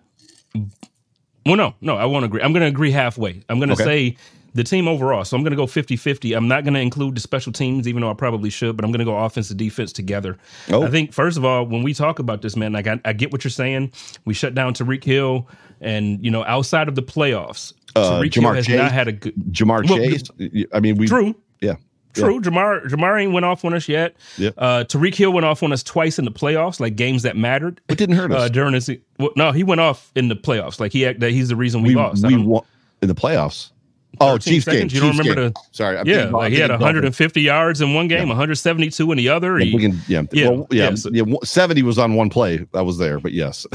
Well, 1.47 1.57
no, 1.57 1.75
no, 1.81 1.97
I 1.97 2.05
won't 2.05 2.25
agree. 2.25 2.41
I'm 2.43 2.53
going 2.53 2.63
to 2.63 2.69
agree 2.69 2.91
halfway. 2.91 3.43
I'm 3.49 3.59
going 3.59 3.69
to 3.69 3.75
okay. 3.75 3.85
say 3.85 4.17
the 4.55 4.65
team 4.65 4.89
overall. 4.89 5.25
So 5.25 5.37
I'm 5.37 5.43
going 5.43 5.51
to 5.51 5.57
go 5.57 5.67
50 5.67 5.97
50. 5.97 6.33
I'm 6.33 6.49
not 6.49 6.65
going 6.65 6.75
to 6.75 6.81
include 6.81 7.17
the 7.17 7.21
special 7.21 7.53
teams, 7.53 7.87
even 7.87 8.01
though 8.01 8.11
I 8.11 8.15
probably 8.15 8.51
should, 8.51 8.77
but 8.77 8.85
I'm 8.85 8.93
going 8.93 9.01
to 9.01 9.05
go 9.05 9.17
offense 9.17 9.51
and 9.51 9.59
defense 9.59 9.93
together. 9.93 10.39
Oh. 10.71 10.85
I 10.85 10.91
think, 10.91 11.13
first 11.13 11.37
of 11.37 11.45
all, 11.45 11.67
when 11.67 11.83
we 11.83 11.93
talk 11.93 12.19
about 12.19 12.43
this, 12.43 12.57
man, 12.57 12.73
like 12.73 12.87
I, 12.87 13.01
I, 13.05 13.13
get 13.13 13.33
what 13.33 13.45
you're 13.45 13.51
saying. 13.51 13.93
We 14.25 14.33
shut 14.33 14.55
down 14.55 14.75
Tyreek 14.75 15.05
Hill, 15.05 15.49
and, 15.81 16.25
you 16.25 16.31
know, 16.31 16.45
outside 16.45 16.89
of 16.89 16.95
the 16.95 17.03
playoffs, 17.03 17.73
uh, 17.97 18.13
Tyreek 18.13 18.35
Hill 18.35 18.53
has 18.53 18.67
Chase, 18.67 18.77
not 18.77 18.93
had 18.93 19.09
a 19.09 19.13
good. 19.13 19.35
Ja'Marr 19.51 19.89
well, 19.89 19.99
Chase. 19.99 20.69
I 20.73 20.81
mean, 20.81 20.97
we. 20.97 21.09
True. 21.09 21.35
Yeah. 21.61 21.77
True. 22.13 22.35
Yeah. 22.35 22.41
Jamar 22.41 22.85
Ja'Marr 22.85 23.23
ain't 23.23 23.33
went 23.33 23.45
off 23.45 23.65
on 23.65 23.75
us 23.75 23.89
yet. 23.89 24.15
Yeah. 24.39 24.51
Uh, 24.57 24.85
Tyreek 24.85 25.17
Hill 25.17 25.33
went 25.33 25.45
off 25.45 25.65
on 25.65 25.73
us 25.73 25.83
twice 25.83 26.19
in 26.19 26.25
the 26.25 26.31
playoffs, 26.31 26.79
like 26.79 26.95
games 26.95 27.25
that 27.25 27.37
mattered. 27.37 27.81
It 27.89 27.99
didn't 27.99 28.15
hurt 28.15 28.31
uh, 28.31 28.37
us 28.37 28.43
uh, 28.45 28.49
during 28.51 28.75
his. 28.75 28.89
Well, 29.19 29.31
no, 29.35 29.51
he 29.51 29.65
went 29.65 29.81
off 29.81 30.13
in 30.15 30.29
the 30.29 30.37
playoffs. 30.37 30.79
Like 30.79 30.93
he 30.93 31.13
that 31.13 31.31
he's 31.33 31.49
the 31.49 31.57
reason 31.57 31.83
we, 31.83 31.91
we 31.91 31.95
lost. 31.97 32.25
We 32.25 32.37
won 32.37 32.65
in 33.03 33.09
the 33.09 33.15
playoffs. 33.15 33.71
Oh, 34.21 34.39
Chiefs 34.39 34.67
game. 34.67 34.89
You 34.91 35.01
don't 35.01 35.17
remember 35.17 35.35
game. 35.35 35.53
the? 35.53 35.61
Sorry, 35.73 35.99
I'm 35.99 36.07
yeah, 36.07 36.27
like 36.27 36.53
he 36.53 36.59
had 36.59 36.71
150 36.71 37.41
yards 37.41 37.81
in 37.81 37.95
one 37.95 38.09
game, 38.09 38.21
yeah. 38.21 38.29
172 38.29 39.13
in 39.13 39.19
the 39.19 39.29
other. 39.29 39.59
He, 39.59 39.79
can, 39.79 40.01
yeah, 40.09 40.23
yeah, 40.33 40.49
well, 40.49 40.67
yeah, 40.71 40.89
yeah, 40.91 40.95
so, 40.95 41.11
yeah, 41.13 41.25
70 41.43 41.83
was 41.83 41.99
on 41.99 42.15
one 42.15 42.31
play. 42.31 42.67
I 42.75 42.83
was 42.83 42.99
there, 42.99 43.19
but 43.19 43.33
yes. 43.33 43.67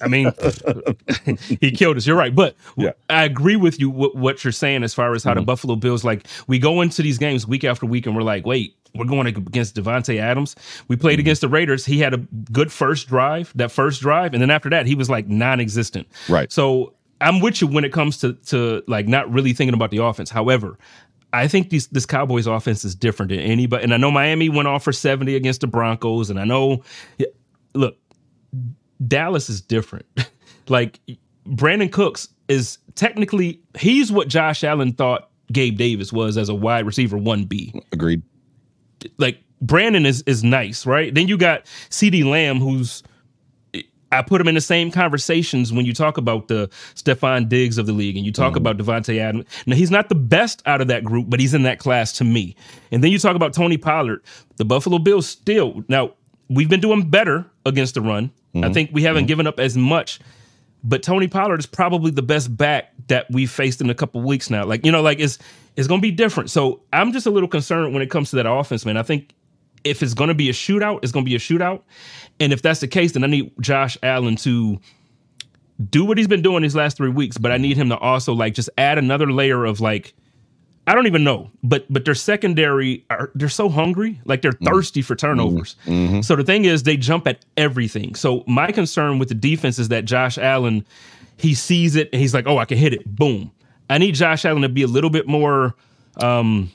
I 0.00 0.08
mean, 0.08 0.32
he 1.60 1.70
killed 1.70 1.96
us. 1.96 2.06
You're 2.06 2.16
right, 2.16 2.34
but 2.34 2.56
yeah. 2.76 2.92
I 3.08 3.24
agree 3.24 3.56
with 3.56 3.80
you 3.80 3.90
what, 3.90 4.16
what 4.16 4.44
you're 4.44 4.52
saying 4.52 4.82
as 4.82 4.94
far 4.94 5.14
as 5.14 5.24
how 5.24 5.30
mm-hmm. 5.30 5.40
the 5.40 5.46
Buffalo 5.46 5.76
Bills 5.76 6.04
like 6.04 6.26
we 6.46 6.58
go 6.58 6.80
into 6.80 7.02
these 7.02 7.18
games 7.18 7.46
week 7.46 7.64
after 7.64 7.86
week, 7.86 8.06
and 8.06 8.14
we're 8.14 8.22
like, 8.22 8.44
wait, 8.44 8.76
we're 8.94 9.06
going 9.06 9.26
against 9.26 9.76
Davante 9.76 10.18
Adams. 10.18 10.56
We 10.88 10.96
played 10.96 11.14
mm-hmm. 11.14 11.20
against 11.20 11.40
the 11.40 11.48
Raiders. 11.48 11.86
He 11.86 11.98
had 11.98 12.14
a 12.14 12.18
good 12.52 12.72
first 12.72 13.08
drive, 13.08 13.52
that 13.56 13.70
first 13.70 14.00
drive, 14.00 14.34
and 14.34 14.42
then 14.42 14.50
after 14.50 14.68
that, 14.70 14.86
he 14.86 14.94
was 14.94 15.08
like 15.08 15.28
non-existent. 15.28 16.08
Right. 16.28 16.50
So 16.52 16.94
I'm 17.20 17.40
with 17.40 17.60
you 17.60 17.66
when 17.66 17.84
it 17.84 17.92
comes 17.92 18.18
to 18.18 18.34
to 18.46 18.82
like 18.86 19.08
not 19.08 19.30
really 19.30 19.52
thinking 19.52 19.74
about 19.74 19.90
the 19.90 20.02
offense. 20.02 20.30
However, 20.30 20.78
I 21.32 21.48
think 21.48 21.70
these 21.70 21.86
this 21.88 22.06
Cowboys 22.06 22.46
offense 22.46 22.84
is 22.84 22.94
different 22.94 23.30
than 23.30 23.40
anybody. 23.40 23.84
And 23.84 23.94
I 23.94 23.96
know 23.96 24.10
Miami 24.10 24.48
went 24.48 24.68
off 24.68 24.84
for 24.84 24.92
70 24.92 25.34
against 25.36 25.60
the 25.60 25.66
Broncos, 25.66 26.30
and 26.30 26.40
I 26.40 26.44
know 26.44 26.82
look, 27.74 27.96
Dallas 29.06 29.48
is 29.48 29.60
different. 29.60 30.06
like 30.68 31.00
Brandin 31.46 31.92
Cooks 31.92 32.28
is 32.48 32.78
technically 32.94 33.60
he's 33.78 34.10
what 34.10 34.28
Josh 34.28 34.64
Allen 34.64 34.92
thought 34.92 35.30
Gabe 35.52 35.76
Davis 35.76 36.12
was 36.12 36.36
as 36.36 36.48
a 36.48 36.54
wide 36.54 36.86
receiver 36.86 37.18
1B. 37.18 37.80
Agreed. 37.92 38.22
Like 39.18 39.42
Brandin 39.64 40.06
is 40.06 40.22
is 40.22 40.42
nice, 40.42 40.86
right? 40.86 41.14
Then 41.14 41.28
you 41.28 41.36
got 41.36 41.64
CeeDee 41.90 42.24
Lamb 42.24 42.58
who's 42.58 43.02
I 44.12 44.22
put 44.22 44.40
him 44.40 44.48
in 44.48 44.54
the 44.54 44.60
same 44.60 44.90
conversations 44.90 45.72
when 45.72 45.86
you 45.86 45.94
talk 45.94 46.16
about 46.16 46.48
the 46.48 46.68
Stefon 46.94 47.48
Diggs 47.48 47.78
of 47.78 47.86
the 47.86 47.92
league 47.92 48.16
and 48.16 48.26
you 48.26 48.32
talk 48.32 48.54
mm-hmm. 48.54 48.66
about 48.66 48.76
Davante 48.76 49.18
Adams. 49.18 49.44
Now 49.66 49.76
he's 49.76 49.90
not 49.90 50.08
the 50.08 50.14
best 50.14 50.62
out 50.66 50.80
of 50.80 50.88
that 50.88 51.04
group, 51.04 51.26
but 51.28 51.40
he's 51.40 51.54
in 51.54 51.62
that 51.62 51.78
class 51.78 52.12
to 52.14 52.24
me. 52.24 52.56
And 52.90 53.04
then 53.04 53.12
you 53.12 53.18
talk 53.18 53.36
about 53.36 53.52
Tony 53.54 53.76
Pollard. 53.76 54.22
The 54.56 54.64
Buffalo 54.64 54.98
Bills 54.98 55.26
still 55.26 55.84
now 55.88 56.12
we've 56.48 56.68
been 56.68 56.80
doing 56.80 57.08
better 57.08 57.46
against 57.64 57.94
the 57.94 58.00
run. 58.00 58.30
Mm-hmm. 58.54 58.64
I 58.64 58.72
think 58.72 58.90
we 58.92 59.02
haven't 59.02 59.22
mm-hmm. 59.22 59.28
given 59.28 59.46
up 59.46 59.60
as 59.60 59.76
much. 59.76 60.20
But 60.82 61.02
Tony 61.02 61.28
Pollard 61.28 61.60
is 61.60 61.66
probably 61.66 62.10
the 62.10 62.22
best 62.22 62.56
back 62.56 62.92
that 63.08 63.26
we've 63.30 63.50
faced 63.50 63.80
in 63.80 63.90
a 63.90 63.94
couple 63.94 64.20
weeks 64.22 64.50
now. 64.50 64.64
Like, 64.64 64.84
you 64.84 64.90
know, 64.90 65.02
like 65.02 65.20
it's 65.20 65.38
it's 65.76 65.86
gonna 65.86 66.02
be 66.02 66.10
different. 66.10 66.50
So 66.50 66.80
I'm 66.92 67.12
just 67.12 67.26
a 67.26 67.30
little 67.30 67.48
concerned 67.48 67.92
when 67.92 68.02
it 68.02 68.10
comes 68.10 68.30
to 68.30 68.36
that 68.36 68.50
offense, 68.50 68.84
man. 68.84 68.96
I 68.96 69.02
think 69.02 69.34
if 69.84 70.02
it's 70.02 70.14
gonna 70.14 70.34
be 70.34 70.48
a 70.48 70.52
shootout, 70.52 71.00
it's 71.02 71.12
gonna 71.12 71.24
be 71.24 71.34
a 71.34 71.38
shootout. 71.38 71.82
And 72.38 72.52
if 72.52 72.62
that's 72.62 72.80
the 72.80 72.88
case, 72.88 73.12
then 73.12 73.24
I 73.24 73.26
need 73.26 73.52
Josh 73.60 73.98
Allen 74.02 74.36
to 74.36 74.80
do 75.88 76.04
what 76.04 76.18
he's 76.18 76.28
been 76.28 76.42
doing 76.42 76.62
these 76.62 76.76
last 76.76 76.96
three 76.96 77.10
weeks, 77.10 77.38
but 77.38 77.52
I 77.52 77.56
need 77.56 77.76
him 77.76 77.88
to 77.88 77.98
also 77.98 78.34
like 78.34 78.54
just 78.54 78.70
add 78.76 78.98
another 78.98 79.32
layer 79.32 79.64
of 79.64 79.80
like 79.80 80.14
I 80.86 80.94
don't 80.94 81.06
even 81.06 81.22
know, 81.22 81.50
but 81.62 81.86
but 81.88 82.04
their 82.04 82.14
secondary 82.14 83.04
are 83.10 83.30
they're 83.34 83.48
so 83.48 83.68
hungry, 83.68 84.20
like 84.24 84.42
they're 84.42 84.52
mm-hmm. 84.52 84.66
thirsty 84.74 85.02
for 85.02 85.14
turnovers. 85.14 85.76
Mm-hmm. 85.86 86.22
So 86.22 86.36
the 86.36 86.42
thing 86.42 86.64
is, 86.64 86.82
they 86.82 86.96
jump 86.96 87.28
at 87.28 87.44
everything. 87.56 88.14
So 88.14 88.42
my 88.46 88.72
concern 88.72 89.18
with 89.18 89.28
the 89.28 89.34
defense 89.34 89.78
is 89.78 89.88
that 89.88 90.04
Josh 90.04 90.36
Allen, 90.36 90.84
he 91.36 91.54
sees 91.54 91.96
it 91.96 92.08
and 92.12 92.20
he's 92.20 92.34
like, 92.34 92.46
oh, 92.46 92.58
I 92.58 92.64
can 92.64 92.78
hit 92.78 92.92
it, 92.92 93.04
boom. 93.06 93.52
I 93.88 93.98
need 93.98 94.14
Josh 94.14 94.44
Allen 94.44 94.62
to 94.62 94.68
be 94.68 94.82
a 94.82 94.86
little 94.86 95.10
bit 95.10 95.28
more 95.28 95.74
um, 96.16 96.72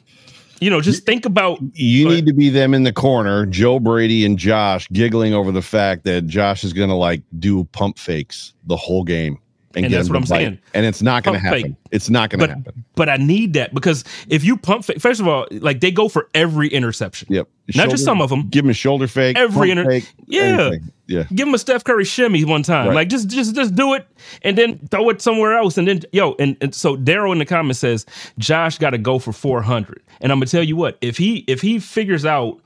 you 0.59 0.69
know, 0.69 0.81
just 0.81 1.05
think 1.05 1.25
about. 1.25 1.59
You 1.73 2.07
need 2.07 2.25
to 2.27 2.33
be 2.33 2.49
them 2.49 2.73
in 2.73 2.83
the 2.83 2.93
corner, 2.93 3.45
Joe 3.45 3.79
Brady 3.79 4.25
and 4.25 4.37
Josh 4.37 4.87
giggling 4.91 5.33
over 5.33 5.51
the 5.51 5.61
fact 5.61 6.03
that 6.05 6.27
Josh 6.27 6.63
is 6.63 6.73
going 6.73 6.89
to 6.89 6.95
like 6.95 7.21
do 7.39 7.63
pump 7.65 7.97
fakes 7.97 8.53
the 8.65 8.77
whole 8.77 9.03
game 9.03 9.39
and, 9.75 9.85
and 9.85 9.93
that's 9.93 10.09
what 10.09 10.15
I'm 10.15 10.21
bite. 10.23 10.27
saying. 10.27 10.59
And 10.73 10.85
it's 10.85 11.01
not 11.01 11.23
going 11.23 11.35
to 11.35 11.41
happen. 11.41 11.61
Fake. 11.61 11.73
It's 11.91 12.09
not 12.09 12.29
going 12.29 12.41
to 12.41 12.55
happen. 12.55 12.85
But 12.95 13.09
I 13.09 13.17
need 13.17 13.53
that 13.53 13.73
because 13.73 14.03
if 14.29 14.43
you 14.43 14.57
pump 14.57 14.85
fake, 14.85 15.01
first 15.01 15.19
of 15.19 15.27
all, 15.27 15.47
like 15.51 15.81
they 15.81 15.91
go 15.91 16.07
for 16.09 16.29
every 16.33 16.69
interception. 16.69 17.27
Yep. 17.31 17.47
Not 17.75 17.89
just 17.89 18.05
some 18.05 18.21
of 18.21 18.29
them. 18.29 18.47
Give 18.49 18.63
him 18.63 18.71
a 18.71 18.73
shoulder 18.73 19.07
fake. 19.07 19.37
Every 19.37 19.71
inter- 19.71 19.85
fake, 19.85 20.11
yeah. 20.27 20.41
Anything. 20.41 20.91
Yeah. 21.07 21.23
Give 21.33 21.47
him 21.47 21.53
a 21.53 21.57
Steph 21.57 21.83
Curry 21.83 22.05
shimmy 22.05 22.43
one 22.45 22.63
time. 22.63 22.87
Right. 22.87 22.95
Like 22.95 23.09
just 23.09 23.27
just 23.27 23.55
just 23.55 23.75
do 23.75 23.93
it 23.93 24.07
and 24.41 24.57
then 24.57 24.79
throw 24.87 25.09
it 25.09 25.21
somewhere 25.21 25.57
else. 25.57 25.77
And 25.77 25.87
then 25.87 26.01
yo, 26.11 26.35
and, 26.39 26.57
and 26.61 26.73
so 26.73 26.95
Daryl 26.95 27.31
in 27.31 27.39
the 27.39 27.45
comments 27.45 27.79
says 27.79 28.05
Josh 28.39 28.77
got 28.77 28.91
to 28.91 28.97
go 28.97 29.19
for 29.19 29.31
400. 29.31 30.01
And 30.21 30.31
I'm 30.31 30.39
gonna 30.39 30.47
tell 30.47 30.63
you 30.63 30.75
what, 30.75 30.97
if 31.01 31.17
he 31.17 31.43
if 31.47 31.61
he 31.61 31.79
figures 31.79 32.25
out 32.25 32.59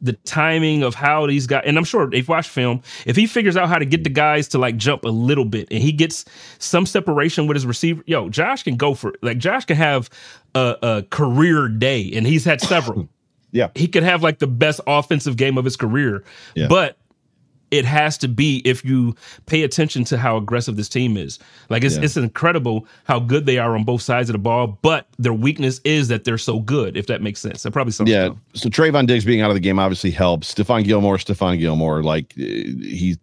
the 0.00 0.12
timing 0.12 0.82
of 0.82 0.94
how 0.94 1.26
these 1.26 1.46
guys, 1.46 1.62
and 1.66 1.78
I'm 1.78 1.84
sure 1.84 2.08
they've 2.08 2.28
watched 2.28 2.50
film. 2.50 2.82
If 3.06 3.16
he 3.16 3.26
figures 3.26 3.56
out 3.56 3.68
how 3.68 3.78
to 3.78 3.84
get 3.84 4.04
the 4.04 4.10
guys 4.10 4.48
to 4.48 4.58
like 4.58 4.76
jump 4.76 5.04
a 5.04 5.08
little 5.08 5.44
bit, 5.44 5.68
and 5.70 5.82
he 5.82 5.92
gets 5.92 6.24
some 6.58 6.86
separation 6.86 7.46
with 7.46 7.56
his 7.56 7.66
receiver, 7.66 8.02
yo, 8.06 8.28
Josh 8.28 8.62
can 8.62 8.76
go 8.76 8.94
for 8.94 9.10
it. 9.10 9.22
Like 9.22 9.38
Josh 9.38 9.64
can 9.64 9.76
have 9.76 10.10
a, 10.54 10.76
a 10.82 11.02
career 11.10 11.68
day, 11.68 12.10
and 12.14 12.26
he's 12.26 12.44
had 12.44 12.60
several. 12.60 13.08
yeah, 13.52 13.68
he 13.74 13.88
could 13.88 14.02
have 14.02 14.22
like 14.22 14.38
the 14.38 14.46
best 14.46 14.80
offensive 14.86 15.36
game 15.36 15.58
of 15.58 15.64
his 15.64 15.76
career. 15.76 16.24
Yeah. 16.54 16.68
But 16.68 16.96
it 17.70 17.84
has 17.84 18.16
to 18.18 18.28
be 18.28 18.62
if 18.64 18.84
you 18.84 19.14
pay 19.46 19.62
attention 19.62 20.04
to 20.04 20.18
how 20.18 20.36
aggressive 20.36 20.76
this 20.76 20.88
team 20.88 21.16
is. 21.16 21.38
Like 21.68 21.84
it's 21.84 21.96
yeah. 21.96 22.04
it's 22.04 22.16
incredible 22.16 22.86
how 23.04 23.18
good 23.18 23.46
they 23.46 23.58
are 23.58 23.74
on 23.74 23.84
both 23.84 24.02
sides 24.02 24.28
of 24.28 24.34
the 24.34 24.38
ball, 24.38 24.78
but 24.82 25.08
their 25.18 25.32
weakness 25.32 25.80
is 25.84 26.08
that 26.08 26.24
they're 26.24 26.38
so 26.38 26.60
good. 26.60 26.96
If 26.96 27.06
that 27.08 27.22
makes 27.22 27.40
sense, 27.40 27.62
that 27.62 27.72
probably 27.72 27.92
something. 27.92 28.14
Yeah. 28.14 28.30
So 28.54 28.68
Trevon 28.68 29.06
Diggs 29.06 29.24
being 29.24 29.40
out 29.40 29.50
of 29.50 29.56
the 29.56 29.60
game 29.60 29.78
obviously 29.78 30.10
helps. 30.10 30.54
Stephon 30.54 30.84
Gilmore, 30.84 31.16
Stephon 31.16 31.58
Gilmore, 31.58 32.02
like 32.02 32.34
eh, 32.38 32.64
he. 32.82 33.16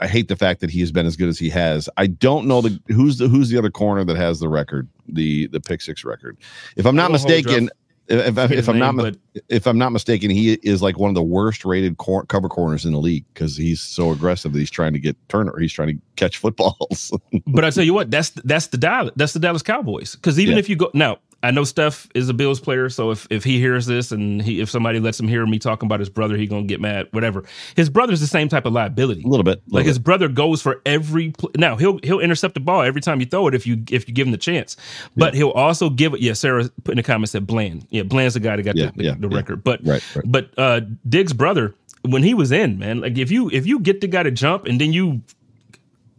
I 0.00 0.08
hate 0.08 0.26
the 0.26 0.36
fact 0.36 0.60
that 0.60 0.70
he 0.70 0.80
has 0.80 0.90
been 0.90 1.06
as 1.06 1.16
good 1.16 1.28
as 1.28 1.38
he 1.38 1.48
has. 1.50 1.88
I 1.96 2.08
don't 2.08 2.46
know 2.46 2.60
the 2.60 2.80
who's 2.88 3.18
the 3.18 3.28
who's 3.28 3.48
the 3.48 3.56
other 3.56 3.70
corner 3.70 4.04
that 4.04 4.16
has 4.16 4.40
the 4.40 4.48
record, 4.48 4.88
the 5.08 5.46
the 5.48 5.60
pick 5.60 5.80
six 5.80 6.04
record. 6.04 6.36
If 6.76 6.84
I'm 6.84 6.96
not 6.96 7.12
mistaken, 7.12 7.70
if, 8.08 8.38
if, 8.38 8.50
if 8.50 8.68
I'm 8.68 8.78
name, 8.78 8.96
not 8.96 9.14
but... 9.32 9.42
if 9.48 9.66
I'm 9.66 9.78
not 9.78 9.90
mistaken, 9.90 10.30
he 10.30 10.54
is 10.62 10.82
like 10.82 10.98
one 10.98 11.08
of 11.08 11.14
the 11.14 11.22
worst 11.22 11.64
rated 11.64 11.96
cor- 11.96 12.26
cover 12.26 12.48
corners 12.48 12.84
in 12.84 12.92
the 12.92 12.98
league 12.98 13.24
because 13.32 13.56
he's 13.56 13.80
so 13.80 14.10
aggressive 14.10 14.52
that 14.52 14.58
he's 14.58 14.70
trying 14.70 14.92
to 14.92 14.98
get 14.98 15.16
Turner. 15.28 15.58
He's 15.58 15.72
trying 15.72 15.88
to 15.88 16.02
catch 16.16 16.36
footballs. 16.36 17.12
but 17.46 17.64
I 17.64 17.70
tell 17.70 17.84
you 17.84 17.94
what, 17.94 18.10
that's 18.10 18.30
that's 18.30 18.68
the 18.68 18.76
Dallas 18.76 19.12
that's 19.16 19.32
the 19.32 19.40
Dallas 19.40 19.62
Cowboys. 19.62 20.16
Because 20.16 20.38
even 20.38 20.54
yeah. 20.54 20.60
if 20.60 20.68
you 20.68 20.76
go 20.76 20.90
now, 20.92 21.18
I 21.44 21.50
know 21.50 21.64
Steph 21.64 22.08
is 22.14 22.28
a 22.28 22.34
Bills 22.34 22.58
player, 22.58 22.88
so 22.88 23.10
if, 23.10 23.26
if 23.30 23.44
he 23.44 23.58
hears 23.58 23.86
this 23.86 24.10
and 24.12 24.40
he 24.40 24.60
if 24.60 24.70
somebody 24.70 24.98
lets 24.98 25.20
him 25.20 25.28
hear 25.28 25.44
me 25.46 25.58
talking 25.58 25.86
about 25.86 26.00
his 26.00 26.08
brother, 26.08 26.36
he 26.36 26.46
gonna 26.46 26.64
get 26.64 26.80
mad. 26.80 27.08
Whatever. 27.10 27.44
His 27.76 27.90
brother's 27.90 28.20
the 28.20 28.26
same 28.26 28.48
type 28.48 28.64
of 28.66 28.72
liability. 28.72 29.22
A 29.24 29.28
little 29.28 29.44
bit. 29.44 29.62
little 29.66 29.76
Like 29.78 29.86
his 29.86 29.98
bit. 29.98 30.04
brother 30.04 30.28
goes 30.28 30.62
for 30.62 30.80
every 30.86 31.30
pl- 31.32 31.50
now 31.56 31.76
he'll 31.76 31.98
he'll 32.02 32.20
intercept 32.20 32.54
the 32.54 32.60
ball 32.60 32.82
every 32.82 33.00
time 33.00 33.20
you 33.20 33.26
throw 33.26 33.46
it 33.48 33.54
if 33.54 33.66
you 33.66 33.82
if 33.90 34.08
you 34.08 34.14
give 34.14 34.26
him 34.26 34.32
the 34.32 34.38
chance. 34.38 34.76
But 35.16 35.34
he'll 35.34 35.50
also 35.50 35.90
give 35.90 36.14
it. 36.14 36.20
Yeah, 36.20 36.32
Sarah 36.32 36.68
put 36.84 36.92
in 36.92 36.96
the 36.96 37.02
comments 37.02 37.32
said 37.32 37.46
Bland. 37.46 37.86
Yeah, 37.90 38.04
Bland's 38.04 38.34
the 38.34 38.40
guy 38.40 38.56
that 38.56 38.62
got 38.62 38.76
Yeah, 38.76 38.86
the, 38.86 38.92
the, 38.98 39.04
yeah, 39.04 39.14
the 39.18 39.28
yeah. 39.28 39.36
record. 39.36 39.62
But 39.62 39.80
Right, 39.84 40.02
right. 40.16 40.24
but 40.26 40.50
uh 40.58 40.80
Diggs' 41.08 41.32
brother 41.34 41.74
when 42.02 42.22
he 42.22 42.34
was 42.34 42.52
in 42.52 42.78
man, 42.78 43.00
like 43.00 43.18
if 43.18 43.30
you 43.30 43.50
if 43.50 43.66
you 43.66 43.80
get 43.80 44.00
the 44.00 44.06
guy 44.06 44.22
to 44.22 44.30
jump 44.30 44.64
and 44.66 44.80
then 44.80 44.92
you 44.92 45.20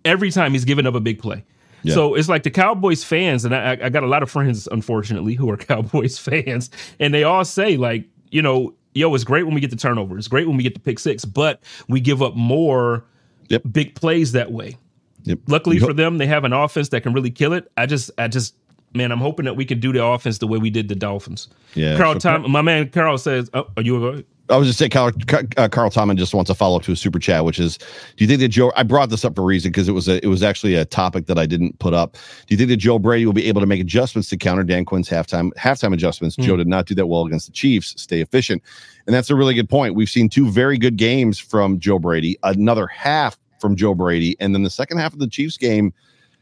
every 0.04 0.30
time 0.32 0.52
he's 0.52 0.66
giving 0.66 0.86
up 0.86 0.96
a 0.96 1.00
big 1.00 1.20
play. 1.20 1.44
Yeah. 1.86 1.94
So 1.94 2.16
it's 2.16 2.28
like 2.30 2.44
the 2.44 2.52
Cowboys 2.52 3.04
fans, 3.04 3.46
and 3.46 3.56
I, 3.56 3.78
I 3.82 3.90
got 3.90 4.04
a 4.04 4.08
lot 4.08 4.24
of 4.24 4.30
friends, 4.32 4.68
unfortunately, 4.72 5.34
who 5.36 5.50
are 5.50 5.58
Cowboys 5.72 6.18
fans, 6.18 6.70
and 7.00 7.14
they 7.14 7.24
all 7.24 7.46
say 7.46 7.78
like, 7.78 8.06
you 8.32 8.42
know, 8.42 8.74
yo, 8.94 9.14
it's 9.14 9.24
great 9.24 9.44
when 9.44 9.54
we 9.54 9.62
get 9.62 9.70
the 9.72 9.76
turnover, 9.78 10.18
it's 10.18 10.28
great 10.28 10.48
when 10.48 10.58
we 10.58 10.64
get 10.64 10.74
the 10.74 10.80
pick 10.80 11.00
six, 11.00 11.26
but 11.26 11.62
we 11.88 12.00
give 12.00 12.22
up 12.22 12.36
more 12.36 13.06
Yep. 13.50 13.62
big 13.72 13.94
plays 13.96 14.32
that 14.32 14.52
way. 14.52 14.78
Yep. 15.24 15.40
Luckily 15.48 15.78
for 15.80 15.94
them, 15.94 16.18
they 16.18 16.26
have 16.28 16.44
an 16.46 16.54
offense 16.54 16.90
that 16.90 17.02
can 17.02 17.14
really 17.14 17.30
kill 17.30 17.54
it. 17.54 17.72
I 17.78 17.86
just, 17.86 18.10
I 18.18 18.28
just, 18.28 18.56
man, 18.96 19.12
I'm 19.12 19.20
hoping 19.20 19.46
that 19.46 19.56
we 19.56 19.66
can 19.66 19.80
do 19.80 19.94
the 19.94 20.04
offense 20.04 20.40
the 20.40 20.48
way 20.48 20.58
we 20.58 20.70
did 20.72 20.88
the 20.88 20.96
Dolphins. 20.96 21.48
Yeah, 21.76 21.96
Carl 21.98 22.14
so- 22.14 22.20
Tom, 22.20 22.50
my 22.50 22.62
man 22.64 22.90
Carl 22.90 23.18
says, 23.20 23.50
oh, 23.54 23.68
are 23.78 23.84
you 23.84 24.08
a 24.08 24.24
I 24.50 24.58
was 24.58 24.68
just 24.68 24.78
saying, 24.78 24.92
Carl, 24.92 25.12
uh, 25.58 25.68
Carl 25.68 25.90
Tomlin 25.90 26.18
just 26.18 26.34
wants 26.36 26.50
to 26.50 26.56
follow 26.56 26.78
up 26.78 26.84
to 26.84 26.92
a 26.92 26.96
super 26.96 27.18
chat, 27.18 27.44
which 27.46 27.60
is, 27.60 27.78
do 27.78 28.24
you 28.24 28.28
think 28.28 28.42
that 28.42 28.50
Joe? 28.50 28.72
I 28.76 28.84
brought 28.84 29.10
this 29.10 29.26
up 29.26 29.36
for 29.36 29.42
a 29.42 29.46
reason 29.46 29.72
because 29.72 29.90
it 29.90 29.94
was 29.94 30.08
a, 30.08 30.24
it 30.24 30.28
was 30.28 30.44
actually 30.44 30.76
a 30.76 30.86
topic 30.86 31.26
that 31.26 31.40
I 31.40 31.48
didn't 31.48 31.80
put 31.80 31.96
up. 31.96 32.14
Do 32.14 32.54
you 32.54 32.58
think 32.58 32.70
that 32.70 32.78
Joe 32.78 33.00
Brady 33.00 33.26
will 33.26 33.34
be 33.34 33.48
able 33.48 33.62
to 33.62 33.68
make 33.68 33.82
adjustments 33.82 34.30
to 34.30 34.38
counter 34.38 34.64
Dan 34.64 34.86
Quinn's 34.86 35.10
halftime 35.10 35.52
halftime 35.54 35.94
adjustments? 35.94 36.36
Joe 36.36 36.58
did 36.58 36.68
not 36.68 36.86
do 36.86 36.94
that 36.94 37.08
well 37.08 37.26
against 37.26 37.48
the 37.48 37.54
Chiefs. 37.54 38.00
Stay 38.00 38.22
efficient, 38.22 38.62
and 39.08 39.16
that's 39.16 39.32
a 39.32 39.36
really 39.36 39.56
good 39.56 39.70
point. 39.70 39.96
We've 39.96 40.10
seen 40.10 40.30
two 40.30 40.50
very 40.52 40.78
good 40.78 40.98
games 40.98 41.40
from 41.40 41.80
Joe 41.80 41.98
Brady, 41.98 42.38
another 42.44 42.86
half 42.86 43.40
from 43.60 43.76
Joe 43.76 43.96
Brady, 43.96 44.36
and 44.40 44.54
then 44.54 44.62
the 44.62 44.70
second 44.70 45.00
half 45.00 45.14
of 45.14 45.20
the 45.20 45.28
Chiefs 45.28 45.58
game. 45.58 45.92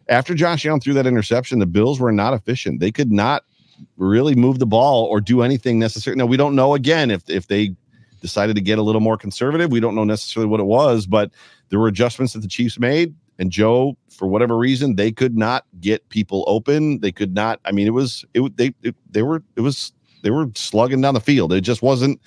After 0.10 0.36
Josh 0.36 0.66
Allen 0.66 0.82
threw 0.82 0.94
that 0.96 1.08
interception, 1.08 1.60
the 1.60 1.66
Bills 1.66 2.02
were 2.02 2.12
not 2.12 2.34
efficient. 2.34 2.82
They 2.82 2.92
could 2.92 3.14
not 3.14 3.46
really 3.96 4.36
move 4.36 4.60
the 4.60 4.66
ball 4.66 5.06
or 5.06 5.22
do 5.22 5.42
anything 5.42 5.80
necessary. 5.80 6.18
Now 6.18 6.26
we 6.26 6.36
don't 6.36 6.56
know 6.56 6.74
again 6.74 7.10
if 7.10 7.30
if 7.30 7.48
they 7.48 7.74
decided 8.24 8.56
to 8.56 8.62
get 8.62 8.80
a 8.80 8.82
little 8.82 9.02
more 9.02 9.18
conservative. 9.18 9.70
We 9.70 9.80
don't 9.80 9.94
know 9.94 10.06
necessarily 10.06 10.50
what 10.50 10.60
it 10.60 10.64
was, 10.64 11.06
but 11.06 11.32
there 11.70 11.78
were 11.78 11.88
adjustments 11.88 12.34
that 12.34 12.40
the 12.40 12.48
Chiefs 12.48 12.80
made. 12.80 13.14
And 13.38 13.52
Joe, 13.52 13.98
for 14.10 14.28
whatever 14.28 14.58
reason, 14.58 14.96
they 14.96 15.12
could 15.12 15.38
not 15.38 15.66
get 15.80 16.08
people 16.10 16.44
open. 16.48 17.00
They 17.02 17.12
could 17.12 17.36
not. 17.36 17.60
I 17.66 17.72
mean, 17.72 17.86
it 17.86 17.92
was 17.92 18.26
it. 18.34 18.58
They 18.58 18.74
it, 18.82 18.96
they 19.12 19.22
were 19.22 19.44
it 19.56 19.62
was 19.62 19.92
they 20.24 20.32
were 20.32 20.48
slugging 20.56 21.02
down 21.02 21.14
the 21.14 21.20
field. 21.20 21.54
It 21.54 21.62
just 21.62 21.84
wasn't. 21.84 22.20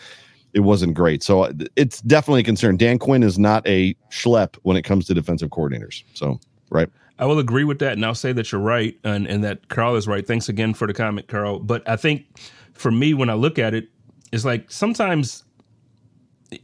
It 0.53 0.61
wasn't 0.61 0.95
great. 0.95 1.23
So 1.23 1.45
uh, 1.45 1.53
it's 1.75 2.01
definitely 2.03 2.41
a 2.41 2.45
concern. 2.45 2.77
Dan 2.77 2.99
Quinn 2.99 3.23
is 3.23 3.39
not 3.39 3.67
a 3.67 3.95
schlep 4.11 4.57
when 4.63 4.77
it 4.77 4.83
comes 4.83 5.07
to 5.07 5.15
defensive 5.15 5.51
coordinators. 5.51 6.03
So 6.15 6.41
right. 6.71 6.89
I 7.19 7.25
will 7.25 7.39
agree 7.39 7.65
with 7.65 7.79
that, 7.79 7.93
and 7.93 8.05
I'll 8.05 8.15
say 8.15 8.33
that 8.33 8.53
you're 8.53 8.61
right, 8.61 8.95
and, 9.03 9.27
and 9.27 9.43
that 9.45 9.69
Carl 9.69 9.97
is 9.97 10.07
right. 10.07 10.27
Thanks 10.27 10.49
again 10.51 10.75
for 10.75 10.87
the 10.87 10.93
comment, 10.93 11.29
Carl. 11.29 11.59
But 11.61 11.89
I 11.89 11.97
think 11.97 12.27
for 12.75 12.91
me, 12.91 13.15
when 13.15 13.31
I 13.31 13.35
look 13.35 13.59
at 13.59 13.73
it, 13.75 13.89
it's 14.33 14.45
like 14.45 14.71
sometimes, 14.71 15.45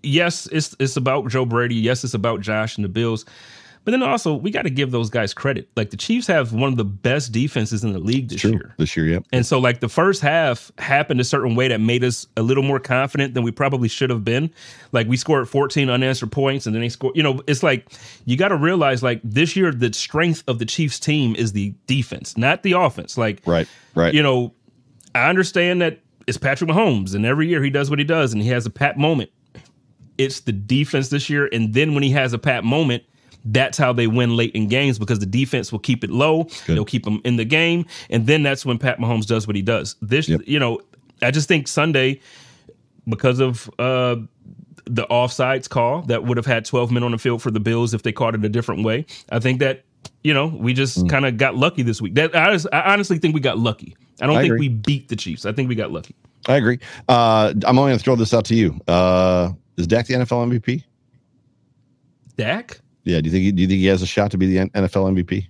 yes, 0.02 0.46
it's 0.52 0.74
it's 0.78 0.96
about 0.96 1.28
Joe 1.28 1.44
Brady. 1.44 1.74
Yes, 1.76 2.04
it's 2.04 2.14
about 2.14 2.40
Josh 2.40 2.76
and 2.76 2.84
the 2.84 2.88
Bills. 2.88 3.24
But 3.84 3.90
then 3.90 4.02
also, 4.04 4.32
we 4.36 4.52
got 4.52 4.62
to 4.62 4.70
give 4.70 4.92
those 4.92 5.10
guys 5.10 5.34
credit. 5.34 5.68
Like 5.74 5.90
the 5.90 5.96
Chiefs 5.96 6.28
have 6.28 6.52
one 6.52 6.70
of 6.70 6.76
the 6.76 6.84
best 6.84 7.32
defenses 7.32 7.82
in 7.82 7.92
the 7.92 7.98
league 7.98 8.28
this 8.28 8.40
True. 8.42 8.52
year. 8.52 8.74
This 8.78 8.96
year, 8.96 9.06
yep. 9.06 9.24
And 9.32 9.44
so, 9.44 9.58
like, 9.58 9.80
the 9.80 9.88
first 9.88 10.22
half 10.22 10.70
happened 10.78 11.20
a 11.20 11.24
certain 11.24 11.56
way 11.56 11.66
that 11.66 11.80
made 11.80 12.04
us 12.04 12.28
a 12.36 12.42
little 12.42 12.62
more 12.62 12.78
confident 12.78 13.34
than 13.34 13.42
we 13.42 13.50
probably 13.50 13.88
should 13.88 14.08
have 14.10 14.24
been. 14.24 14.52
Like, 14.92 15.08
we 15.08 15.16
scored 15.16 15.48
14 15.48 15.90
unanswered 15.90 16.30
points, 16.30 16.64
and 16.66 16.76
then 16.76 16.80
they 16.80 16.90
scored, 16.90 17.16
you 17.16 17.24
know, 17.24 17.40
it's 17.48 17.64
like 17.64 17.88
you 18.24 18.36
got 18.36 18.48
to 18.48 18.56
realize, 18.56 19.02
like, 19.02 19.20
this 19.24 19.56
year, 19.56 19.72
the 19.72 19.92
strength 19.92 20.44
of 20.46 20.60
the 20.60 20.64
Chiefs 20.64 21.00
team 21.00 21.34
is 21.34 21.50
the 21.50 21.74
defense, 21.88 22.36
not 22.36 22.62
the 22.62 22.72
offense. 22.72 23.18
Like, 23.18 23.42
Right. 23.46 23.66
Right. 23.96 24.14
you 24.14 24.22
know, 24.22 24.54
I 25.12 25.28
understand 25.28 25.82
that 25.82 25.98
it's 26.28 26.38
Patrick 26.38 26.70
Mahomes, 26.70 27.16
and 27.16 27.26
every 27.26 27.48
year 27.48 27.60
he 27.64 27.70
does 27.70 27.90
what 27.90 27.98
he 27.98 28.04
does, 28.04 28.32
and 28.32 28.40
he 28.40 28.48
has 28.50 28.64
a 28.64 28.70
pat 28.70 28.96
moment. 28.96 29.30
It's 30.18 30.40
the 30.40 30.52
defense 30.52 31.08
this 31.08 31.28
year, 31.30 31.48
and 31.52 31.72
then 31.74 31.94
when 31.94 32.02
he 32.02 32.10
has 32.10 32.32
a 32.32 32.38
pat 32.38 32.64
moment, 32.64 33.02
that's 33.44 33.76
how 33.78 33.92
they 33.92 34.06
win 34.06 34.36
late 34.36 34.52
in 34.54 34.68
games 34.68 34.98
because 34.98 35.18
the 35.18 35.26
defense 35.26 35.72
will 35.72 35.78
keep 35.80 36.04
it 36.04 36.10
low. 36.10 36.46
They'll 36.66 36.84
keep 36.84 37.04
them 37.04 37.20
in 37.24 37.36
the 37.36 37.44
game, 37.44 37.86
and 38.10 38.26
then 38.26 38.42
that's 38.42 38.64
when 38.64 38.78
Pat 38.78 38.98
Mahomes 38.98 39.26
does 39.26 39.46
what 39.46 39.56
he 39.56 39.62
does. 39.62 39.96
This, 40.00 40.28
Yep. 40.28 40.42
you 40.46 40.58
know, 40.60 40.80
I 41.22 41.30
just 41.32 41.48
think 41.48 41.66
Sunday 41.66 42.20
because 43.08 43.40
of 43.40 43.68
uh, 43.78 44.16
the 44.84 45.06
offsides 45.10 45.68
call 45.68 46.02
that 46.02 46.24
would 46.24 46.36
have 46.36 46.46
had 46.46 46.64
12 46.64 46.92
men 46.92 47.02
on 47.02 47.10
the 47.12 47.18
field 47.18 47.42
for 47.42 47.50
the 47.50 47.60
Bills 47.60 47.94
if 47.94 48.02
they 48.02 48.12
caught 48.12 48.34
it 48.34 48.44
a 48.44 48.48
different 48.48 48.84
way. 48.84 49.06
I 49.30 49.38
think 49.40 49.58
that 49.60 49.84
you 50.22 50.32
know 50.34 50.46
we 50.46 50.72
just 50.72 50.98
Mm. 50.98 51.08
kind 51.10 51.26
of 51.26 51.36
got 51.36 51.56
lucky 51.56 51.82
this 51.82 52.00
week. 52.00 52.14
That 52.14 52.34
I, 52.36 52.52
just- 52.52 52.66
I 52.72 52.92
honestly 52.92 53.18
think 53.18 53.34
we 53.34 53.40
got 53.40 53.58
lucky. 53.58 53.96
I 54.20 54.26
don't 54.26 54.36
I 54.36 54.42
think 54.42 54.52
agree. 54.54 54.68
we 54.68 54.74
beat 54.74 55.08
the 55.08 55.16
Chiefs. 55.16 55.46
I 55.46 55.52
think 55.52 55.68
we 55.68 55.74
got 55.74 55.90
lucky. 55.90 56.14
I 56.46 56.56
agree. 56.56 56.78
Uh, 57.08 57.52
I'm 57.64 57.78
only 57.78 57.90
going 57.90 57.98
to 57.98 58.04
throw 58.04 58.14
this 58.16 58.34
out 58.34 58.44
to 58.46 58.54
you. 58.54 58.78
Uh, 58.88 59.52
is 59.76 59.86
Dak 59.86 60.06
the 60.06 60.14
NFL 60.14 60.58
MVP? 60.60 60.84
Dak, 62.36 62.80
Yeah. 63.04 63.20
Do 63.20 63.26
you 63.28 63.32
think 63.32 63.44
he, 63.44 63.52
do 63.52 63.62
you 63.62 63.68
think 63.68 63.80
he 63.80 63.86
has 63.86 64.02
a 64.02 64.06
shot 64.06 64.30
to 64.32 64.38
be 64.38 64.46
the 64.46 64.68
NFL 64.70 65.12
MVP? 65.24 65.46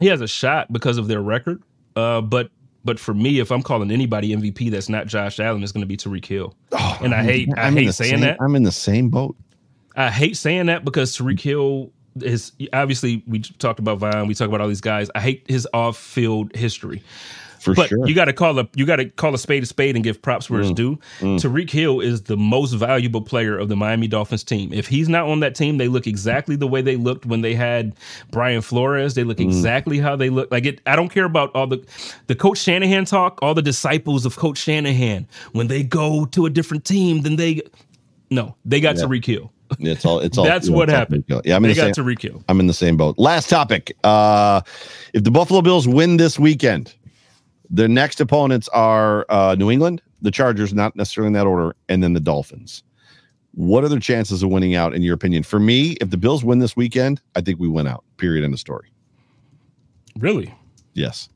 he 0.00 0.06
has 0.06 0.20
a 0.22 0.26
shot 0.28 0.72
because 0.72 0.96
of 0.96 1.08
their 1.08 1.20
record. 1.20 1.62
Uh, 1.96 2.20
but 2.22 2.50
but 2.84 2.98
for 2.98 3.12
me, 3.12 3.40
if 3.40 3.50
I'm 3.52 3.62
calling 3.62 3.90
anybody 3.90 4.34
MVP 4.34 4.70
that's 4.70 4.88
not 4.88 5.06
Josh 5.06 5.38
Allen, 5.38 5.62
it's 5.62 5.72
going 5.72 5.82
to 5.82 5.86
be 5.86 5.98
Tyreek 5.98 6.24
Hill. 6.24 6.54
and 7.02 7.14
I 7.14 7.22
hate 7.22 7.48
I 7.58 7.62
I'm 7.66 7.76
in 7.76 7.84
hate 7.84 7.94
saying 7.94 8.10
same- 8.12 8.20
that. 8.20 8.38
I'm 8.40 8.54
in 8.56 8.62
the 8.62 8.72
same 8.72 9.10
boat. 9.10 9.36
I 9.96 10.10
hate 10.10 10.36
saying 10.36 10.66
that 10.66 10.84
because 10.84 11.14
Tyreek 11.16 11.40
Hill 11.40 11.92
is 12.22 12.52
obviously 12.72 13.22
we 13.26 13.40
talked 13.40 13.78
about 13.80 13.98
Vine, 13.98 14.26
we 14.26 14.34
talked 14.34 14.48
about 14.48 14.60
all 14.62 14.68
these 14.68 14.80
guys. 14.80 15.10
I 15.14 15.20
hate 15.20 15.44
his 15.48 15.68
off-field 15.74 16.54
history. 16.56 17.02
For 17.60 17.74
but 17.74 17.88
sure. 17.90 18.08
you 18.08 18.14
got 18.14 18.24
to 18.24 18.32
call 18.32 18.58
a 18.58 18.66
you 18.74 18.86
got 18.86 18.96
to 18.96 19.04
call 19.04 19.34
a 19.34 19.38
spade 19.38 19.62
a 19.62 19.66
spade 19.66 19.94
and 19.94 20.02
give 20.02 20.20
props 20.22 20.48
where 20.48 20.60
Mm. 20.62 20.64
it's 20.70 20.72
due. 20.72 20.98
Tyreek 21.20 21.70
Hill 21.70 22.00
is 22.00 22.22
the 22.22 22.36
most 22.36 22.72
valuable 22.72 23.20
player 23.20 23.58
of 23.58 23.68
the 23.68 23.76
Miami 23.76 24.08
Dolphins 24.08 24.42
team. 24.44 24.72
If 24.72 24.88
he's 24.88 25.08
not 25.08 25.28
on 25.28 25.40
that 25.40 25.54
team, 25.54 25.76
they 25.78 25.88
look 25.88 26.06
exactly 26.06 26.56
the 26.56 26.66
way 26.66 26.80
they 26.82 26.96
looked 26.96 27.26
when 27.26 27.42
they 27.42 27.54
had 27.54 27.94
Brian 28.30 28.62
Flores. 28.62 29.14
They 29.14 29.24
look 29.24 29.38
Mm. 29.38 29.44
exactly 29.44 29.98
how 29.98 30.16
they 30.16 30.30
look. 30.30 30.50
Like 30.50 30.64
it, 30.64 30.80
I 30.86 30.96
don't 30.96 31.10
care 31.10 31.26
about 31.26 31.50
all 31.54 31.66
the 31.66 31.84
the 32.28 32.34
Coach 32.34 32.58
Shanahan 32.58 33.04
talk. 33.04 33.38
All 33.42 33.54
the 33.54 33.62
disciples 33.62 34.24
of 34.24 34.36
Coach 34.36 34.58
Shanahan 34.58 35.26
when 35.52 35.66
they 35.68 35.82
go 35.82 36.24
to 36.26 36.46
a 36.46 36.50
different 36.50 36.84
team, 36.86 37.20
then 37.22 37.36
they 37.36 37.60
no, 38.30 38.54
they 38.64 38.80
got 38.80 38.96
Yeah. 38.96 39.02
Tyreek 39.04 39.24
Hill. 39.26 39.52
it's 39.78 40.04
all. 40.04 40.18
It's 40.20 40.36
all. 40.38 40.44
That's 40.52 40.68
yeah, 40.68 40.74
what 40.74 40.88
it's 40.88 40.96
happened. 40.96 41.24
Yeah, 41.28 41.56
I'm 41.56 41.64
in 41.64 41.68
they 41.70 41.74
the 41.74 41.74
got 41.88 41.94
same. 41.94 42.04
Tyreek 42.04 42.22
Hill. 42.22 42.42
I'm 42.48 42.58
in 42.60 42.66
the 42.66 42.74
same 42.74 42.96
boat. 42.96 43.16
Last 43.18 43.48
topic. 43.48 43.96
Uh, 44.02 44.60
if 45.14 45.22
the 45.24 45.30
Buffalo 45.30 45.62
Bills 45.62 45.86
win 45.86 46.16
this 46.16 46.38
weekend, 46.38 46.92
their 47.70 47.88
next 47.88 48.20
opponents 48.20 48.68
are 48.68 49.24
uh, 49.28 49.54
New 49.58 49.70
England, 49.70 50.02
the 50.20 50.30
Chargers, 50.30 50.74
not 50.74 50.96
necessarily 50.96 51.28
in 51.28 51.32
that 51.34 51.46
order, 51.46 51.74
and 51.88 52.02
then 52.02 52.12
the 52.12 52.20
Dolphins. 52.20 52.82
What 53.54 53.84
are 53.84 53.88
their 53.88 54.00
chances 54.00 54.42
of 54.42 54.50
winning 54.50 54.74
out, 54.74 54.94
in 54.94 55.02
your 55.02 55.14
opinion? 55.14 55.42
For 55.42 55.58
me, 55.58 55.92
if 56.00 56.10
the 56.10 56.16
Bills 56.16 56.44
win 56.44 56.58
this 56.58 56.76
weekend, 56.76 57.20
I 57.36 57.40
think 57.40 57.58
we 57.58 57.68
win 57.68 57.86
out. 57.86 58.04
Period. 58.16 58.44
End 58.44 58.52
of 58.52 58.60
story. 58.60 58.92
Really? 60.18 60.54
Yes. 60.94 61.28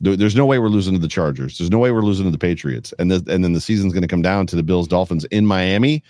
There's 0.00 0.34
no 0.34 0.46
way 0.46 0.58
we're 0.58 0.68
losing 0.68 0.94
to 0.94 0.98
the 0.98 1.08
Chargers. 1.08 1.58
There's 1.58 1.70
no 1.70 1.78
way 1.78 1.90
we're 1.90 2.00
losing 2.00 2.24
to 2.24 2.30
the 2.30 2.38
Patriots. 2.38 2.94
And 2.98 3.10
the, 3.10 3.16
and 3.32 3.44
then 3.44 3.52
the 3.52 3.60
season's 3.60 3.92
going 3.92 4.02
to 4.02 4.08
come 4.08 4.22
down 4.22 4.46
to 4.46 4.56
the 4.56 4.62
Bills 4.62 4.88
Dolphins 4.88 5.26
in 5.26 5.46
Miami. 5.46 6.02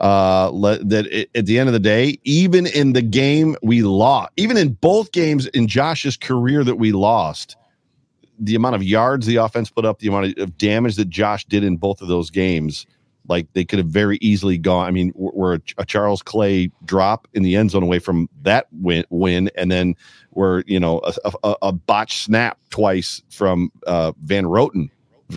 Uh, 0.00 0.50
let, 0.50 0.88
that 0.88 1.06
it, 1.06 1.30
at 1.34 1.46
the 1.46 1.58
end 1.58 1.68
of 1.68 1.72
the 1.72 1.78
day, 1.78 2.18
even 2.24 2.66
in 2.66 2.92
the 2.92 3.02
game 3.02 3.54
we 3.62 3.82
lost, 3.82 4.32
even 4.36 4.56
in 4.56 4.72
both 4.72 5.12
games 5.12 5.46
in 5.48 5.68
Josh's 5.68 6.16
career 6.16 6.64
that 6.64 6.76
we 6.76 6.90
lost, 6.90 7.56
the 8.40 8.54
amount 8.54 8.74
of 8.74 8.82
yards 8.82 9.26
the 9.26 9.36
offense 9.36 9.70
put 9.70 9.84
up, 9.84 9.98
the 9.98 10.08
amount 10.08 10.38
of, 10.38 10.58
damage 10.58 10.96
that 10.96 11.08
Josh 11.08 11.44
did 11.44 11.62
in 11.62 11.76
both 11.76 12.00
of 12.02 12.08
those 12.08 12.30
games, 12.30 12.86
like 13.28 13.46
they 13.52 13.64
could 13.64 13.78
have 13.78 13.88
very 13.88 14.18
easily 14.20 14.58
gone. 14.58 14.86
I 14.86 14.90
mean, 14.90 15.12
we're, 15.14 15.58
a, 15.76 15.86
Charles 15.86 16.22
Clay 16.22 16.70
drop 16.84 17.28
in 17.34 17.42
the 17.42 17.54
end 17.54 17.70
zone 17.70 17.82
away 17.82 17.98
from 17.98 18.28
that 18.42 18.66
win, 18.72 19.04
win 19.10 19.50
and 19.54 19.70
then 19.70 19.94
we're 20.32 20.62
you 20.66 20.80
know 20.80 21.00
a, 21.04 21.32
a, 21.44 21.54
a 21.62 21.72
botch 21.72 22.24
snap 22.24 22.58
twice 22.70 23.22
from 23.28 23.70
uh, 23.86 24.12
Van 24.22 24.44
Roten 24.44 24.90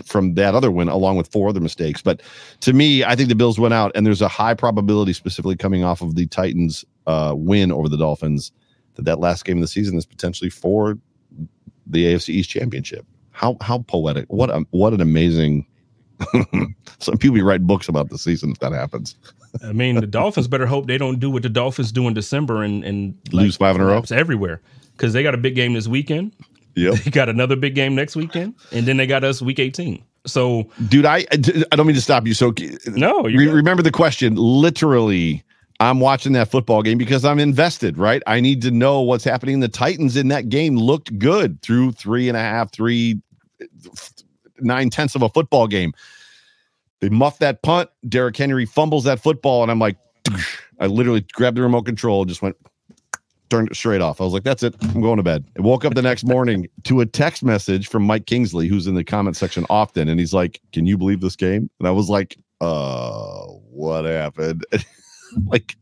from 0.04 0.34
that 0.34 0.54
other 0.54 0.70
win, 0.70 0.88
along 0.88 1.16
with 1.16 1.30
four 1.30 1.48
other 1.48 1.60
mistakes. 1.60 2.02
But 2.02 2.20
to 2.60 2.72
me, 2.72 3.04
I 3.04 3.14
think 3.14 3.28
the 3.28 3.34
Bills 3.34 3.60
went 3.60 3.74
out, 3.74 3.92
and 3.94 4.04
there's 4.04 4.22
a 4.22 4.28
high 4.28 4.54
probability, 4.54 5.12
specifically 5.12 5.56
coming 5.56 5.84
off 5.84 6.02
of 6.02 6.16
the 6.16 6.26
Titans' 6.26 6.84
uh, 7.06 7.34
win 7.36 7.70
over 7.70 7.88
the 7.88 7.96
Dolphins, 7.96 8.50
that 8.94 9.04
that 9.04 9.20
last 9.20 9.44
game 9.44 9.58
of 9.58 9.62
the 9.62 9.68
season 9.68 9.96
is 9.96 10.06
potentially 10.06 10.50
for 10.50 10.98
the 11.86 12.06
AFC 12.06 12.30
East 12.30 12.50
Championship. 12.50 13.06
How 13.30 13.56
how 13.60 13.78
poetic! 13.78 14.26
What 14.28 14.50
a 14.50 14.64
what 14.70 14.92
an 14.92 15.00
amazing. 15.00 15.66
Some 17.00 17.18
people 17.18 17.34
be 17.34 17.42
writing 17.42 17.66
books 17.66 17.88
about 17.88 18.08
the 18.08 18.18
season 18.18 18.52
if 18.52 18.60
that 18.60 18.72
happens. 18.72 19.16
I 19.62 19.72
mean, 19.72 19.96
the 19.96 20.06
Dolphins 20.06 20.48
better 20.48 20.66
hope 20.66 20.86
they 20.86 20.98
don't 20.98 21.18
do 21.18 21.30
what 21.30 21.42
the 21.42 21.48
Dolphins 21.48 21.90
do 21.92 22.06
in 22.06 22.14
December 22.14 22.62
and 22.62 22.84
and 22.84 23.18
Lose 23.32 23.56
five 23.56 23.74
in 23.74 23.82
a 23.82 23.86
row? 23.86 24.02
everywhere 24.10 24.60
because 24.96 25.12
they 25.12 25.22
got 25.22 25.34
a 25.34 25.38
big 25.38 25.54
game 25.54 25.74
this 25.74 25.88
weekend. 25.88 26.32
Yep. 26.76 26.94
They 27.04 27.10
got 27.10 27.28
another 27.28 27.56
big 27.56 27.74
game 27.74 27.94
next 27.94 28.16
weekend, 28.16 28.54
and 28.72 28.86
then 28.86 28.96
they 28.96 29.06
got 29.06 29.22
us 29.24 29.40
week 29.40 29.58
18. 29.60 30.02
So, 30.26 30.68
dude, 30.88 31.06
I 31.06 31.26
I 31.30 31.76
don't 31.76 31.86
mean 31.86 31.94
to 31.96 32.02
stop 32.02 32.26
you. 32.26 32.34
So 32.34 32.52
no, 32.86 33.22
re- 33.22 33.48
remember 33.48 33.82
the 33.82 33.92
question. 33.92 34.34
Literally, 34.36 35.44
I'm 35.84 36.00
watching 36.00 36.32
that 36.32 36.50
football 36.50 36.82
game 36.82 36.98
because 36.98 37.24
I'm 37.24 37.38
invested. 37.38 37.98
Right, 37.98 38.22
I 38.26 38.40
need 38.40 38.62
to 38.62 38.70
know 38.70 39.00
what's 39.00 39.24
happening. 39.24 39.60
The 39.60 39.68
Titans 39.68 40.16
in 40.16 40.28
that 40.28 40.48
game 40.48 40.76
looked 40.76 41.18
good 41.18 41.60
through 41.62 41.92
three 41.92 42.28
and 42.28 42.36
a 42.36 42.40
half, 42.40 42.72
three, 42.72 43.20
nine 44.60 44.90
tenths 44.90 45.14
of 45.14 45.22
a 45.22 45.28
football 45.28 45.66
game. 45.66 45.92
They 47.00 47.08
muff 47.10 47.38
that 47.40 47.62
punt. 47.62 47.90
Derrick 48.08 48.36
Henry 48.36 48.64
fumbles 48.64 49.04
that 49.04 49.20
football, 49.20 49.62
and 49.62 49.70
I'm 49.70 49.78
like, 49.78 49.96
I 50.80 50.86
literally 50.86 51.24
grabbed 51.32 51.56
the 51.56 51.62
remote 51.62 51.84
control, 51.84 52.24
just 52.24 52.40
went 52.40 52.56
turned 53.50 53.70
it 53.70 53.76
straight 53.76 54.00
off. 54.00 54.20
I 54.20 54.24
was 54.24 54.32
like, 54.32 54.42
that's 54.42 54.62
it. 54.62 54.74
I'm 54.80 55.00
going 55.00 55.18
to 55.18 55.22
bed. 55.22 55.44
I 55.58 55.60
woke 55.60 55.84
up 55.84 55.94
the 55.94 56.02
next 56.02 56.24
morning 56.24 56.66
to 56.84 57.00
a 57.00 57.06
text 57.06 57.44
message 57.44 57.88
from 57.88 58.04
Mike 58.04 58.26
Kingsley, 58.26 58.68
who's 58.68 58.86
in 58.86 58.94
the 58.94 59.04
comment 59.04 59.36
section 59.36 59.66
often. 59.70 60.08
And 60.08 60.18
he's 60.18 60.32
like, 60.32 60.60
Can 60.72 60.86
you 60.86 60.96
believe 60.96 61.20
this 61.20 61.36
game? 61.36 61.70
And 61.78 61.86
I 61.86 61.90
was 61.90 62.08
like, 62.08 62.36
uh, 62.60 63.44
what 63.70 64.06
happened? 64.06 64.64
like 65.46 65.76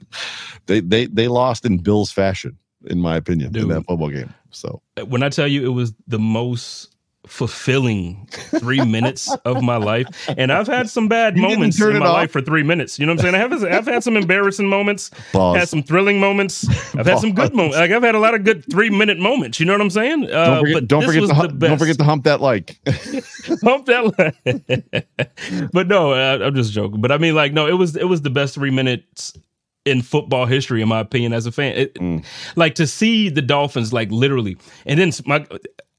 they 0.67 0.81
they 0.81 1.07
they 1.07 1.29
lost 1.29 1.65
in 1.65 1.79
Bills 1.79 2.11
fashion, 2.11 2.57
in 2.87 2.99
my 2.99 3.17
opinion, 3.17 3.53
Dude. 3.53 3.65
in 3.65 3.69
that 3.69 3.85
football 3.87 4.11
game. 4.11 4.33
So 4.51 4.83
when 5.07 5.23
I 5.23 5.29
tell 5.29 5.49
you 5.49 5.65
it 5.65 5.75
was 5.75 5.93
the 6.07 6.19
most 6.19 6.92
fulfilling 7.27 8.27
three 8.59 8.85
minutes 8.85 9.33
of 9.45 9.63
my 9.63 9.77
life. 9.77 10.07
And 10.37 10.53
I've 10.53 10.67
had 10.67 10.91
some 10.91 11.09
bad 11.09 11.37
you 11.37 11.43
moments 11.43 11.81
in 11.81 11.99
my 11.99 12.07
off. 12.07 12.15
life 12.15 12.31
for 12.33 12.41
three 12.41 12.63
minutes. 12.63 12.99
You 12.99 13.07
know 13.07 13.13
what 13.13 13.25
I'm 13.25 13.33
saying? 13.33 13.35
I 13.35 13.39
have 13.39 13.65
I've 13.65 13.87
had 13.87 14.03
some 14.03 14.17
embarrassing 14.17 14.69
moments, 14.69 15.11
Pause. 15.33 15.59
had 15.59 15.69
some 15.69 15.83
thrilling 15.83 16.19
moments. 16.19 16.69
I've 16.97 17.07
had 17.07 17.21
some 17.21 17.33
good 17.33 17.55
moments. 17.55 17.77
Like 17.77 17.93
I've 17.93 18.03
had 18.03 18.15
a 18.15 18.19
lot 18.19 18.35
of 18.35 18.45
good 18.45 18.65
three 18.71 18.91
minute 18.91 19.19
moments. 19.19 19.61
You 19.61 19.67
know 19.67 19.73
what 19.73 19.81
I'm 19.81 19.91
saying? 19.91 20.31
Uh, 20.31 20.45
don't 20.45 20.67
forget, 20.67 20.89
don't 20.89 21.05
forget, 21.05 21.29
to, 21.29 21.35
hum, 21.35 21.59
don't 21.59 21.79
forget 21.79 21.99
to 21.99 22.05
hump 22.05 22.25
that 22.25 22.41
like. 22.41 22.79
hump 23.63 23.87
that 23.87 24.19
like. 24.19 25.71
but 25.73 25.89
no, 25.89 26.13
I, 26.13 26.45
I'm 26.45 26.55
just 26.55 26.73
joking. 26.73 27.01
But 27.01 27.13
I 27.13 27.19
mean, 27.19 27.35
like, 27.35 27.53
no, 27.53 27.67
it 27.67 27.75
was 27.75 27.97
it 27.97 28.09
was 28.09 28.23
the 28.23 28.31
best 28.31 28.55
three 28.55 28.71
minutes 28.71 29.39
in 29.85 30.03
football 30.03 30.47
history, 30.47 30.83
in 30.83 30.89
my 30.89 31.01
opinion, 31.01 31.33
as 31.33 31.47
a 31.47 31.53
fan. 31.53 31.77
It, 31.77 31.95
mm. 31.95 32.25
Like 32.57 32.75
to 32.77 32.87
see 32.87 33.29
the 33.29 33.43
Dolphins, 33.43 33.93
like 33.93 34.11
literally, 34.11 34.57
and 34.87 34.99
then 34.99 35.13
my 35.27 35.47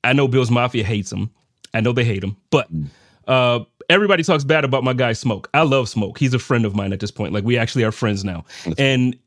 I 0.03 0.13
know 0.13 0.27
Bills 0.27 0.51
Mafia 0.51 0.83
hates 0.83 1.11
him. 1.11 1.29
I 1.73 1.81
know 1.81 1.91
they 1.91 2.03
hate 2.03 2.23
him, 2.23 2.37
but 2.51 2.71
mm. 2.73 2.87
uh, 3.27 3.65
everybody 3.89 4.23
talks 4.23 4.43
bad 4.43 4.63
about 4.63 4.83
my 4.83 4.93
guy 4.93 5.13
Smoke. 5.13 5.49
I 5.53 5.63
love 5.63 5.89
Smoke. 5.89 6.19
He's 6.19 6.33
a 6.33 6.39
friend 6.39 6.65
of 6.65 6.75
mine 6.75 6.93
at 6.93 6.99
this 6.99 7.11
point. 7.11 7.33
Like 7.33 7.43
we 7.43 7.57
actually 7.57 7.83
are 7.83 7.91
friends 7.91 8.23
now, 8.23 8.45
and 8.77 9.17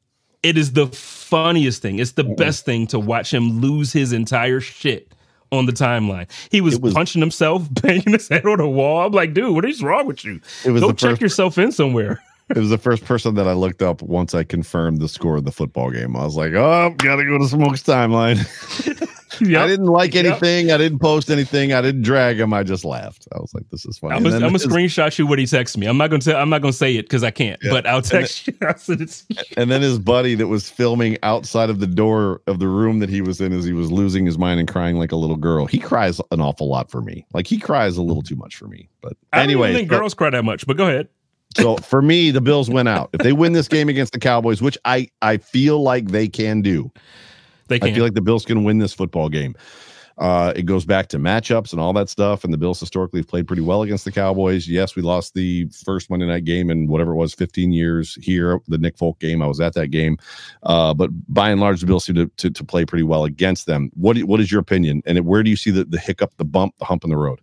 it 0.42 0.56
is 0.56 0.72
the 0.72 0.86
funniest 0.86 1.82
thing. 1.82 1.98
It's 1.98 2.12
the 2.12 2.24
best 2.24 2.64
thing 2.64 2.86
to 2.88 3.00
watch 3.00 3.34
him 3.34 3.60
lose 3.60 3.92
his 3.92 4.12
entire 4.12 4.60
shit 4.60 5.12
on 5.52 5.66
the 5.66 5.72
timeline. 5.72 6.30
He 6.50 6.60
was, 6.60 6.78
was, 6.78 6.94
punching 6.94 7.20
himself, 7.20 7.66
banging 7.82 8.12
his 8.12 8.28
head 8.28 8.46
on 8.46 8.58
the 8.58 8.68
wall. 8.68 9.06
I'm 9.06 9.12
like, 9.12 9.34
dude, 9.34 9.54
what 9.54 9.64
is 9.64 9.82
wrong 9.82 10.06
with 10.06 10.24
you? 10.24 10.40
It 10.64 10.70
was 10.70 10.82
Go 10.82 10.92
check 10.92 11.10
first, 11.10 11.22
yourself 11.22 11.58
in 11.58 11.72
somewhere. 11.72 12.22
it 12.50 12.58
was 12.58 12.70
the 12.70 12.78
first 12.78 13.04
person 13.04 13.34
that 13.34 13.48
I 13.48 13.52
looked 13.52 13.82
up 13.82 14.02
once 14.02 14.34
I 14.34 14.44
confirmed 14.44 15.00
the 15.00 15.08
score 15.08 15.36
of 15.36 15.44
the 15.44 15.52
football 15.52 15.90
game. 15.90 16.16
I 16.16 16.24
was 16.24 16.36
like, 16.36 16.52
oh, 16.52 16.94
gotta 16.96 17.24
go 17.24 17.38
to 17.38 17.48
Smoke's 17.48 17.82
timeline. 17.82 18.38
Yep. 19.46 19.62
I 19.62 19.66
didn't 19.66 19.86
like 19.86 20.14
anything. 20.14 20.68
Yep. 20.68 20.74
I 20.74 20.78
didn't 20.78 20.98
post 20.98 21.30
anything. 21.30 21.72
I 21.72 21.80
didn't 21.80 22.02
drag 22.02 22.40
him. 22.40 22.52
I 22.52 22.62
just 22.62 22.84
laughed. 22.84 23.28
I 23.32 23.38
was 23.38 23.52
like, 23.54 23.68
"This 23.70 23.86
is 23.86 23.98
funny." 23.98 24.16
I'm 24.16 24.22
gonna 24.22 24.40
screenshot 24.58 25.16
you 25.18 25.26
what 25.26 25.38
he 25.38 25.44
texted 25.44 25.76
me. 25.76 25.86
I'm 25.86 25.98
not 25.98 26.10
gonna 26.10 26.22
tell. 26.22 26.36
I'm 26.36 26.50
not 26.50 26.62
gonna 26.62 26.72
say 26.72 26.96
it 26.96 27.02
because 27.02 27.22
I 27.22 27.30
can't. 27.30 27.60
Yeah. 27.62 27.70
But 27.70 27.86
I'll 27.86 28.02
text 28.02 28.48
and 28.48 28.56
you. 28.88 28.96
you. 29.28 29.36
And 29.56 29.70
then 29.70 29.82
his 29.82 29.98
buddy 29.98 30.34
that 30.34 30.48
was 30.48 30.68
filming 30.68 31.18
outside 31.22 31.70
of 31.70 31.80
the 31.80 31.86
door 31.86 32.40
of 32.46 32.58
the 32.58 32.68
room 32.68 32.98
that 33.00 33.08
he 33.08 33.20
was 33.20 33.40
in 33.40 33.52
as 33.52 33.64
he 33.64 33.72
was 33.72 33.92
losing 33.92 34.26
his 34.26 34.38
mind 34.38 34.58
and 34.58 34.68
crying 34.68 34.96
like 34.96 35.12
a 35.12 35.16
little 35.16 35.36
girl. 35.36 35.66
He 35.66 35.78
cries 35.78 36.20
an 36.30 36.40
awful 36.40 36.68
lot 36.68 36.90
for 36.90 37.02
me. 37.02 37.26
Like 37.32 37.46
he 37.46 37.58
cries 37.58 37.96
a 37.96 38.02
little 38.02 38.22
too 38.22 38.36
much 38.36 38.56
for 38.56 38.66
me. 38.66 38.88
But 39.00 39.14
anyway, 39.32 39.68
I 39.68 39.72
don't 39.72 39.78
think 39.80 39.90
girls 39.90 40.14
cry 40.14 40.30
that 40.30 40.44
much. 40.44 40.66
But 40.66 40.76
go 40.76 40.88
ahead. 40.88 41.08
So 41.56 41.76
for 41.76 42.02
me, 42.02 42.30
the 42.30 42.40
Bills 42.40 42.68
went 42.68 42.88
out. 42.88 43.10
If 43.12 43.20
they 43.20 43.32
win 43.32 43.52
this 43.52 43.68
game 43.68 43.88
against 43.88 44.12
the 44.12 44.18
Cowboys, 44.18 44.60
which 44.60 44.76
I 44.84 45.08
I 45.22 45.38
feel 45.38 45.82
like 45.82 46.08
they 46.08 46.28
can 46.28 46.60
do, 46.60 46.90
they 47.68 47.78
can. 47.78 47.88
I 47.90 47.94
feel 47.94 48.04
like 48.04 48.14
the 48.14 48.20
Bills 48.20 48.44
can 48.44 48.64
win 48.64 48.78
this 48.78 48.92
football 48.92 49.28
game. 49.28 49.54
Uh, 50.18 50.50
it 50.56 50.62
goes 50.62 50.86
back 50.86 51.08
to 51.08 51.18
matchups 51.18 51.72
and 51.72 51.80
all 51.80 51.92
that 51.92 52.08
stuff. 52.08 52.42
And 52.42 52.52
the 52.52 52.56
Bills 52.56 52.80
historically 52.80 53.20
have 53.20 53.28
played 53.28 53.46
pretty 53.46 53.62
well 53.62 53.82
against 53.82 54.04
the 54.06 54.12
Cowboys. 54.12 54.66
Yes, 54.66 54.96
we 54.96 55.02
lost 55.02 55.34
the 55.34 55.66
first 55.84 56.08
Monday 56.08 56.26
night 56.26 56.44
game 56.44 56.70
in 56.70 56.86
whatever 56.86 57.12
it 57.12 57.16
was, 57.16 57.34
15 57.34 57.72
years 57.72 58.16
here, 58.22 58.58
the 58.66 58.78
Nick 58.78 58.96
Folk 58.96 59.18
game. 59.18 59.42
I 59.42 59.46
was 59.46 59.60
at 59.60 59.74
that 59.74 59.88
game. 59.88 60.16
Uh, 60.62 60.94
but 60.94 61.10
by 61.28 61.50
and 61.50 61.60
large, 61.60 61.80
the 61.80 61.86
Bills 61.86 62.04
seem 62.06 62.16
to, 62.16 62.28
to, 62.38 62.50
to, 62.50 62.64
play 62.64 62.86
pretty 62.86 63.02
well 63.02 63.24
against 63.24 63.66
them. 63.66 63.90
What, 63.94 64.18
what 64.20 64.40
is 64.40 64.50
your 64.50 64.60
opinion? 64.60 65.02
And 65.04 65.20
where 65.26 65.42
do 65.42 65.50
you 65.50 65.56
see 65.56 65.70
the, 65.70 65.84
the 65.84 65.98
hiccup, 65.98 66.34
the 66.38 66.44
bump, 66.44 66.74
the 66.78 66.86
hump 66.86 67.04
in 67.04 67.10
the 67.10 67.16
road? 67.16 67.40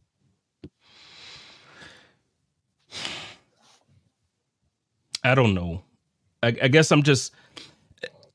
I 5.23 5.35
don't 5.35 5.53
know. 5.53 5.83
I, 6.41 6.47
I 6.47 6.67
guess 6.67 6.91
I'm 6.91 7.03
just. 7.03 7.33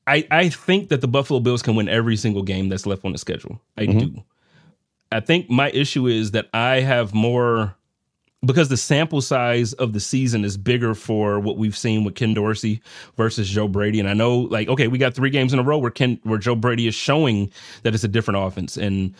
I, 0.09 0.27
I 0.31 0.49
think 0.49 0.89
that 0.89 1.01
the 1.01 1.07
Buffalo 1.07 1.39
Bills 1.39 1.61
can 1.61 1.75
win 1.75 1.87
every 1.87 2.17
single 2.17 2.41
game 2.41 2.67
that's 2.67 2.87
left 2.87 3.05
on 3.05 3.11
the 3.11 3.19
schedule. 3.19 3.61
I 3.77 3.85
mm-hmm. 3.85 3.99
do. 3.99 4.23
I 5.11 5.19
think 5.19 5.49
my 5.49 5.69
issue 5.69 6.07
is 6.07 6.31
that 6.31 6.49
I 6.53 6.79
have 6.79 7.13
more 7.13 7.75
because 8.43 8.69
the 8.69 8.77
sample 8.77 9.21
size 9.21 9.73
of 9.73 9.93
the 9.93 9.99
season 9.99 10.43
is 10.45 10.57
bigger 10.57 10.95
for 10.95 11.39
what 11.39 11.57
we've 11.57 11.77
seen 11.77 12.03
with 12.03 12.15
Ken 12.15 12.33
Dorsey 12.33 12.81
versus 13.17 13.49
Joe 13.49 13.67
Brady. 13.67 13.99
And 13.99 14.09
I 14.09 14.13
know, 14.13 14.39
like, 14.39 14.67
okay, 14.67 14.87
we 14.87 14.97
got 14.97 15.13
three 15.13 15.29
games 15.29 15.53
in 15.53 15.59
a 15.59 15.63
row 15.63 15.77
where 15.77 15.91
Ken, 15.91 16.19
where 16.23 16.39
Joe 16.39 16.55
Brady 16.55 16.87
is 16.87 16.95
showing 16.95 17.51
that 17.83 17.93
it's 17.93 18.03
a 18.03 18.07
different 18.07 18.39
offense, 18.39 18.77
and 18.77 19.13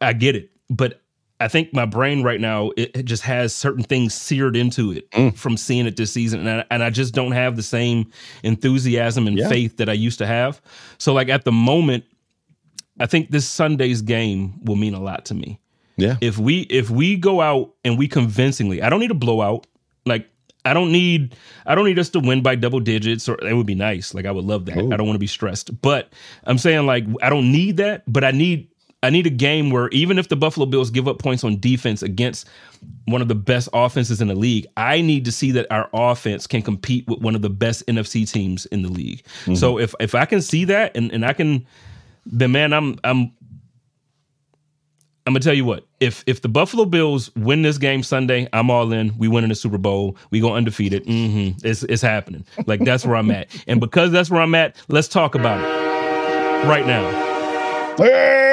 I 0.00 0.14
get 0.14 0.34
it. 0.34 0.50
But 0.70 1.02
I 1.40 1.48
think 1.48 1.74
my 1.74 1.84
brain 1.84 2.22
right 2.22 2.40
now 2.40 2.70
it, 2.76 2.96
it 2.96 3.02
just 3.04 3.22
has 3.24 3.54
certain 3.54 3.82
things 3.82 4.14
seared 4.14 4.56
into 4.56 4.92
it 4.92 5.10
mm. 5.10 5.36
from 5.36 5.56
seeing 5.56 5.86
it 5.86 5.96
this 5.96 6.12
season, 6.12 6.46
and 6.46 6.60
I, 6.60 6.64
and 6.70 6.82
I 6.82 6.90
just 6.90 7.14
don't 7.14 7.32
have 7.32 7.56
the 7.56 7.62
same 7.62 8.10
enthusiasm 8.42 9.26
and 9.26 9.38
yeah. 9.38 9.48
faith 9.48 9.76
that 9.78 9.88
I 9.88 9.94
used 9.94 10.18
to 10.18 10.26
have. 10.26 10.62
So, 10.98 11.12
like 11.12 11.28
at 11.28 11.44
the 11.44 11.52
moment, 11.52 12.04
I 13.00 13.06
think 13.06 13.30
this 13.30 13.48
Sunday's 13.48 14.02
game 14.02 14.60
will 14.64 14.76
mean 14.76 14.94
a 14.94 15.00
lot 15.00 15.24
to 15.26 15.34
me. 15.34 15.60
Yeah. 15.96 16.16
If 16.20 16.38
we 16.38 16.62
if 16.62 16.90
we 16.90 17.16
go 17.16 17.40
out 17.40 17.74
and 17.84 17.98
we 17.98 18.08
convincingly, 18.08 18.82
I 18.82 18.88
don't 18.88 19.00
need 19.00 19.10
a 19.10 19.14
blowout. 19.14 19.66
Like 20.06 20.28
I 20.64 20.74
don't 20.74 20.92
need 20.92 21.36
I 21.66 21.74
don't 21.74 21.84
need 21.84 21.98
us 21.98 22.08
to 22.10 22.20
win 22.20 22.42
by 22.42 22.56
double 22.56 22.80
digits 22.80 23.28
or 23.28 23.38
it 23.44 23.54
would 23.54 23.66
be 23.66 23.74
nice. 23.74 24.14
Like 24.14 24.26
I 24.26 24.30
would 24.30 24.44
love 24.44 24.66
that. 24.66 24.78
Ooh. 24.78 24.92
I 24.92 24.96
don't 24.96 25.06
want 25.06 25.16
to 25.16 25.20
be 25.20 25.26
stressed. 25.26 25.80
But 25.82 26.12
I'm 26.44 26.58
saying 26.58 26.86
like 26.86 27.04
I 27.22 27.30
don't 27.30 27.52
need 27.52 27.76
that, 27.78 28.02
but 28.06 28.24
I 28.24 28.30
need 28.30 28.68
I 29.04 29.10
need 29.10 29.26
a 29.26 29.30
game 29.30 29.70
where 29.70 29.88
even 29.90 30.18
if 30.18 30.28
the 30.28 30.36
Buffalo 30.36 30.66
Bills 30.66 30.90
give 30.90 31.06
up 31.06 31.18
points 31.18 31.44
on 31.44 31.60
defense 31.60 32.02
against 32.02 32.48
one 33.04 33.20
of 33.20 33.28
the 33.28 33.34
best 33.34 33.68
offenses 33.74 34.20
in 34.20 34.28
the 34.28 34.34
league, 34.34 34.66
I 34.76 35.02
need 35.02 35.26
to 35.26 35.32
see 35.32 35.50
that 35.52 35.66
our 35.70 35.90
offense 35.92 36.46
can 36.46 36.62
compete 36.62 37.06
with 37.06 37.20
one 37.20 37.34
of 37.34 37.42
the 37.42 37.50
best 37.50 37.86
NFC 37.86 38.30
teams 38.30 38.66
in 38.66 38.82
the 38.82 38.88
league. 38.88 39.22
Mm-hmm. 39.42 39.56
So 39.56 39.78
if 39.78 39.94
if 40.00 40.14
I 40.14 40.24
can 40.24 40.40
see 40.40 40.64
that 40.64 40.96
and, 40.96 41.12
and 41.12 41.24
I 41.24 41.34
can 41.34 41.66
then 42.24 42.52
man, 42.52 42.72
I'm 42.72 42.98
I'm 43.04 43.30
I'm 45.26 45.32
gonna 45.32 45.40
tell 45.40 45.54
you 45.54 45.64
what. 45.66 45.86
If 46.00 46.24
if 46.26 46.40
the 46.40 46.48
Buffalo 46.48 46.86
Bills 46.86 47.34
win 47.36 47.62
this 47.62 47.76
game 47.76 48.02
Sunday, 48.02 48.48
I'm 48.52 48.70
all 48.70 48.90
in. 48.92 49.16
We 49.18 49.28
win 49.28 49.44
in 49.44 49.50
the 49.50 49.56
Super 49.56 49.78
Bowl. 49.78 50.16
We 50.30 50.40
go 50.40 50.54
undefeated. 50.54 51.04
Mm-hmm. 51.04 51.66
It's 51.66 51.82
it's 51.84 52.02
happening. 52.02 52.46
Like 52.66 52.80
that's 52.80 53.04
where 53.04 53.16
I'm 53.16 53.30
at. 53.30 53.48
And 53.66 53.80
because 53.80 54.12
that's 54.12 54.30
where 54.30 54.40
I'm 54.40 54.54
at, 54.54 54.76
let's 54.88 55.08
talk 55.08 55.34
about 55.34 55.60
it 55.60 56.66
right 56.66 56.86
now. 56.86 57.10
Third 57.96 58.43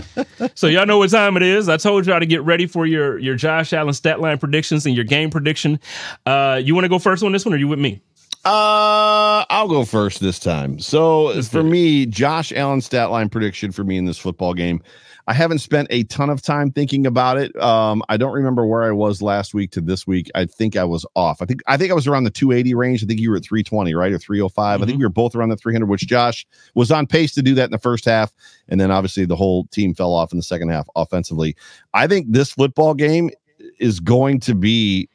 so 0.54 0.66
y'all 0.66 0.86
know 0.86 0.98
what 0.98 1.10
time 1.10 1.36
it 1.36 1.42
is. 1.42 1.68
I 1.68 1.76
told 1.76 2.06
y'all 2.06 2.20
to 2.20 2.26
get 2.26 2.42
ready 2.42 2.66
for 2.66 2.86
your 2.86 3.18
your 3.18 3.34
Josh 3.34 3.72
Allen 3.72 3.94
stat 3.94 4.20
line 4.20 4.38
predictions 4.38 4.86
and 4.86 4.94
your 4.94 5.04
game 5.04 5.30
prediction. 5.30 5.78
Uh, 6.26 6.60
you 6.62 6.74
want 6.74 6.84
to 6.84 6.88
go 6.88 6.98
first 6.98 7.22
on 7.22 7.32
this 7.32 7.44
one, 7.44 7.54
or 7.54 7.58
you 7.58 7.68
with 7.68 7.78
me? 7.78 8.00
Uh, 8.44 9.44
I'll 9.50 9.68
go 9.68 9.84
first 9.84 10.20
this 10.20 10.38
time. 10.40 10.80
So 10.80 11.26
Let's 11.26 11.48
for 11.48 11.62
me, 11.62 12.06
Josh 12.06 12.52
Allen 12.52 12.80
stat 12.80 13.10
line 13.10 13.28
prediction 13.28 13.70
for 13.70 13.84
me 13.84 13.96
in 13.96 14.04
this 14.04 14.18
football 14.18 14.54
game. 14.54 14.82
I 15.26 15.34
haven't 15.34 15.58
spent 15.58 15.88
a 15.90 16.02
ton 16.04 16.30
of 16.30 16.42
time 16.42 16.70
thinking 16.70 17.06
about 17.06 17.38
it. 17.38 17.54
Um, 17.60 18.02
I 18.08 18.16
don't 18.16 18.32
remember 18.32 18.66
where 18.66 18.82
I 18.82 18.90
was 18.90 19.22
last 19.22 19.54
week 19.54 19.70
to 19.72 19.80
this 19.80 20.06
week. 20.06 20.30
I 20.34 20.46
think 20.46 20.76
I 20.76 20.84
was 20.84 21.06
off. 21.14 21.40
I 21.40 21.44
think 21.44 21.60
I 21.66 21.76
think 21.76 21.90
I 21.90 21.94
was 21.94 22.06
around 22.06 22.24
the 22.24 22.30
280 22.30 22.74
range. 22.74 23.02
I 23.02 23.06
think 23.06 23.20
you 23.20 23.30
were 23.30 23.36
at 23.36 23.44
320, 23.44 23.94
right, 23.94 24.12
or 24.12 24.18
305. 24.18 24.54
Mm-hmm. 24.54 24.82
I 24.82 24.86
think 24.86 24.94
mm-hmm. 24.94 24.98
we 24.98 25.04
were 25.04 25.10
both 25.10 25.34
around 25.34 25.50
the 25.50 25.56
300, 25.56 25.86
which 25.86 26.06
Josh 26.06 26.46
was 26.74 26.90
on 26.90 27.06
pace 27.06 27.32
to 27.34 27.42
do 27.42 27.54
that 27.54 27.64
in 27.64 27.70
the 27.70 27.78
first 27.78 28.04
half, 28.04 28.32
and 28.68 28.80
then 28.80 28.90
obviously 28.90 29.24
the 29.24 29.36
whole 29.36 29.66
team 29.66 29.94
fell 29.94 30.12
off 30.12 30.32
in 30.32 30.38
the 30.38 30.42
second 30.42 30.70
half 30.70 30.88
offensively. 30.96 31.56
I 31.94 32.06
think 32.06 32.26
this 32.30 32.52
football 32.52 32.94
game 32.94 33.30
is 33.78 34.00
going 34.00 34.40
to 34.40 34.54
be 34.54 35.08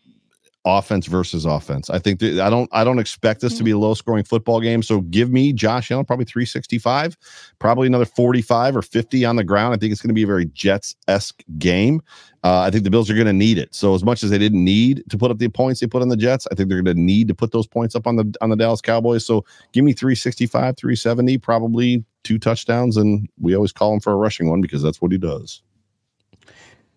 offense 0.68 1.07
versus 1.07 1.45
offense. 1.45 1.89
I 1.89 1.99
think 1.99 2.20
that 2.20 2.39
I 2.39 2.49
don't 2.49 2.70
I 2.74 2.84
don't 2.84 2.99
expect 2.99 3.41
this 3.41 3.57
to 3.57 3.63
be 3.63 3.72
a 3.72 3.78
low 3.78 3.93
scoring 3.93 4.24
football 4.24 4.59
game. 4.59 4.84
So 4.84 5.01
give 5.01 5.32
me 5.32 5.53
Josh 5.53 5.89
Allen 5.91 6.05
probably 6.05 6.26
365, 6.26 7.18
probably 7.59 7.88
another 7.88 8.05
45 8.05 8.76
or 8.76 8.82
50 8.82 9.26
on 9.26 9.38
the 9.38 9.43
ground. 9.43 9.74
I 9.74 9.78
think 9.78 9.91
it's 9.91 10.01
going 10.01 10.09
to 10.09 10.13
be 10.13 10.24
a 10.24 10.28
very 10.28 10.45
Jets 10.47 10.95
esque 11.07 11.43
game. 11.57 12.01
Uh, 12.43 12.59
I 12.59 12.70
think 12.70 12.84
the 12.84 12.89
Bills 12.89 13.09
are 13.09 13.13
going 13.13 13.28
to 13.28 13.34
need 13.34 13.57
it. 13.57 13.74
So 13.74 13.95
as 13.95 14.03
much 14.03 14.24
as 14.24 14.30
they 14.30 14.38
didn't 14.38 14.63
need 14.63 15.03
to 15.09 15.18
put 15.18 15.32
up 15.32 15.38
the 15.38 15.49
points 15.49 15.80
they 15.80 15.88
put 15.88 16.01
on 16.01 16.09
the 16.09 16.18
Jets, 16.18 16.47
I 16.51 16.55
think 16.55 16.70
they're 16.70 16.82
going 16.82 16.95
to 16.95 17.01
need 17.01 17.28
to 17.30 17.36
put 17.36 17.51
those 17.51 17.68
points 17.68 17.95
up 17.95 18.05
on 18.05 18.18
the 18.18 18.34
on 18.41 18.49
the 18.49 18.55
Dallas 18.55 18.82
Cowboys. 18.82 19.26
So 19.26 19.45
give 19.74 19.84
me 19.84 19.93
365, 19.93 20.78
370, 20.78 21.38
probably 21.38 22.03
two 22.24 22.38
touchdowns, 22.38 22.97
and 22.97 23.28
we 23.39 23.55
always 23.55 23.72
call 23.72 23.93
him 23.93 23.99
for 23.99 24.11
a 24.11 24.18
rushing 24.18 24.49
one 24.49 24.61
because 24.61 24.84
that's 24.84 25.01
what 25.01 25.11
he 25.11 25.18
does. 25.18 25.61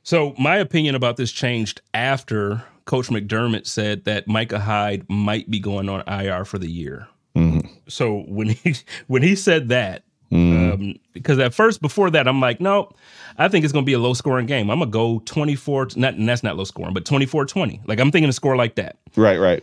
So 0.03 0.35
my 0.39 0.57
opinion 0.57 0.95
about 0.95 1.17
this 1.17 1.31
changed 1.31 1.83
after 1.95 2.65
Coach 2.91 3.07
McDermott 3.09 3.69
said 3.69 4.05
that 4.07 4.27
Micah 4.27 4.59
Hyde 4.59 5.09
might 5.09 5.49
be 5.49 5.61
going 5.61 5.89
on 5.89 6.03
IR 6.09 6.45
for 6.45 6.59
the 6.59 6.69
year. 6.69 7.07
Mhm. 7.37 7.69
So 7.87 8.25
when 8.27 8.49
he 8.49 8.75
when 9.07 9.23
he 9.23 9.37
said 9.37 9.69
that, 9.69 10.03
Mhm. 10.33 10.73
um, 10.75 10.95
because 11.13 11.39
at 11.39 11.55
first 11.55 11.81
before 11.81 12.11
that 12.11 12.27
I'm 12.27 12.41
like, 12.41 12.61
no, 12.61 12.91
I 13.39 13.47
think 13.47 13.65
it's 13.65 13.73
going 13.73 13.85
to 13.85 13.87
be 13.87 13.93
a 13.93 13.99
low 14.01 14.13
scoring 14.15 14.47
game. 14.47 14.71
I'm 14.71 14.81
gonna 14.81 14.91
go 14.91 15.21
24. 15.25 15.91
Not 15.95 16.15
and 16.15 16.29
that's 16.29 16.43
not 16.43 16.57
low 16.57 16.65
scoring, 16.65 16.93
but 16.93 17.05
24-20. 17.05 17.81
Like 17.87 18.01
I'm 18.01 18.11
thinking 18.11 18.29
a 18.29 18.33
score 18.33 18.57
like 18.57 18.75
that. 18.75 18.99
Right, 19.15 19.39
right. 19.39 19.63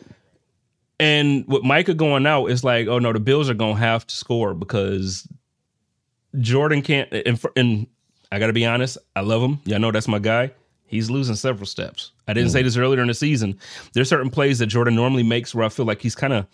And 0.99 1.45
with 1.49 1.63
Micah 1.63 1.93
going 1.95 2.25
out, 2.25 2.45
it's 2.47 2.63
like, 2.63 2.87
oh 2.87 2.97
no, 2.99 3.11
the 3.11 3.19
Bills 3.19 3.49
are 3.49 3.53
gonna 3.55 3.75
have 3.75 4.07
to 4.07 4.15
score 4.15 4.53
because 4.53 5.27
Jordan 6.39 6.81
can't. 6.81 7.11
And, 7.11 7.39
for- 7.39 7.51
and 7.57 7.87
I 8.31 8.39
got 8.39 8.47
to 8.47 8.53
be 8.53 8.65
honest, 8.65 8.97
I 9.15 9.21
love 9.21 9.41
him. 9.41 9.59
Y'all 9.65 9.79
know 9.79 9.91
that's 9.91 10.07
my 10.07 10.19
guy. 10.19 10.51
He's 10.87 11.09
losing 11.09 11.35
several 11.35 11.65
steps. 11.65 12.11
I 12.27 12.33
didn't 12.33 12.49
say 12.51 12.61
mm. 12.61 12.63
this 12.63 12.77
earlier 12.77 13.01
in 13.01 13.07
the 13.07 13.13
season. 13.13 13.59
There's 13.93 14.09
certain 14.09 14.29
plays 14.29 14.59
that 14.59 14.67
Jordan 14.67 14.95
normally 14.95 15.23
makes 15.23 15.53
where 15.53 15.65
I 15.65 15.69
feel 15.69 15.85
like 15.85 16.01
he's 16.01 16.15
kind 16.15 16.33
of. 16.33 16.47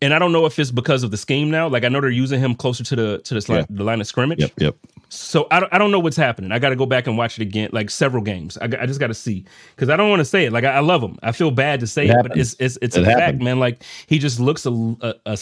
And 0.00 0.14
I 0.14 0.18
don't 0.20 0.32
know 0.32 0.46
if 0.46 0.58
it's 0.58 0.70
because 0.70 1.02
of 1.02 1.10
the 1.10 1.16
scheme 1.16 1.50
now. 1.50 1.68
Like 1.68 1.84
I 1.84 1.88
know 1.88 2.00
they're 2.00 2.10
using 2.10 2.40
him 2.40 2.54
closer 2.54 2.84
to 2.84 2.96
the 2.96 3.18
to 3.18 3.34
the, 3.34 3.52
Yeah. 3.52 3.64
the 3.68 3.84
line 3.84 4.00
of 4.00 4.06
scrimmage. 4.06 4.40
Yep, 4.40 4.52
yep. 4.58 4.76
So 5.08 5.46
I 5.50 5.58
don't, 5.60 5.74
I 5.74 5.78
don't 5.78 5.90
know 5.90 5.98
what's 5.98 6.16
happening. 6.16 6.52
I 6.52 6.58
got 6.58 6.68
to 6.68 6.76
go 6.76 6.86
back 6.86 7.06
and 7.06 7.18
watch 7.18 7.38
it 7.38 7.42
again, 7.42 7.70
like 7.72 7.90
several 7.90 8.22
games. 8.22 8.56
I, 8.58 8.66
I 8.66 8.86
just 8.86 9.00
got 9.00 9.08
to 9.08 9.14
see 9.14 9.44
because 9.74 9.88
I 9.88 9.96
don't 9.96 10.08
want 10.08 10.20
to 10.20 10.24
say 10.24 10.44
it. 10.44 10.52
Like 10.52 10.64
I, 10.64 10.74
I 10.74 10.80
love 10.80 11.02
him. 11.02 11.18
I 11.22 11.32
feel 11.32 11.50
bad 11.50 11.80
to 11.80 11.86
say 11.86 12.06
It 12.06 12.10
it, 12.10 12.22
but 12.22 12.36
it's 12.36 12.54
it's 12.60 12.78
it's 12.80 12.96
It 12.96 13.02
a 13.02 13.06
fact, 13.06 13.40
man. 13.40 13.58
Like 13.58 13.82
he 14.06 14.18
just 14.18 14.38
looks 14.38 14.66
a, 14.66 14.70
a, 14.70 15.14
a 15.26 15.38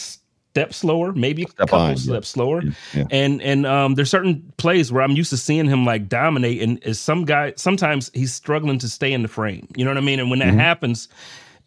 step 0.57 0.73
slower, 0.73 1.11
maybe 1.13 1.43
a 1.43 1.47
Step 1.47 1.57
couple 1.67 1.77
behind, 1.79 1.99
yeah. 1.99 2.11
steps 2.13 2.29
slower. 2.29 2.63
Yeah. 2.93 3.03
And 3.11 3.41
and 3.41 3.65
um, 3.65 3.95
there's 3.95 4.09
certain 4.09 4.51
plays 4.57 4.91
where 4.91 5.01
I'm 5.03 5.11
used 5.11 5.29
to 5.31 5.37
seeing 5.37 5.65
him 5.67 5.85
like 5.85 6.07
dominate, 6.09 6.61
and 6.61 6.83
is 6.83 6.99
some 6.99 7.25
guy 7.25 7.53
sometimes 7.55 8.09
he's 8.13 8.33
struggling 8.33 8.79
to 8.79 8.89
stay 8.89 9.13
in 9.13 9.21
the 9.21 9.27
frame. 9.27 9.67
You 9.75 9.85
know 9.85 9.91
what 9.91 9.97
I 9.97 10.01
mean? 10.01 10.19
And 10.19 10.29
when 10.29 10.39
that 10.39 10.49
Mm-hmm. 10.49 10.59
happens, 10.59 11.07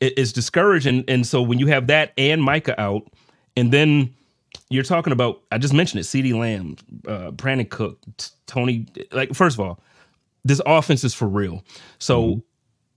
it, 0.00 0.14
it's 0.18 0.32
discouraging. 0.32 1.04
And 1.08 1.26
so 1.26 1.42
when 1.42 1.58
you 1.58 1.66
have 1.68 1.86
that 1.88 2.12
and 2.18 2.42
Micah 2.42 2.80
out, 2.80 3.06
and 3.56 3.72
then 3.72 4.14
you're 4.70 4.84
talking 4.84 5.12
about 5.12 5.42
I 5.52 5.58
just 5.58 5.74
mentioned 5.74 6.00
it, 6.00 6.04
CeeDee 6.04 6.34
Lamb, 6.38 6.76
uh, 7.06 7.30
Brandin 7.32 7.68
Cook, 7.68 7.98
T- 8.16 8.30
Toney. 8.46 8.86
Like 9.12 9.34
first 9.34 9.56
of 9.56 9.60
all, 9.60 9.80
this 10.44 10.60
offense 10.66 11.04
is 11.04 11.14
for 11.14 11.28
real. 11.28 11.62
So 11.98 12.42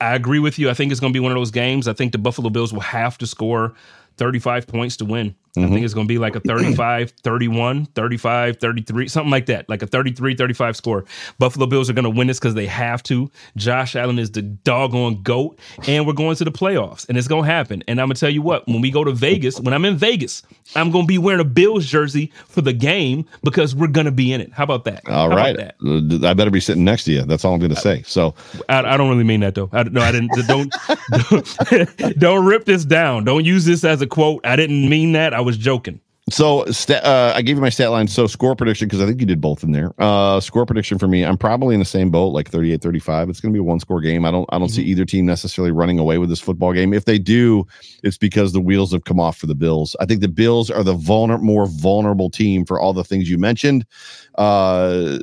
I 0.02 0.16
agree 0.16 0.40
with 0.40 0.58
you. 0.60 0.70
I 0.70 0.74
think 0.74 0.92
it's 0.92 1.00
going 1.02 1.14
to 1.14 1.18
be 1.18 1.22
one 1.22 1.32
of 1.32 1.38
those 1.38 1.52
games. 1.52 1.88
I 1.88 1.94
think 1.94 2.12
the 2.12 2.18
Buffalo 2.18 2.50
Bills 2.50 2.74
will 2.74 2.82
have 2.82 3.18
to 3.20 3.28
score 3.28 3.74
35 4.18 4.68
points 4.68 4.98
to 4.98 5.06
win. 5.06 5.36
I 5.56 5.68
think 5.68 5.86
it's 5.86 5.94
going 5.94 6.08
to 6.08 6.12
be 6.12 6.18
like 6.18 6.36
a 6.36 6.40
35, 6.40 7.12
31, 7.24 7.86
35, 7.86 8.58
33, 8.58 9.08
something 9.08 9.30
like 9.30 9.46
that, 9.46 9.70
like 9.70 9.84
a 9.84 9.88
33, 9.88 10.36
35 10.36 10.76
score. 10.76 11.06
Buffalo 11.38 11.68
Bills 11.68 11.92
are 11.92 11.94
going 11.94 12.04
to 12.04 12.10
win 12.10 12.26
this 12.26 12.40
because 12.40 12.56
they 12.56 12.66
have 12.66 13.04
to. 13.04 13.30
Josh 13.56 13.96
Allen 13.96 14.18
is 14.18 14.32
the 14.32 14.42
doggone 14.42 15.22
GOAT, 15.22 15.60
and 15.88 16.08
we're 16.08 16.14
going 16.14 16.36
to 16.38 16.44
the 16.44 16.52
playoffs, 16.52 17.08
and 17.08 17.20
it's 17.20 17.28
going 17.28 17.44
to 17.44 17.52
happen. 17.52 17.84
And 17.88 18.02
I'm 18.02 18.08
going 18.08 18.16
to 18.16 18.20
tell 18.20 18.32
you 18.32 18.42
what, 18.42 18.68
when 18.68 18.82
we 18.82 18.90
go 18.90 19.04
to 19.04 19.12
Vegas, 19.12 19.60
when 19.60 19.76
I'm 19.76 19.86
in 19.86 19.96
Vegas, 19.96 20.42
I'm 20.76 20.90
going 20.90 21.04
to 21.04 21.08
be 21.08 21.20
wearing 21.20 21.42
a 21.42 21.46
Bills 21.46 21.86
jersey 21.86 22.32
for 22.48 22.62
the 22.62 22.74
game 22.74 23.26
because 23.44 23.76
we're 23.76 23.88
going 23.88 24.06
to 24.06 24.12
be 24.12 24.34
in 24.34 24.42
it. 24.42 24.52
How 24.54 24.64
about 24.64 24.86
that? 24.86 25.04
All 25.08 25.14
How 25.14 25.26
about 25.28 25.38
right. 25.38 25.56
that? 25.58 25.76
Uh, 25.86 26.28
I 26.28 26.34
better 26.34 26.50
be 26.50 26.62
sitting 26.62 26.84
next 26.84 27.04
to 27.04 27.12
you. 27.12 27.24
That's 27.24 27.46
all 27.46 27.54
I'm 27.54 27.60
going 27.60 27.74
to 27.74 27.80
say. 27.80 28.02
So 28.04 28.34
I, 28.70 28.80
I 28.80 28.98
don't 28.98 29.10
really 29.10 29.24
mean 29.24 29.42
that 29.42 29.54
though. 29.54 29.70
I, 29.72 29.84
no, 29.84 30.02
I 30.02 30.12
didn't. 30.12 30.32
Don't, 30.48 30.74
don't 31.30 32.18
don't 32.20 32.46
rip 32.46 32.66
this 32.66 32.86
down. 32.86 33.24
Don't 33.24 33.46
use 33.46 33.66
this 33.66 33.84
as 33.84 34.02
a 34.02 34.08
quote. 34.08 34.44
I 34.46 34.56
didn't 34.56 34.90
mean 34.90 35.12
that. 35.12 35.34
I 35.34 35.43
was 35.44 35.58
joking. 35.58 36.00
So 36.30 36.64
sta 36.72 36.96
uh, 37.04 37.34
I 37.36 37.42
gave 37.42 37.58
you 37.58 37.62
my 37.62 37.70
stat 37.70 37.92
line. 37.92 38.08
So 38.08 38.28
score 38.28 38.56
prediction, 38.56 38.88
because 38.88 39.02
I 39.02 39.06
think 39.06 39.20
you 39.20 39.26
did 39.28 39.42
both 39.42 39.62
in 39.62 39.74
there. 39.74 39.94
Uh, 39.98 40.40
score 40.40 40.66
prediction 40.66 40.98
for 40.98 41.08
me, 41.08 41.26
I'm 41.26 41.38
probably 41.38 41.76
in 41.76 41.80
the 41.80 41.86
same 41.86 42.12
boat, 42.12 42.30
like 42.30 42.50
38 42.50 42.82
35. 42.82 43.30
It's 43.30 43.42
going 43.42 43.52
to 43.52 43.54
be 43.54 43.60
a 43.60 43.64
one 43.64 43.82
score 43.82 44.00
game. 44.00 44.24
I 44.24 44.32
don't 44.32 44.48
I 44.54 44.58
don't 44.58 44.70
see 44.70 44.84
either 44.84 45.04
team 45.04 45.26
necessarily 45.26 45.72
running 45.72 46.00
away 46.00 46.18
with 46.20 46.30
this 46.30 46.40
football 46.40 46.72
game. 46.72 46.94
If 46.94 47.04
they 47.04 47.20
do, 47.20 47.68
it's 48.04 48.18
because 48.18 48.54
the 48.54 48.62
wheels 48.62 48.94
have 48.94 49.04
come 49.04 49.20
off 49.20 49.36
for 49.36 49.48
the 49.48 49.56
Bills. 49.56 49.98
I 50.00 50.06
think 50.06 50.22
the 50.22 50.30
Bills 50.30 50.72
are 50.72 50.84
the 50.84 50.96
vulner- 50.96 51.42
more 51.42 51.66
vulnerable 51.66 52.30
team 52.30 52.66
for 52.66 52.80
all 52.80 52.94
the 52.94 53.04
things 53.04 53.30
you 53.30 53.38
mentioned. 53.38 53.86
Uh, 54.36 55.20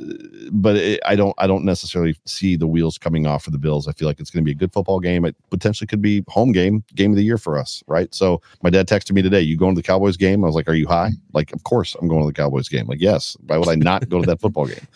but 0.51 0.75
it, 0.75 0.99
I 1.05 1.15
don't 1.15 1.33
I 1.37 1.47
don't 1.47 1.65
necessarily 1.65 2.15
see 2.25 2.55
the 2.55 2.67
wheels 2.67 2.97
coming 2.97 3.27
off 3.27 3.43
for 3.43 3.51
the 3.51 3.57
Bills. 3.57 3.87
I 3.87 3.91
feel 3.91 4.07
like 4.07 4.19
it's 4.19 4.29
going 4.29 4.43
to 4.43 4.45
be 4.45 4.51
a 4.51 4.55
good 4.55 4.71
football 4.73 4.99
game. 4.99 5.25
It 5.25 5.35
potentially 5.49 5.87
could 5.87 6.01
be 6.01 6.23
home 6.27 6.51
game, 6.51 6.83
game 6.95 7.11
of 7.11 7.17
the 7.17 7.23
year 7.23 7.37
for 7.37 7.57
us, 7.57 7.83
right? 7.87 8.13
So 8.13 8.41
my 8.63 8.69
dad 8.69 8.87
texted 8.87 9.11
me 9.13 9.21
today, 9.21 9.41
"You 9.41 9.57
going 9.57 9.75
to 9.75 9.81
the 9.81 9.85
Cowboys 9.85 10.17
game?" 10.17 10.43
I 10.43 10.47
was 10.47 10.55
like, 10.55 10.67
"Are 10.69 10.73
you 10.73 10.87
high?" 10.87 11.11
Like, 11.33 11.53
of 11.53 11.63
course 11.63 11.95
I'm 12.01 12.07
going 12.07 12.21
to 12.21 12.27
the 12.27 12.33
Cowboys 12.33 12.69
game. 12.69 12.87
Like, 12.87 13.01
yes. 13.01 13.35
Why 13.47 13.57
would 13.57 13.67
I 13.69 13.75
not 13.75 14.09
go 14.09 14.19
to 14.21 14.27
that 14.27 14.39
football 14.39 14.65
game? 14.65 14.79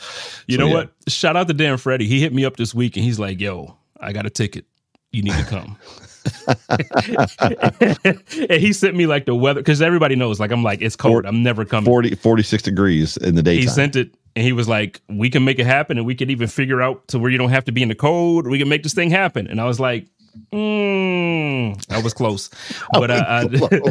You 0.47 0.55
So, 0.57 0.61
know 0.61 0.67
yeah. 0.67 0.73
what? 0.73 0.93
Shout 1.07 1.35
out 1.35 1.47
to 1.47 1.53
Dan 1.53 1.77
Freddy. 1.77 2.07
He 2.07 2.19
hit 2.21 2.33
me 2.33 2.45
up 2.45 2.57
this 2.57 2.73
week 2.73 2.95
and 2.97 3.03
he's 3.05 3.19
like, 3.19 3.39
"Yo, 3.41 3.75
I 3.99 4.13
got 4.13 4.25
a 4.25 4.29
ticket. 4.29 4.65
You 5.11 5.23
need 5.23 5.33
to 5.33 5.43
come." 5.45 5.77
and 8.49 8.61
he 8.61 8.73
sent 8.73 8.95
me 8.95 9.05
like 9.05 9.25
the 9.25 9.35
weather 9.35 9.61
because 9.61 9.81
everybody 9.81 10.15
knows. 10.15 10.39
Like 10.39 10.51
I'm 10.51 10.63
like, 10.63 10.81
it's 10.81 10.95
cold. 10.95 11.23
Four- 11.23 11.27
I'm 11.27 11.43
never 11.43 11.65
coming. 11.65 11.85
40, 11.85 12.15
46 12.15 12.63
degrees 12.63 13.17
in 13.17 13.35
the 13.35 13.43
day 13.43 13.57
he 13.57 13.67
sent 13.67 13.95
it 13.95 14.13
and 14.35 14.43
he 14.45 14.51
was 14.51 14.67
like, 14.67 15.01
"We 15.07 15.29
can 15.29 15.45
make 15.45 15.59
it 15.59 15.65
happen, 15.65 15.97
and 15.97 16.05
we 16.05 16.15
can 16.15 16.29
even 16.29 16.47
figure 16.47 16.81
out 16.81 17.07
to 17.09 17.19
where 17.19 17.31
you 17.31 17.37
don't 17.37 17.49
have 17.49 17.65
to 17.65 17.71
be 17.71 17.81
in 17.81 17.89
the 17.89 17.95
code. 17.95 18.47
We 18.47 18.59
can 18.59 18.69
make 18.69 18.83
this 18.83 18.93
thing 18.93 19.09
happen." 19.09 19.47
And 19.47 19.61
I 19.61 19.65
was 19.65 19.79
like, 19.79 20.07
mm, 20.51 21.91
"I 21.91 22.01
was 22.01 22.13
close, 22.13 22.49
but 22.93 23.11
I, 23.11 23.43
I, 23.43 23.81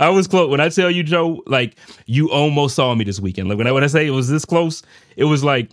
I 0.06 0.08
was 0.10 0.26
close." 0.28 0.48
When 0.48 0.60
I 0.60 0.68
tell 0.68 0.90
you, 0.90 1.02
Joe, 1.02 1.42
like 1.46 1.76
you 2.06 2.30
almost 2.30 2.76
saw 2.76 2.94
me 2.94 3.04
this 3.04 3.20
weekend. 3.20 3.48
Like 3.48 3.58
when 3.58 3.66
I 3.66 3.72
when 3.72 3.84
I 3.84 3.88
say 3.88 4.06
it 4.06 4.10
was 4.10 4.28
this 4.28 4.44
close, 4.44 4.82
it 5.16 5.24
was 5.24 5.42
like 5.42 5.70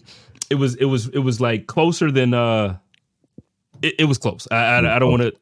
it 0.50 0.56
was 0.56 0.76
it 0.76 0.86
was 0.86 1.08
it 1.10 1.20
was 1.20 1.40
like 1.40 1.68
closer 1.68 2.12
than 2.12 2.34
uh, 2.34 2.78
it, 3.82 3.96
it 4.00 4.06
was 4.06 4.18
close. 4.18 4.48
I 4.52 4.56
I, 4.56 4.96
I 4.96 5.00
don't 5.00 5.12
want 5.12 5.24
to. 5.24 5.34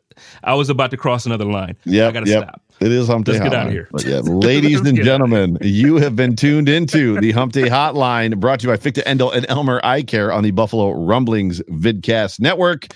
I 0.43 0.53
was 0.53 0.69
about 0.69 0.91
to 0.91 0.97
cross 0.97 1.25
another 1.25 1.45
line. 1.45 1.77
Yeah, 1.85 2.07
I 2.07 2.11
gotta 2.11 2.29
yep. 2.29 2.43
stop. 2.43 2.61
It 2.81 2.91
is 2.91 3.07
Hump 3.07 3.25
Day 3.25 3.39
Let's 3.39 3.43
get 3.43 3.51
Hotline. 3.53 3.55
outta 3.61 3.71
here. 3.71 3.87
But 3.91 4.05
yeah, 4.05 4.19
ladies 4.19 4.81
and 4.81 5.01
gentlemen, 5.01 5.57
you 5.61 5.95
have 5.97 6.15
been 6.15 6.35
tuned 6.35 6.67
into 6.67 7.19
the 7.21 7.31
Hump 7.31 7.53
Day 7.53 7.69
Hotline, 7.69 8.37
brought 8.39 8.59
to 8.59 8.67
you 8.67 8.73
by 8.73 8.77
Fichte 8.77 9.03
Endl 9.05 9.33
and 9.33 9.45
Elmer 9.49 9.79
Eye 9.83 10.03
Care 10.03 10.31
on 10.31 10.43
the 10.43 10.51
Buffalo 10.51 10.91
Rumblings 10.91 11.61
Vidcast 11.69 12.39
Network. 12.39 12.87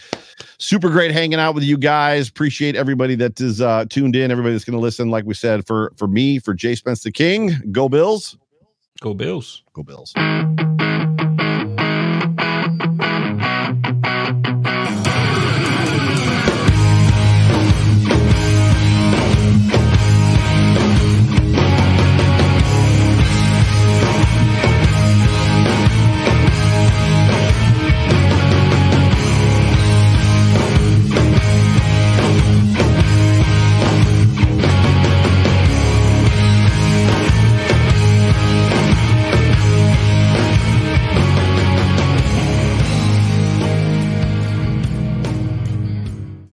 Super 0.58 0.90
great 0.90 1.12
hanging 1.12 1.40
out 1.40 1.56
with 1.56 1.64
you 1.64 1.78
guys. 1.78 2.28
Appreciate 2.30 2.76
everybody 2.76 3.16
that 3.16 3.40
is 3.40 3.62
uh, 3.62 3.86
tuned 3.90 4.16
in. 4.16 4.32
Everybody 4.32 4.54
that's 4.54 4.66
going 4.66 4.78
to 4.78 4.82
listen. 4.82 5.10
Like 5.10 5.24
we 5.26 5.34
said, 5.34 5.66
for 5.66 5.94
for 5.98 6.08
me, 6.08 6.40
for 6.40 6.54
Jay 6.54 6.76
Spence 6.76 7.02
the 7.04 7.12
King, 7.12 7.54
go 7.72 7.88
Bills, 7.90 8.38
Go 9.02 9.14
Bills. 9.14 9.64
go 9.74 9.84
Bills. 9.84 10.14